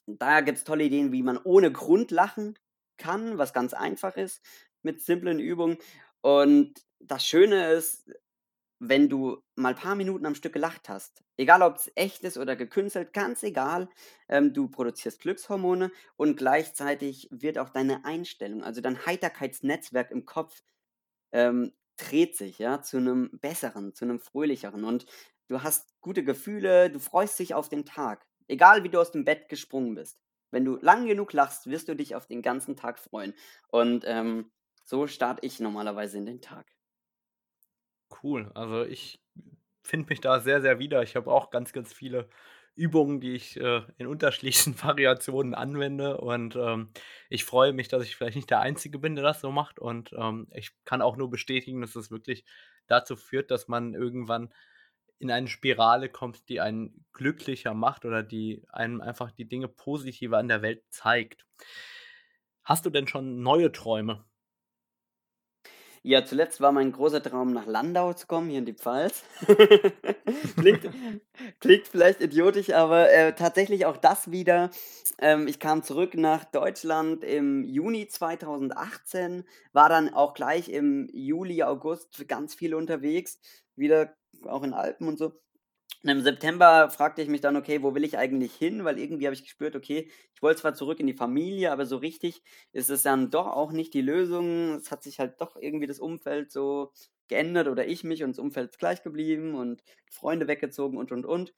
da 0.06 0.40
gibt 0.40 0.58
es 0.58 0.64
tolle 0.64 0.84
Ideen, 0.84 1.12
wie 1.12 1.22
man 1.22 1.38
ohne 1.42 1.70
Grund 1.70 2.10
lachen 2.10 2.58
kann, 2.96 3.38
was 3.38 3.52
ganz 3.52 3.74
einfach 3.74 4.16
ist, 4.16 4.42
mit 4.82 5.02
simplen 5.02 5.38
Übungen. 5.38 5.78
Und 6.22 6.74
das 6.98 7.24
Schöne 7.26 7.72
ist, 7.72 8.10
wenn 8.78 9.08
du 9.08 9.42
mal 9.54 9.70
ein 9.70 9.80
paar 9.80 9.94
Minuten 9.94 10.26
am 10.26 10.34
Stück 10.34 10.52
gelacht 10.52 10.88
hast, 10.88 11.22
egal 11.36 11.62
ob 11.62 11.76
es 11.76 11.90
echt 11.94 12.22
ist 12.24 12.36
oder 12.36 12.56
gekünstelt, 12.56 13.12
ganz 13.12 13.42
egal, 13.42 13.88
ähm, 14.28 14.52
du 14.52 14.68
produzierst 14.68 15.20
Glückshormone 15.20 15.90
und 16.16 16.36
gleichzeitig 16.36 17.28
wird 17.30 17.58
auch 17.58 17.70
deine 17.70 18.04
Einstellung, 18.04 18.62
also 18.62 18.80
dein 18.80 19.06
Heiterkeitsnetzwerk 19.06 20.10
im 20.10 20.26
Kopf, 20.26 20.62
ähm, 21.32 21.72
dreht 21.96 22.36
sich 22.36 22.58
ja 22.58 22.82
zu 22.82 22.98
einem 22.98 23.30
besseren, 23.40 23.94
zu 23.94 24.04
einem 24.04 24.20
fröhlicheren 24.20 24.84
und 24.84 25.06
du 25.48 25.62
hast 25.62 25.98
gute 26.00 26.24
Gefühle, 26.24 26.90
du 26.90 26.98
freust 26.98 27.38
dich 27.38 27.54
auf 27.54 27.68
den 27.68 27.86
Tag, 27.86 28.26
egal 28.48 28.84
wie 28.84 28.90
du 28.90 29.00
aus 29.00 29.12
dem 29.12 29.24
Bett 29.24 29.48
gesprungen 29.48 29.94
bist. 29.94 30.18
Wenn 30.50 30.64
du 30.64 30.76
lang 30.76 31.06
genug 31.06 31.32
lachst, 31.32 31.66
wirst 31.68 31.88
du 31.88 31.96
dich 31.96 32.14
auf 32.14 32.26
den 32.26 32.42
ganzen 32.42 32.76
Tag 32.76 32.98
freuen. 32.98 33.34
Und 33.68 34.04
ähm, 34.06 34.52
so 34.84 35.06
starte 35.06 35.44
ich 35.44 35.60
normalerweise 35.60 36.18
in 36.18 36.26
den 36.26 36.40
Tag. 36.40 36.75
Cool. 38.22 38.50
Also, 38.54 38.84
ich 38.84 39.20
finde 39.82 40.08
mich 40.10 40.20
da 40.20 40.40
sehr, 40.40 40.60
sehr 40.60 40.78
wieder. 40.78 41.02
Ich 41.02 41.16
habe 41.16 41.30
auch 41.32 41.50
ganz, 41.50 41.72
ganz 41.72 41.92
viele 41.92 42.28
Übungen, 42.74 43.20
die 43.20 43.32
ich, 43.34 43.56
äh, 43.58 43.82
in 43.98 44.06
unterschiedlichsten 44.06 44.74
Variationen 44.82 45.54
anwende 45.54 46.18
und, 46.18 46.56
ähm, 46.56 46.90
ich 47.30 47.44
freue 47.44 47.72
mich, 47.72 47.88
dass 47.88 48.04
ich 48.04 48.16
vielleicht 48.16 48.36
nicht 48.36 48.50
der 48.50 48.60
Einzige 48.60 48.98
bin, 48.98 49.14
der 49.16 49.24
das 49.24 49.40
so 49.40 49.50
macht 49.50 49.78
und, 49.78 50.12
ähm, 50.12 50.48
ich 50.52 50.72
kann 50.84 51.02
auch 51.02 51.16
nur 51.16 51.30
bestätigen, 51.30 51.80
dass 51.80 51.96
es 51.96 52.10
wirklich 52.10 52.44
dazu 52.86 53.16
führt, 53.16 53.50
dass 53.50 53.66
man 53.68 53.94
irgendwann 53.94 54.52
in 55.18 55.30
eine 55.30 55.48
Spirale 55.48 56.10
kommt, 56.10 56.48
die 56.50 56.60
einen 56.60 57.06
glücklicher 57.14 57.74
macht 57.74 58.04
oder 58.04 58.22
die 58.22 58.64
einem 58.70 59.00
einfach 59.00 59.32
die 59.32 59.48
Dinge 59.48 59.68
positiver 59.68 60.38
an 60.38 60.48
der 60.48 60.62
Welt 60.62 60.84
zeigt. 60.90 61.46
Hast 62.64 62.84
du 62.84 62.90
denn 62.90 63.08
schon 63.08 63.40
neue 63.42 63.72
Träume? 63.72 64.26
Ja, 66.08 66.24
zuletzt 66.24 66.60
war 66.60 66.70
mein 66.70 66.92
großer 66.92 67.20
Traum, 67.20 67.52
nach 67.52 67.66
Landau 67.66 68.12
zu 68.12 68.28
kommen, 68.28 68.48
hier 68.48 68.60
in 68.60 68.64
die 68.64 68.74
Pfalz. 68.74 69.24
Klingt 70.56 70.88
klingt 71.58 71.88
vielleicht 71.88 72.20
idiotisch, 72.20 72.70
aber, 72.70 73.10
äh, 73.10 73.34
tatsächlich 73.34 73.86
auch 73.86 73.96
das 73.96 74.30
wieder. 74.30 74.70
Ähm, 75.18 75.48
ich 75.48 75.58
kam 75.58 75.82
zurück 75.82 76.14
nach 76.14 76.44
Deutschland 76.44 77.24
im 77.24 77.64
Juni 77.64 78.06
2018, 78.06 79.42
war 79.72 79.88
dann 79.88 80.14
auch 80.14 80.34
gleich 80.34 80.68
im 80.68 81.08
Juli, 81.12 81.64
August 81.64 82.28
ganz 82.28 82.54
viel 82.54 82.76
unterwegs, 82.76 83.40
wieder 83.74 84.14
auch 84.44 84.62
in 84.62 84.74
Alpen 84.74 85.08
und 85.08 85.18
so. 85.18 85.32
Und 86.02 86.10
im 86.10 86.20
September 86.22 86.90
fragte 86.90 87.22
ich 87.22 87.28
mich 87.28 87.40
dann: 87.40 87.56
„Okay, 87.56 87.82
wo 87.82 87.94
will 87.94 88.04
ich 88.04 88.18
eigentlich 88.18 88.54
hin?“ 88.54 88.84
Weil 88.84 88.98
irgendwie 88.98 89.26
habe 89.26 89.34
ich 89.34 89.42
gespürt, 89.44 89.74
okay, 89.76 90.10
ich 90.34 90.42
wollte 90.42 90.60
zwar 90.60 90.74
zurück 90.74 91.00
in 91.00 91.06
die 91.06 91.14
Familie, 91.14 91.72
aber 91.72 91.86
so 91.86 91.96
richtig 91.96 92.42
ist 92.72 92.90
es 92.90 93.02
dann 93.02 93.30
doch 93.30 93.46
auch 93.46 93.72
nicht 93.72 93.94
die 93.94 94.02
Lösung. 94.02 94.74
Es 94.76 94.90
hat 94.90 95.02
sich 95.02 95.18
halt 95.18 95.40
doch 95.40 95.56
irgendwie 95.56 95.86
das 95.86 95.98
Umfeld 96.00 96.52
so 96.52 96.92
geändert 97.28 97.66
oder 97.68 97.86
ich 97.86 98.04
mich 98.04 98.22
und 98.22 98.30
das 98.30 98.38
Umfeld 98.38 98.70
ist 98.70 98.78
gleich 98.78 99.02
geblieben 99.02 99.54
und 99.56 99.82
Freunde 100.10 100.46
weggezogen 100.48 100.96
und, 100.98 101.10
und, 101.12 101.26
und. 101.26 101.54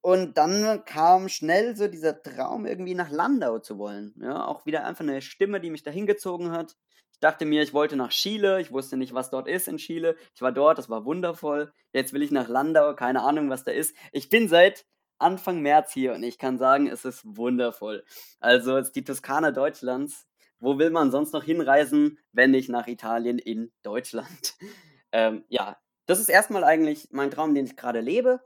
Und 0.00 0.36
dann 0.38 0.84
kam 0.84 1.28
schnell 1.28 1.76
so 1.76 1.88
dieser 1.88 2.22
Traum, 2.22 2.64
irgendwie 2.66 2.94
nach 2.94 3.10
Landau 3.10 3.58
zu 3.58 3.76
wollen. 3.78 4.14
Ja, 4.20 4.46
auch 4.46 4.64
wieder 4.66 4.84
einfach 4.86 5.02
eine 5.04 5.20
Stimme, 5.20 5.60
die 5.60 5.70
mich 5.70 5.82
da 5.82 5.90
hingezogen 5.90 6.52
hat. 6.52 6.76
Ich 7.16 7.20
dachte 7.20 7.46
mir, 7.46 7.62
ich 7.62 7.72
wollte 7.72 7.96
nach 7.96 8.10
Chile, 8.10 8.60
ich 8.60 8.72
wusste 8.72 8.98
nicht, 8.98 9.14
was 9.14 9.30
dort 9.30 9.48
ist 9.48 9.68
in 9.68 9.78
Chile. 9.78 10.16
Ich 10.34 10.42
war 10.42 10.52
dort, 10.52 10.76
das 10.76 10.90
war 10.90 11.06
wundervoll. 11.06 11.72
Jetzt 11.94 12.12
will 12.12 12.22
ich 12.22 12.30
nach 12.30 12.46
Landau, 12.46 12.94
keine 12.94 13.22
Ahnung, 13.22 13.48
was 13.48 13.64
da 13.64 13.72
ist. 13.72 13.96
Ich 14.12 14.28
bin 14.28 14.48
seit 14.48 14.84
Anfang 15.18 15.62
März 15.62 15.94
hier 15.94 16.12
und 16.12 16.22
ich 16.22 16.38
kann 16.38 16.58
sagen, 16.58 16.88
es 16.88 17.06
ist 17.06 17.22
wundervoll. 17.24 18.04
Also, 18.38 18.76
es 18.76 18.88
ist 18.88 18.96
die 18.96 19.04
Toskana 19.04 19.50
Deutschlands. 19.50 20.26
Wo 20.58 20.78
will 20.78 20.90
man 20.90 21.10
sonst 21.10 21.32
noch 21.32 21.42
hinreisen, 21.42 22.18
wenn 22.32 22.50
nicht 22.50 22.68
nach 22.68 22.86
Italien 22.86 23.38
in 23.38 23.72
Deutschland? 23.82 24.54
Ähm, 25.12 25.44
ja, 25.48 25.78
das 26.06 26.18
ist 26.18 26.28
erstmal 26.28 26.64
eigentlich 26.64 27.08
mein 27.12 27.30
Traum, 27.30 27.54
den 27.54 27.64
ich 27.64 27.76
gerade 27.76 28.00
lebe. 28.00 28.40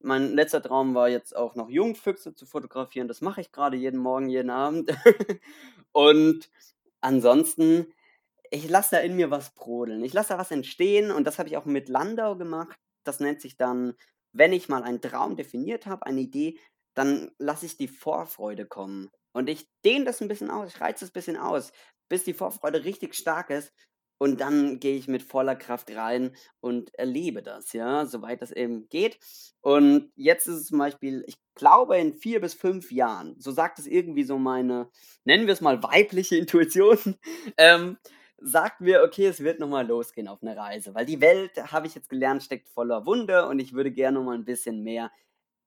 Mein 0.00 0.32
letzter 0.34 0.62
Traum 0.62 0.94
war 0.94 1.10
jetzt 1.10 1.36
auch 1.36 1.54
noch 1.54 1.68
Jungfüchse 1.68 2.34
zu 2.34 2.46
fotografieren. 2.46 3.06
Das 3.06 3.20
mache 3.20 3.42
ich 3.42 3.52
gerade 3.52 3.76
jeden 3.76 4.00
Morgen, 4.00 4.28
jeden 4.28 4.50
Abend. 4.50 4.90
Und 5.92 6.50
ansonsten 7.02 7.92
ich 8.50 8.68
lasse 8.68 8.96
da 8.96 8.98
in 8.98 9.16
mir 9.16 9.30
was 9.30 9.54
brodeln. 9.54 10.04
Ich 10.04 10.12
lasse 10.12 10.30
da 10.30 10.38
was 10.38 10.50
entstehen 10.50 11.10
und 11.10 11.24
das 11.24 11.38
habe 11.38 11.48
ich 11.48 11.56
auch 11.56 11.64
mit 11.64 11.88
Landau 11.88 12.36
gemacht. 12.36 12.76
Das 13.04 13.20
nennt 13.20 13.40
sich 13.40 13.56
dann, 13.56 13.94
wenn 14.32 14.52
ich 14.52 14.68
mal 14.68 14.82
einen 14.82 15.00
Traum 15.00 15.36
definiert 15.36 15.86
habe, 15.86 16.06
eine 16.06 16.20
Idee, 16.20 16.58
dann 16.94 17.30
lasse 17.38 17.66
ich 17.66 17.76
die 17.76 17.88
Vorfreude 17.88 18.66
kommen. 18.66 19.10
Und 19.32 19.48
ich 19.48 19.68
dehne 19.84 20.04
das 20.04 20.20
ein 20.20 20.28
bisschen 20.28 20.50
aus, 20.50 20.74
ich 20.74 20.80
reize 20.80 21.04
es 21.04 21.10
ein 21.10 21.14
bisschen 21.14 21.36
aus, 21.36 21.72
bis 22.08 22.24
die 22.24 22.34
Vorfreude 22.34 22.84
richtig 22.84 23.14
stark 23.14 23.50
ist. 23.50 23.72
Und 24.22 24.40
dann 24.42 24.80
gehe 24.80 24.96
ich 24.96 25.08
mit 25.08 25.22
voller 25.22 25.56
Kraft 25.56 25.90
rein 25.96 26.36
und 26.60 26.92
erlebe 26.98 27.42
das, 27.42 27.72
ja, 27.72 28.04
soweit 28.04 28.42
das 28.42 28.52
eben 28.52 28.86
geht. 28.90 29.18
Und 29.62 30.12
jetzt 30.14 30.46
ist 30.46 30.56
es 30.56 30.66
zum 30.66 30.78
Beispiel, 30.78 31.24
ich 31.26 31.38
glaube, 31.54 31.96
in 31.96 32.12
vier 32.12 32.40
bis 32.42 32.52
fünf 32.52 32.92
Jahren, 32.92 33.40
so 33.40 33.50
sagt 33.50 33.78
es 33.78 33.86
irgendwie 33.86 34.24
so 34.24 34.36
meine, 34.36 34.90
nennen 35.24 35.46
wir 35.46 35.54
es 35.54 35.62
mal 35.62 35.82
weibliche 35.82 36.36
Intuition, 36.36 36.98
ähm, 37.56 37.96
sagt 38.40 38.80
mir, 38.80 39.02
okay, 39.02 39.26
es 39.26 39.40
wird 39.40 39.60
nochmal 39.60 39.86
losgehen 39.86 40.28
auf 40.28 40.42
eine 40.42 40.56
Reise, 40.56 40.94
weil 40.94 41.06
die 41.06 41.20
Welt, 41.20 41.56
habe 41.72 41.86
ich 41.86 41.94
jetzt 41.94 42.08
gelernt, 42.08 42.42
steckt 42.42 42.68
voller 42.68 43.06
Wunder 43.06 43.48
und 43.48 43.58
ich 43.58 43.72
würde 43.72 43.90
gerne 43.90 44.18
noch 44.18 44.24
mal 44.24 44.34
ein 44.34 44.44
bisschen 44.44 44.82
mehr 44.82 45.10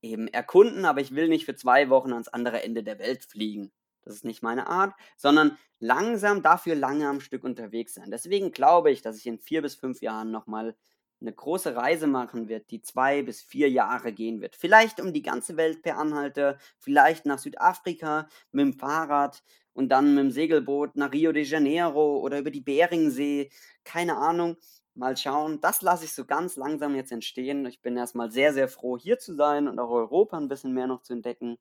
eben 0.02 0.28
erkunden, 0.28 0.86
aber 0.86 1.02
ich 1.02 1.16
will 1.16 1.30
nicht 1.30 1.46
für 1.46 1.56
zwei 1.56 1.90
Wochen 1.90 2.12
ans 2.12 2.28
andere 2.28 2.64
Ende 2.64 2.84
der 2.84 3.00
Welt 3.00 3.24
fliegen. 3.24 3.72
Das 4.04 4.16
ist 4.16 4.26
nicht 4.26 4.44
meine 4.44 4.68
Art, 4.68 4.94
sondern 5.18 5.58
langsam, 5.80 6.42
dafür 6.42 6.76
lange 6.76 7.08
am 7.08 7.22
Stück 7.22 7.44
unterwegs 7.44 7.94
sein. 7.94 8.12
Deswegen 8.12 8.52
glaube 8.52 8.92
ich, 8.92 9.02
dass 9.02 9.18
ich 9.18 9.26
in 9.28 9.40
vier 9.40 9.62
bis 9.62 9.76
fünf 9.76 10.02
Jahren 10.02 10.30
nochmal 10.30 10.76
eine 11.22 11.34
große 11.34 11.76
Reise 11.76 12.08
machen 12.08 12.50
wird, 12.50 12.70
die 12.70 12.82
zwei 12.82 13.24
bis 13.24 13.42
vier 13.42 13.70
Jahre 13.70 14.12
gehen 14.12 14.42
wird. 14.42 14.58
Vielleicht 14.58 15.00
um 15.00 15.14
die 15.14 15.22
ganze 15.22 15.56
Welt 15.56 15.82
per 15.82 15.98
Anhalter, 15.98 16.58
vielleicht 16.80 17.26
nach 17.26 17.40
Südafrika 17.40 18.28
mit 18.52 18.66
dem 18.66 18.74
Fahrrad, 18.74 19.42
und 19.74 19.90
dann 19.90 20.14
mit 20.16 20.24
dem 20.24 20.32
Segelboot 20.32 20.96
nach 20.96 21.12
Rio 21.12 21.32
de 21.32 21.44
Janeiro 21.44 22.20
oder 22.20 22.40
über 22.40 22.52
die 22.52 22.62
Beringsee, 22.62 23.50
keine 23.84 24.18
Ahnung. 24.18 24.58
Mal 24.96 25.18
schauen. 25.18 25.60
Das 25.62 25.82
lasse 25.82 26.06
ich 26.06 26.14
so 26.14 26.26
ganz 26.26 26.56
langsam 26.56 26.96
jetzt 26.96 27.12
entstehen. 27.12 27.66
Ich 27.66 27.82
bin 27.82 27.98
erstmal 27.98 28.30
sehr, 28.32 28.54
sehr 28.54 28.68
froh, 28.68 28.98
hier 28.98 29.18
zu 29.18 29.34
sein 29.34 29.68
und 29.68 29.80
auch 29.80 29.90
Europa 29.90 30.38
ein 30.38 30.48
bisschen 30.48 30.74
mehr 30.74 30.86
noch 30.88 31.02
zu 31.02 31.14
entdecken. 31.14 31.58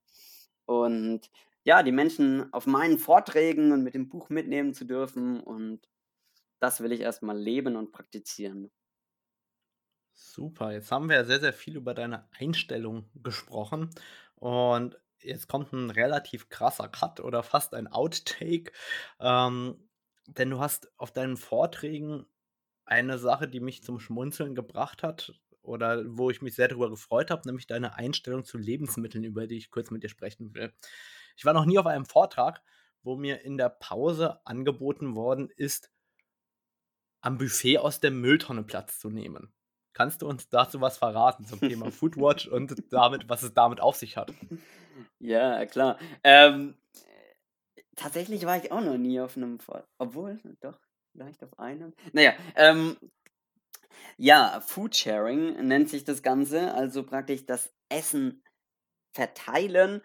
Und 0.66 1.30
ja, 1.64 1.82
die 1.82 1.92
Menschen 1.92 2.52
auf 2.52 2.66
meinen 2.66 2.98
Vorträgen 2.98 3.72
und 3.72 3.82
mit 3.82 3.94
dem 3.94 4.08
Buch 4.08 4.28
mitnehmen 4.28 4.74
zu 4.74 4.84
dürfen. 4.84 5.40
Und 5.40 5.88
das 6.60 6.80
will 6.82 6.92
ich 6.92 7.00
erstmal 7.00 7.38
leben 7.38 7.76
und 7.76 7.92
praktizieren. 7.92 8.72
Super, 10.14 10.72
jetzt 10.72 10.92
haben 10.92 11.08
wir 11.08 11.16
ja 11.16 11.24
sehr, 11.24 11.40
sehr 11.40 11.52
viel 11.52 11.76
über 11.76 11.94
deine 11.94 12.28
Einstellung 12.32 13.10
gesprochen. 13.14 13.90
Und 14.36 14.98
jetzt 15.24 15.48
kommt 15.48 15.72
ein 15.72 15.90
relativ 15.90 16.48
krasser 16.48 16.88
Cut 16.88 17.20
oder 17.20 17.42
fast 17.42 17.74
ein 17.74 17.86
Outtake, 17.86 18.72
ähm, 19.20 19.88
denn 20.26 20.50
du 20.50 20.60
hast 20.60 20.90
auf 20.98 21.12
deinen 21.12 21.36
Vorträgen 21.36 22.26
eine 22.84 23.18
Sache, 23.18 23.48
die 23.48 23.60
mich 23.60 23.82
zum 23.82 24.00
Schmunzeln 24.00 24.54
gebracht 24.54 25.02
hat 25.02 25.32
oder 25.62 26.04
wo 26.06 26.30
ich 26.30 26.42
mich 26.42 26.54
sehr 26.54 26.68
darüber 26.68 26.90
gefreut 26.90 27.30
habe, 27.30 27.42
nämlich 27.46 27.66
deine 27.66 27.94
Einstellung 27.94 28.44
zu 28.44 28.58
Lebensmitteln, 28.58 29.24
über 29.24 29.46
die 29.46 29.56
ich 29.56 29.70
kurz 29.70 29.90
mit 29.90 30.02
dir 30.02 30.08
sprechen 30.08 30.54
will. 30.54 30.72
Ich 31.36 31.44
war 31.44 31.54
noch 31.54 31.64
nie 31.64 31.78
auf 31.78 31.86
einem 31.86 32.04
Vortrag, 32.04 32.62
wo 33.02 33.16
mir 33.16 33.42
in 33.42 33.56
der 33.56 33.68
Pause 33.68 34.44
angeboten 34.46 35.14
worden 35.14 35.48
ist, 35.56 35.90
am 37.20 37.38
Buffet 37.38 37.78
aus 37.78 38.00
der 38.00 38.10
Mülltonne 38.10 38.64
Platz 38.64 38.98
zu 38.98 39.08
nehmen. 39.08 39.52
Kannst 39.92 40.22
du 40.22 40.28
uns 40.28 40.48
dazu 40.48 40.80
was 40.80 40.98
verraten 40.98 41.44
zum 41.44 41.60
Thema 41.60 41.90
Foodwatch 41.90 42.48
und 42.48 42.74
damit, 42.90 43.28
was 43.28 43.42
es 43.42 43.54
damit 43.54 43.80
auf 43.80 43.96
sich 43.96 44.16
hat? 44.16 44.32
Ja, 45.20 45.64
klar. 45.66 45.98
Ähm, 46.24 46.74
tatsächlich 47.96 48.44
war 48.46 48.56
ich 48.56 48.70
auch 48.72 48.80
noch 48.80 48.96
nie 48.98 49.20
auf 49.20 49.36
einem 49.36 49.58
Vor 49.58 49.84
obwohl, 49.98 50.38
doch, 50.60 50.78
vielleicht 51.12 51.42
auf 51.42 51.58
einem. 51.58 51.92
Naja, 52.12 52.34
ähm, 52.56 52.96
ja, 54.16 54.60
Foodsharing 54.60 55.66
nennt 55.66 55.88
sich 55.88 56.04
das 56.04 56.22
Ganze, 56.22 56.72
also 56.74 57.02
praktisch 57.04 57.46
das 57.46 57.72
Essen 57.88 58.42
verteilen. 59.12 60.02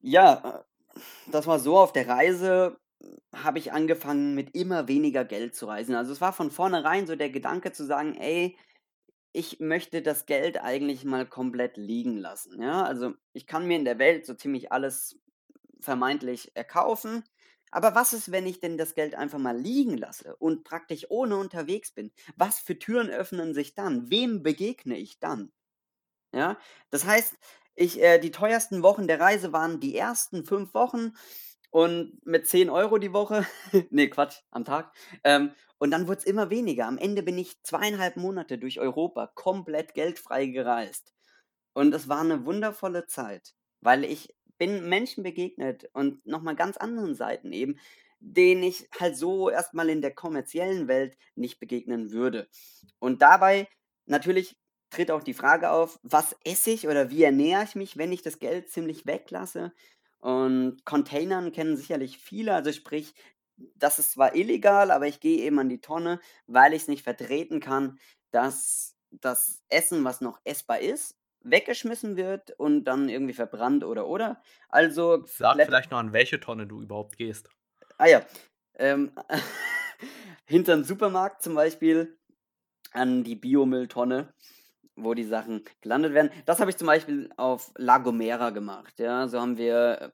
Ja, 0.00 0.64
äh, 0.96 1.00
das 1.32 1.46
war 1.46 1.58
so, 1.58 1.78
auf 1.78 1.92
der 1.92 2.08
Reise 2.08 2.78
habe 3.34 3.58
ich 3.58 3.72
angefangen, 3.72 4.34
mit 4.34 4.54
immer 4.56 4.88
weniger 4.88 5.24
Geld 5.24 5.54
zu 5.56 5.66
reisen. 5.66 5.94
Also 5.94 6.12
es 6.12 6.20
war 6.20 6.32
von 6.32 6.50
vornherein 6.50 7.06
so 7.06 7.16
der 7.16 7.30
Gedanke 7.30 7.72
zu 7.72 7.84
sagen, 7.86 8.14
ey, 8.16 8.56
ich 9.32 9.60
möchte 9.60 10.02
das 10.02 10.26
Geld 10.26 10.58
eigentlich 10.62 11.04
mal 11.04 11.26
komplett 11.26 11.76
liegen 11.76 12.16
lassen. 12.16 12.60
Ja, 12.62 12.84
also 12.84 13.14
ich 13.32 13.46
kann 13.46 13.66
mir 13.66 13.76
in 13.76 13.84
der 13.84 13.98
Welt 13.98 14.26
so 14.26 14.34
ziemlich 14.34 14.72
alles 14.72 15.18
vermeintlich 15.80 16.56
erkaufen. 16.56 17.24
Aber 17.70 17.94
was 17.94 18.12
ist, 18.14 18.32
wenn 18.32 18.46
ich 18.46 18.60
denn 18.60 18.78
das 18.78 18.94
Geld 18.94 19.14
einfach 19.14 19.38
mal 19.38 19.56
liegen 19.58 19.96
lasse 19.98 20.36
und 20.36 20.64
praktisch 20.64 21.06
ohne 21.10 21.36
unterwegs 21.36 21.92
bin? 21.92 22.12
Was 22.36 22.58
für 22.58 22.78
Türen 22.78 23.10
öffnen 23.10 23.54
sich 23.54 23.74
dann? 23.74 24.10
Wem 24.10 24.42
begegne 24.42 24.96
ich 24.98 25.18
dann? 25.20 25.52
Ja, 26.34 26.58
das 26.90 27.04
heißt, 27.06 27.34
ich, 27.74 28.00
äh, 28.02 28.18
die 28.18 28.30
teuersten 28.30 28.82
Wochen 28.82 29.06
der 29.06 29.20
Reise 29.20 29.52
waren 29.52 29.80
die 29.80 29.96
ersten 29.96 30.44
fünf 30.44 30.74
Wochen 30.74 31.12
und 31.70 32.18
mit 32.24 32.46
10 32.46 32.70
Euro 32.70 32.98
die 32.98 33.12
Woche, 33.12 33.46
nee, 33.90 34.08
Quatsch, 34.08 34.40
am 34.50 34.64
Tag. 34.64 34.92
Ähm, 35.24 35.52
und 35.78 35.90
dann 35.90 36.08
wurde 36.08 36.18
es 36.18 36.24
immer 36.24 36.50
weniger. 36.50 36.86
Am 36.86 36.98
Ende 36.98 37.22
bin 37.22 37.38
ich 37.38 37.62
zweieinhalb 37.62 38.16
Monate 38.16 38.58
durch 38.58 38.80
Europa 38.80 39.28
komplett 39.34 39.94
geldfrei 39.94 40.46
gereist. 40.46 41.12
Und 41.74 41.94
es 41.94 42.08
war 42.08 42.20
eine 42.20 42.44
wundervolle 42.44 43.06
Zeit, 43.06 43.54
weil 43.80 44.04
ich 44.04 44.34
bin 44.58 44.88
Menschen 44.88 45.22
begegnet 45.22 45.88
und 45.92 46.24
nochmal 46.26 46.56
ganz 46.56 46.76
anderen 46.76 47.14
Seiten 47.14 47.52
eben, 47.52 47.78
denen 48.20 48.64
ich 48.64 48.88
halt 48.98 49.16
so 49.16 49.48
erstmal 49.48 49.88
in 49.88 50.02
der 50.02 50.12
kommerziellen 50.14 50.88
Welt 50.88 51.16
nicht 51.36 51.60
begegnen 51.60 52.10
würde. 52.10 52.48
Und 52.98 53.22
dabei 53.22 53.68
natürlich 54.06 54.56
tritt 54.90 55.10
auch 55.10 55.22
die 55.22 55.34
Frage 55.34 55.70
auf, 55.70 56.00
was 56.02 56.34
esse 56.44 56.70
ich 56.70 56.88
oder 56.88 57.10
wie 57.10 57.22
ernähre 57.22 57.62
ich 57.64 57.76
mich, 57.76 57.96
wenn 57.96 58.10
ich 58.12 58.22
das 58.22 58.38
Geld 58.40 58.70
ziemlich 58.70 59.06
weglasse? 59.06 59.72
Und 60.18 60.84
Containern 60.84 61.52
kennen 61.52 61.76
sicherlich 61.76 62.18
viele, 62.18 62.54
also 62.54 62.72
sprich, 62.72 63.14
das 63.56 63.98
ist 63.98 64.12
zwar 64.12 64.34
illegal, 64.34 64.90
aber 64.90 65.06
ich 65.06 65.20
gehe 65.20 65.38
eben 65.44 65.58
an 65.58 65.68
die 65.68 65.80
Tonne, 65.80 66.20
weil 66.46 66.72
ich 66.74 66.82
es 66.82 66.88
nicht 66.88 67.02
vertreten 67.02 67.60
kann, 67.60 67.98
dass 68.30 68.96
das 69.10 69.62
Essen, 69.68 70.04
was 70.04 70.20
noch 70.20 70.40
essbar 70.44 70.80
ist, 70.80 71.16
weggeschmissen 71.42 72.16
wird 72.16 72.50
und 72.58 72.84
dann 72.84 73.08
irgendwie 73.08 73.32
verbrannt 73.32 73.84
oder 73.84 74.06
oder. 74.06 74.42
Also 74.68 75.24
Sag 75.26 75.56
vielleicht 75.64 75.90
noch, 75.90 75.98
an 75.98 76.12
welche 76.12 76.40
Tonne 76.40 76.66
du 76.66 76.82
überhaupt 76.82 77.16
gehst. 77.16 77.48
Ah 77.96 78.06
ja, 78.06 78.22
ähm, 78.74 79.12
hinterm 80.44 80.84
Supermarkt 80.84 81.42
zum 81.42 81.54
Beispiel 81.54 82.18
an 82.92 83.24
die 83.24 83.36
Biomülltonne, 83.36 84.32
wo 85.02 85.14
die 85.14 85.24
Sachen 85.24 85.64
gelandet 85.80 86.14
werden. 86.14 86.30
Das 86.46 86.60
habe 86.60 86.70
ich 86.70 86.76
zum 86.76 86.86
Beispiel 86.86 87.30
auf 87.36 87.72
La 87.76 87.98
Gomera 87.98 88.50
gemacht, 88.50 88.98
ja. 88.98 89.28
So 89.28 89.40
haben 89.40 89.56
wir 89.56 90.12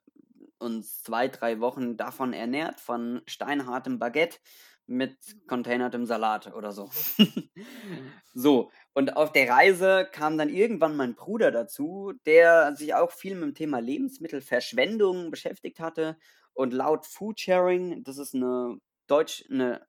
uns 0.59 1.03
zwei, 1.03 1.29
drei 1.29 1.61
Wochen 1.61 1.97
davon 1.97 2.33
ernährt, 2.33 2.81
von 2.81 3.23
steinhartem 3.27 3.99
Baguette 3.99 4.39
mit 4.87 5.17
containertem 5.47 6.05
Salat 6.05 6.53
oder 6.55 6.73
so. 6.73 6.91
so, 8.35 8.71
und 8.93 9.17
auf 9.17 9.33
der 9.33 9.49
Reise 9.49 10.09
kam 10.13 10.37
dann 10.37 10.51
irgendwann 10.51 10.97
mein 10.97 11.15
Bruder 11.15 11.51
dazu, 11.51 12.13
der 12.27 12.75
sich 12.77 12.95
auch 12.95 13.11
viel 13.11 13.35
mit 13.35 13.45
dem 13.45 13.55
Thema 13.55 13.79
Lebensmittelverschwendung 13.79 15.31
beschäftigt 15.31 15.81
hatte. 15.81 16.19
Und 16.53 16.73
laut 16.73 17.07
Foodsharing, 17.07 18.05
das 18.05 18.19
ist 18.19 18.35
eine 18.35 18.79
Deutsch, 19.07 19.45
eine 19.51 19.87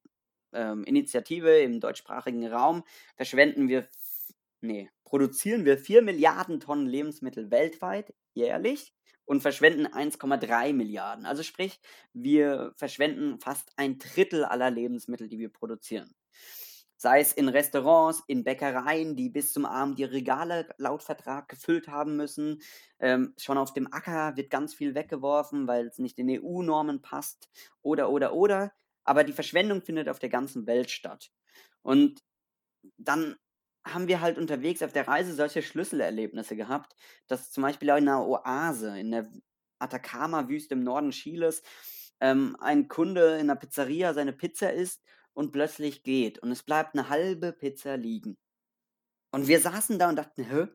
ähm, 0.54 0.84
Initiative 0.86 1.60
im 1.60 1.80
deutschsprachigen 1.80 2.48
Raum, 2.48 2.84
verschwenden 3.16 3.68
wir, 3.68 3.88
nee, 4.62 4.90
produzieren 5.04 5.66
wir 5.66 5.78
4 5.78 6.02
Milliarden 6.02 6.60
Tonnen 6.60 6.88
Lebensmittel 6.88 7.52
weltweit 7.52 8.14
jährlich 8.34 8.94
und 9.26 9.42
verschwenden 9.42 9.88
1,3 9.88 10.74
Milliarden. 10.74 11.26
Also 11.26 11.44
sprich, 11.44 11.80
wir 12.14 12.74
verschwenden 12.78 13.40
fast 13.40 13.72
ein 13.78 13.98
Drittel 13.98 14.46
aller 14.46 14.72
Lebensmittel, 14.72 15.28
die 15.28 15.40
wir 15.40 15.50
produzieren. 15.50 16.16
Sei 16.98 17.20
es 17.20 17.34
in 17.34 17.50
Restaurants, 17.50 18.24
in 18.28 18.44
Bäckereien, 18.44 19.16
die 19.16 19.30
bis 19.30 19.52
zum 19.52 19.66
Abend 19.66 20.00
die 20.00 20.06
Regale 20.06 20.70
laut 20.78 21.04
Vertrag 21.04 21.50
gefüllt 21.50 21.88
haben 21.88 22.16
müssen. 22.16 22.62
Ähm, 23.00 23.34
schon 23.38 23.58
auf 23.58 23.74
dem 23.74 23.92
Acker 23.92 24.38
wird 24.38 24.50
ganz 24.50 24.74
viel 24.74 24.96
weggeworfen, 24.96 25.68
weil 25.68 25.88
es 25.88 26.00
nicht 26.00 26.18
in 26.20 26.30
EU-Normen 26.30 27.02
passt. 27.02 27.50
Oder, 27.82 28.10
oder, 28.10 28.34
oder. 28.34 28.72
Aber 29.04 29.24
die 29.24 29.34
Verschwendung 29.34 29.82
findet 29.82 30.08
auf 30.08 30.20
der 30.20 30.30
ganzen 30.30 30.68
Welt 30.68 30.90
statt. 30.90 31.32
Und 31.82 32.24
dann 32.98 33.36
haben 33.86 34.08
wir 34.08 34.22
halt 34.22 34.38
unterwegs 34.38 34.82
auf 34.82 34.94
der 34.94 35.08
Reise 35.08 35.34
solche 35.34 35.62
Schlüsselerlebnisse 35.62 36.56
gehabt, 36.56 36.96
dass 37.28 37.52
zum 37.52 37.64
Beispiel 37.64 37.90
in 37.90 37.96
einer 37.96 38.26
Oase, 38.26 39.00
in 39.00 39.12
der 39.12 39.32
Atacama-Wüste 39.80 40.74
im 40.74 40.84
Norden 40.84 41.12
Chiles, 41.12 41.62
ähm, 42.20 42.56
ein 42.60 42.88
Kunde 42.88 43.36
in 43.36 43.50
einer 43.50 43.56
Pizzeria 43.56 44.14
seine 44.14 44.34
Pizza 44.34 44.74
isst 44.74 45.04
und 45.34 45.52
plötzlich 45.52 46.04
geht 46.04 46.40
und 46.40 46.52
es 46.52 46.64
bleibt 46.64 46.96
eine 46.96 47.10
halbe 47.10 47.54
Pizza 47.54 47.98
liegen. 47.98 48.38
Und 49.32 49.48
wir 49.48 49.60
saßen 49.60 50.00
da 50.00 50.10
und 50.10 50.16
dachten, 50.16 50.44
hä? 50.44 50.68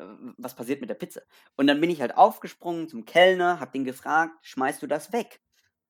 Äh, 0.00 0.04
was 0.36 0.54
passiert 0.54 0.80
mit 0.80 0.90
der 0.90 0.94
Pizza? 0.94 1.22
Und 1.56 1.66
dann 1.66 1.80
bin 1.80 1.90
ich 1.90 2.00
halt 2.00 2.16
aufgesprungen 2.16 2.88
zum 2.88 3.04
Kellner, 3.04 3.58
hab 3.58 3.74
ihn 3.74 3.84
gefragt, 3.84 4.34
schmeißt 4.42 4.82
du 4.82 4.86
das 4.86 5.12
weg? 5.12 5.40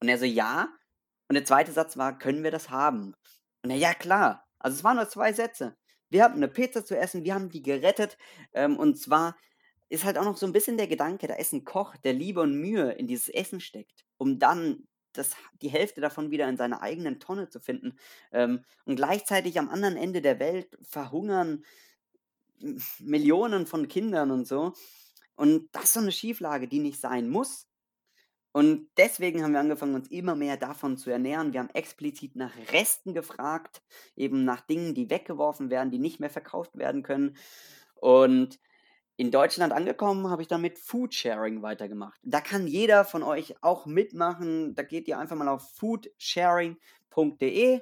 Und 0.01 0.09
er 0.09 0.19
so, 0.19 0.25
ja. 0.25 0.69
Und 1.29 1.35
der 1.35 1.45
zweite 1.45 1.73
Satz 1.73 1.97
war, 1.97 2.17
können 2.17 2.45
wir 2.45 2.51
das 2.51 2.71
haben? 2.71 3.15
Und 3.63 3.71
er, 3.71 3.77
ja 3.77 3.93
klar. 3.93 4.47
Also 4.61 4.77
es 4.77 4.85
waren 4.85 4.97
nur 4.97 5.09
zwei 5.09 5.33
Sätze. 5.33 5.77
Wir 6.11 6.25
hatten 6.25 6.37
eine 6.37 6.49
Pizza 6.49 6.85
zu 6.85 6.97
essen, 6.97 7.25
wir 7.25 7.35
haben 7.35 7.51
die 7.51 7.63
gerettet. 7.63 8.17
Ähm, 8.55 8.77
und 8.77 8.99
zwar 8.99 9.37
ist 9.89 10.05
halt 10.05 10.19
auch 10.19 10.25
noch 10.25 10.37
so 10.37 10.47
ein 10.47 10.53
bisschen 10.53 10.77
der 10.77 10.87
Gedanke, 10.87 11.27
da 11.27 11.35
ist 11.35 11.53
ein 11.53 11.65
Koch, 11.65 11.97
der 11.97 12.13
Liebe 12.13 12.41
und 12.41 12.61
Mühe 12.61 12.93
in 12.93 13.07
dieses 13.07 13.29
Essen 13.29 13.61
steckt, 13.61 14.05
um 14.19 14.39
dann 14.39 14.87
das, 15.13 15.35
die 15.63 15.71
Hälfte 15.71 16.01
davon 16.01 16.31
wieder 16.31 16.49
in 16.49 16.57
seiner 16.57 16.83
eigenen 16.83 17.21
Tonne 17.21 17.49
zu 17.49 17.61
finden. 17.61 17.99
Ähm, 18.33 18.65
und 18.85 18.97
gleichzeitig 18.97 19.59
am 19.59 19.71
anderen 19.71 19.97
Ende 19.97 20.21
der 20.21 20.39
Welt 20.39 20.79
verhungern 20.83 21.65
Millionen 22.99 23.67
von 23.67 23.89
Kindern 23.89 24.31
und 24.31 24.47
so. 24.47 24.73
Und 25.37 25.69
das 25.73 25.85
ist 25.85 25.93
so 25.95 26.01
eine 26.01 26.13
Schieflage, 26.13 26.69
die 26.69 26.81
nicht 26.81 27.01
sein 27.01 27.29
muss. 27.29 27.68
Und 28.53 28.89
deswegen 28.97 29.43
haben 29.43 29.53
wir 29.53 29.61
angefangen, 29.61 29.95
uns 29.95 30.09
immer 30.09 30.35
mehr 30.35 30.57
davon 30.57 30.97
zu 30.97 31.11
ernähren. 31.11 31.53
Wir 31.53 31.61
haben 31.61 31.71
explizit 31.75 32.35
nach 32.35 32.53
Resten 32.73 33.15
gefragt, 33.15 33.83
eben 34.17 34.45
nach 34.45 34.63
Dingen, 34.63 34.95
die 34.95 35.11
weggeworfen 35.11 35.71
werden, 35.71 35.91
die 35.91 35.99
nicht 35.99 36.19
mehr 36.19 36.31
verkauft 36.31 36.77
werden 36.77 37.03
können. 37.03 37.37
Und 37.95 38.59
in 39.17 39.31
Deutschland 39.33 39.73
angekommen, 39.73 40.31
habe 40.31 40.43
ich 40.43 40.49
dann 40.49 40.61
mit 40.61 40.79
Foodsharing 40.79 41.61
weitergemacht. 41.61 42.21
Da 42.23 42.41
kann 42.41 42.69
jeder 42.69 43.05
von 43.05 43.25
euch 43.25 43.57
auch 43.63 43.85
mitmachen. 43.85 44.77
Da 44.77 44.85
geht 44.85 45.09
ihr 45.09 45.19
einfach 45.19 45.37
mal 45.37 45.49
auf 45.49 45.69
foodsharing.de 45.75 47.81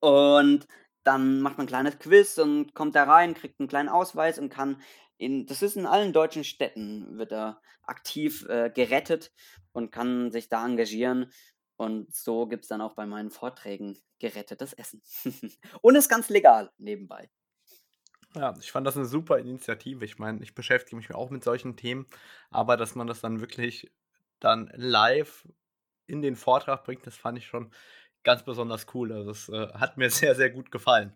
und 0.00 0.66
dann 1.06 1.40
macht 1.40 1.56
man 1.56 1.66
ein 1.66 1.68
kleines 1.68 1.98
Quiz 1.98 2.36
und 2.38 2.74
kommt 2.74 2.96
da 2.96 3.04
rein, 3.04 3.34
kriegt 3.34 3.60
einen 3.60 3.68
kleinen 3.68 3.88
Ausweis 3.88 4.38
und 4.38 4.48
kann 4.48 4.82
in, 5.18 5.46
das 5.46 5.62
ist 5.62 5.76
in 5.76 5.86
allen 5.86 6.12
deutschen 6.12 6.44
Städten, 6.44 7.18
wird 7.18 7.32
er 7.32 7.62
aktiv 7.82 8.44
äh, 8.48 8.70
gerettet 8.70 9.32
und 9.72 9.92
kann 9.92 10.30
sich 10.30 10.48
da 10.48 10.66
engagieren. 10.66 11.32
Und 11.76 12.14
so 12.14 12.46
gibt 12.46 12.64
es 12.64 12.68
dann 12.68 12.80
auch 12.80 12.94
bei 12.94 13.06
meinen 13.06 13.30
Vorträgen 13.30 13.98
gerettetes 14.18 14.72
Essen. 14.72 15.02
und 15.80 15.94
ist 15.94 16.08
ganz 16.08 16.28
legal 16.28 16.72
nebenbei. 16.78 17.30
Ja, 18.34 18.54
ich 18.60 18.72
fand 18.72 18.86
das 18.86 18.96
eine 18.96 19.06
super 19.06 19.38
Initiative. 19.38 20.04
Ich 20.04 20.18
meine, 20.18 20.42
ich 20.42 20.54
beschäftige 20.54 20.96
mich 20.96 21.14
auch 21.14 21.30
mit 21.30 21.44
solchen 21.44 21.76
Themen, 21.76 22.06
aber 22.50 22.76
dass 22.76 22.94
man 22.94 23.06
das 23.06 23.20
dann 23.20 23.40
wirklich 23.40 23.90
dann 24.40 24.70
live 24.74 25.46
in 26.06 26.20
den 26.20 26.36
Vortrag 26.36 26.84
bringt, 26.84 27.06
das 27.06 27.16
fand 27.16 27.38
ich 27.38 27.46
schon 27.46 27.70
ganz 28.26 28.42
besonders 28.42 28.86
cool. 28.92 29.10
Also 29.12 29.30
es 29.30 29.48
äh, 29.48 29.68
hat 29.72 29.96
mir 29.96 30.10
sehr, 30.10 30.34
sehr 30.34 30.50
gut 30.50 30.70
gefallen. 30.70 31.14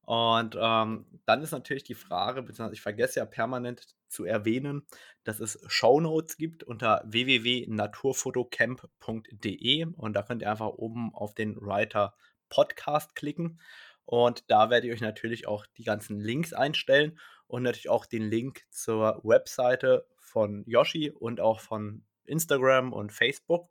Und 0.00 0.56
ähm, 0.58 1.06
dann 1.26 1.42
ist 1.42 1.52
natürlich 1.52 1.84
die 1.84 1.94
Frage, 1.94 2.42
beziehungsweise 2.42 2.74
ich 2.74 2.80
vergesse 2.80 3.20
ja 3.20 3.26
permanent 3.26 3.86
zu 4.08 4.24
erwähnen, 4.24 4.84
dass 5.24 5.38
es 5.38 5.60
Shownotes 5.66 6.38
gibt 6.38 6.64
unter 6.64 7.02
www.naturfotocamp.de 7.04 9.84
und 9.84 10.14
da 10.14 10.22
könnt 10.22 10.40
ihr 10.40 10.50
einfach 10.50 10.68
oben 10.68 11.14
auf 11.14 11.34
den 11.34 11.60
Writer 11.60 12.14
Podcast 12.48 13.14
klicken 13.14 13.60
und 14.06 14.50
da 14.50 14.70
werde 14.70 14.86
ich 14.86 14.94
euch 14.94 15.02
natürlich 15.02 15.46
auch 15.46 15.66
die 15.76 15.84
ganzen 15.84 16.18
Links 16.18 16.54
einstellen 16.54 17.18
und 17.46 17.62
natürlich 17.62 17.90
auch 17.90 18.06
den 18.06 18.30
Link 18.30 18.62
zur 18.70 19.20
Webseite 19.24 20.06
von 20.16 20.64
Yoshi 20.66 21.10
und 21.10 21.42
auch 21.42 21.60
von 21.60 22.06
Instagram 22.24 22.94
und 22.94 23.12
Facebook. 23.12 23.68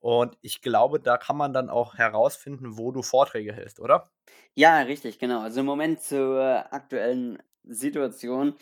Und 0.00 0.36
ich 0.40 0.62
glaube, 0.62 0.98
da 0.98 1.18
kann 1.18 1.36
man 1.36 1.52
dann 1.52 1.68
auch 1.68 1.94
herausfinden, 1.94 2.78
wo 2.78 2.90
du 2.90 3.02
Vorträge 3.02 3.52
hältst, 3.52 3.80
oder? 3.80 4.10
Ja, 4.54 4.78
richtig, 4.80 5.18
genau. 5.18 5.40
Also 5.40 5.60
im 5.60 5.66
Moment 5.66 6.00
zur 6.00 6.66
aktuellen 6.72 7.38
Situation. 7.64 8.54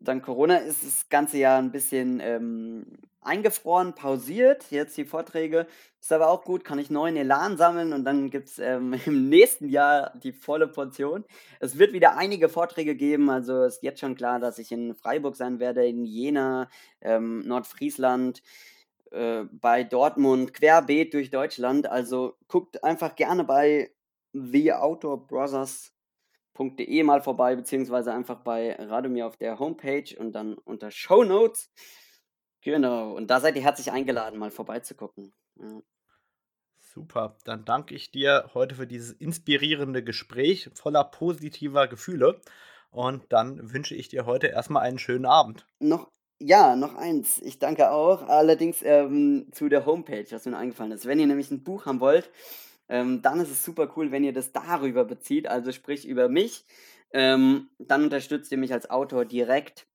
Dank 0.00 0.24
Corona 0.24 0.58
ist 0.58 0.84
das 0.84 1.08
ganze 1.08 1.38
Jahr 1.38 1.58
ein 1.58 1.72
bisschen 1.72 2.20
ähm, 2.20 2.86
eingefroren, 3.22 3.94
pausiert. 3.94 4.70
Jetzt 4.70 4.96
die 4.96 5.04
Vorträge. 5.04 5.66
Ist 6.00 6.12
aber 6.12 6.28
auch 6.28 6.44
gut, 6.44 6.64
kann 6.64 6.78
ich 6.78 6.90
neuen 6.90 7.16
Elan 7.16 7.56
sammeln 7.56 7.92
und 7.92 8.04
dann 8.04 8.30
gibt 8.30 8.48
es 8.48 8.58
ähm, 8.58 8.94
im 9.06 9.28
nächsten 9.28 9.68
Jahr 9.68 10.12
die 10.22 10.32
volle 10.32 10.68
Portion. 10.68 11.24
Es 11.60 11.78
wird 11.78 11.92
wieder 11.92 12.16
einige 12.16 12.48
Vorträge 12.48 12.94
geben. 12.94 13.30
Also 13.30 13.64
ist 13.64 13.82
jetzt 13.82 14.00
schon 14.00 14.16
klar, 14.16 14.38
dass 14.38 14.58
ich 14.58 14.70
in 14.72 14.94
Freiburg 14.94 15.36
sein 15.36 15.60
werde, 15.60 15.86
in 15.86 16.04
Jena, 16.04 16.68
ähm, 17.00 17.40
Nordfriesland. 17.46 18.42
Äh, 19.10 19.44
bei 19.50 19.84
Dortmund, 19.84 20.54
querbeet 20.54 21.12
durch 21.14 21.30
Deutschland. 21.30 21.88
Also 21.88 22.36
guckt 22.48 22.82
einfach 22.82 23.14
gerne 23.14 23.44
bei 23.44 23.92
theoutdoorbrothers.de 24.32 27.02
mal 27.02 27.22
vorbei, 27.22 27.56
beziehungsweise 27.56 28.12
einfach 28.12 28.40
bei 28.40 28.74
Radomir 28.74 29.26
auf 29.26 29.36
der 29.36 29.58
Homepage 29.58 30.16
und 30.18 30.32
dann 30.32 30.54
unter 30.54 30.90
Show 30.90 31.24
Notes. 31.24 31.70
Genau, 32.62 33.12
und 33.12 33.28
da 33.28 33.40
seid 33.40 33.56
ihr 33.56 33.62
herzlich 33.62 33.92
eingeladen, 33.92 34.38
mal 34.38 34.50
vorbeizugucken. 34.50 35.32
Ja. 35.60 35.82
Super, 36.78 37.36
dann 37.44 37.64
danke 37.64 37.94
ich 37.94 38.10
dir 38.10 38.50
heute 38.54 38.74
für 38.74 38.86
dieses 38.86 39.12
inspirierende 39.12 40.02
Gespräch 40.02 40.70
voller 40.74 41.04
positiver 41.04 41.88
Gefühle. 41.88 42.40
Und 42.90 43.30
dann 43.30 43.72
wünsche 43.72 43.94
ich 43.94 44.08
dir 44.08 44.24
heute 44.24 44.46
erstmal 44.46 44.82
einen 44.82 44.98
schönen 44.98 45.26
Abend. 45.26 45.66
Noch 45.78 46.10
ja, 46.40 46.76
noch 46.76 46.94
eins. 46.94 47.40
Ich 47.42 47.58
danke 47.58 47.90
auch. 47.90 48.22
Allerdings 48.28 48.82
ähm, 48.82 49.48
zu 49.52 49.68
der 49.68 49.86
Homepage, 49.86 50.26
was 50.30 50.44
mir 50.44 50.56
eingefallen 50.56 50.92
ist. 50.92 51.06
Wenn 51.06 51.18
ihr 51.18 51.26
nämlich 51.26 51.50
ein 51.50 51.64
Buch 51.64 51.86
haben 51.86 52.00
wollt, 52.00 52.30
ähm, 52.88 53.22
dann 53.22 53.40
ist 53.40 53.50
es 53.50 53.64
super 53.64 53.92
cool, 53.96 54.12
wenn 54.12 54.24
ihr 54.24 54.32
das 54.32 54.52
darüber 54.52 55.04
bezieht, 55.04 55.48
also 55.48 55.72
sprich 55.72 56.06
über 56.06 56.28
mich. 56.28 56.64
Ähm, 57.12 57.70
dann 57.78 58.04
unterstützt 58.04 58.52
ihr 58.52 58.58
mich 58.58 58.72
als 58.72 58.90
Autor 58.90 59.24
direkt 59.24 59.86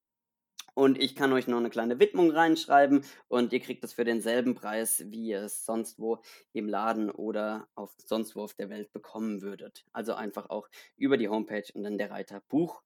und 0.73 0.97
ich 1.01 1.15
kann 1.15 1.33
euch 1.33 1.47
noch 1.47 1.57
eine 1.57 1.69
kleine 1.69 1.99
Widmung 1.99 2.31
reinschreiben 2.31 3.03
und 3.27 3.53
ihr 3.53 3.59
kriegt 3.59 3.83
das 3.83 3.93
für 3.93 4.05
denselben 4.05 4.55
Preis, 4.55 5.03
wie 5.07 5.27
ihr 5.27 5.41
es 5.43 5.65
sonst 5.65 5.99
wo 5.99 6.21
im 6.53 6.69
Laden 6.69 7.11
oder 7.11 7.67
auf, 7.75 7.93
sonst 8.05 8.35
wo 8.35 8.41
auf 8.41 8.53
der 8.53 8.69
Welt 8.69 8.91
bekommen 8.93 9.41
würdet. 9.41 9.85
Also 9.93 10.13
einfach 10.13 10.49
auch 10.49 10.69
über 10.97 11.17
die 11.17 11.29
Homepage 11.29 11.65
und 11.73 11.83
dann 11.83 11.97
der 11.97 12.11
Reiter 12.11 12.41
Buch. 12.49 12.81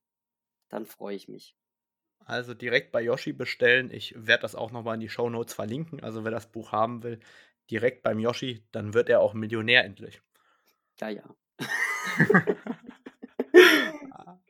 Dann 0.70 0.86
freue 0.86 1.16
ich 1.16 1.28
mich. 1.28 1.56
Also 2.24 2.54
direkt 2.54 2.92
bei 2.92 3.02
Yoshi 3.02 3.34
bestellen. 3.34 3.92
Ich 3.92 4.14
werde 4.16 4.42
das 4.42 4.56
auch 4.56 4.72
nochmal 4.72 4.96
in 4.96 5.02
die 5.02 5.10
Show 5.10 5.30
Notes 5.30 5.54
verlinken. 5.54 6.02
Also 6.02 6.24
wer 6.24 6.32
das 6.32 6.52
Buch 6.52 6.72
haben 6.72 7.04
will, 7.04 7.20
direkt 7.70 8.04
beim 8.04 8.20
Yoshi, 8.20 8.64
dann 8.72 8.94
wird 8.94 9.10
er 9.10 9.22
auch 9.22 9.34
Millionär 9.34 9.84
endlich. 9.84 10.22
Ja, 11.00 11.10
ja. 11.10 11.24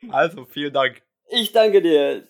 also 0.09 0.45
vielen 0.45 0.73
Dank. 0.73 1.01
Ich 1.29 1.51
danke 1.51 1.81
dir. 1.81 2.27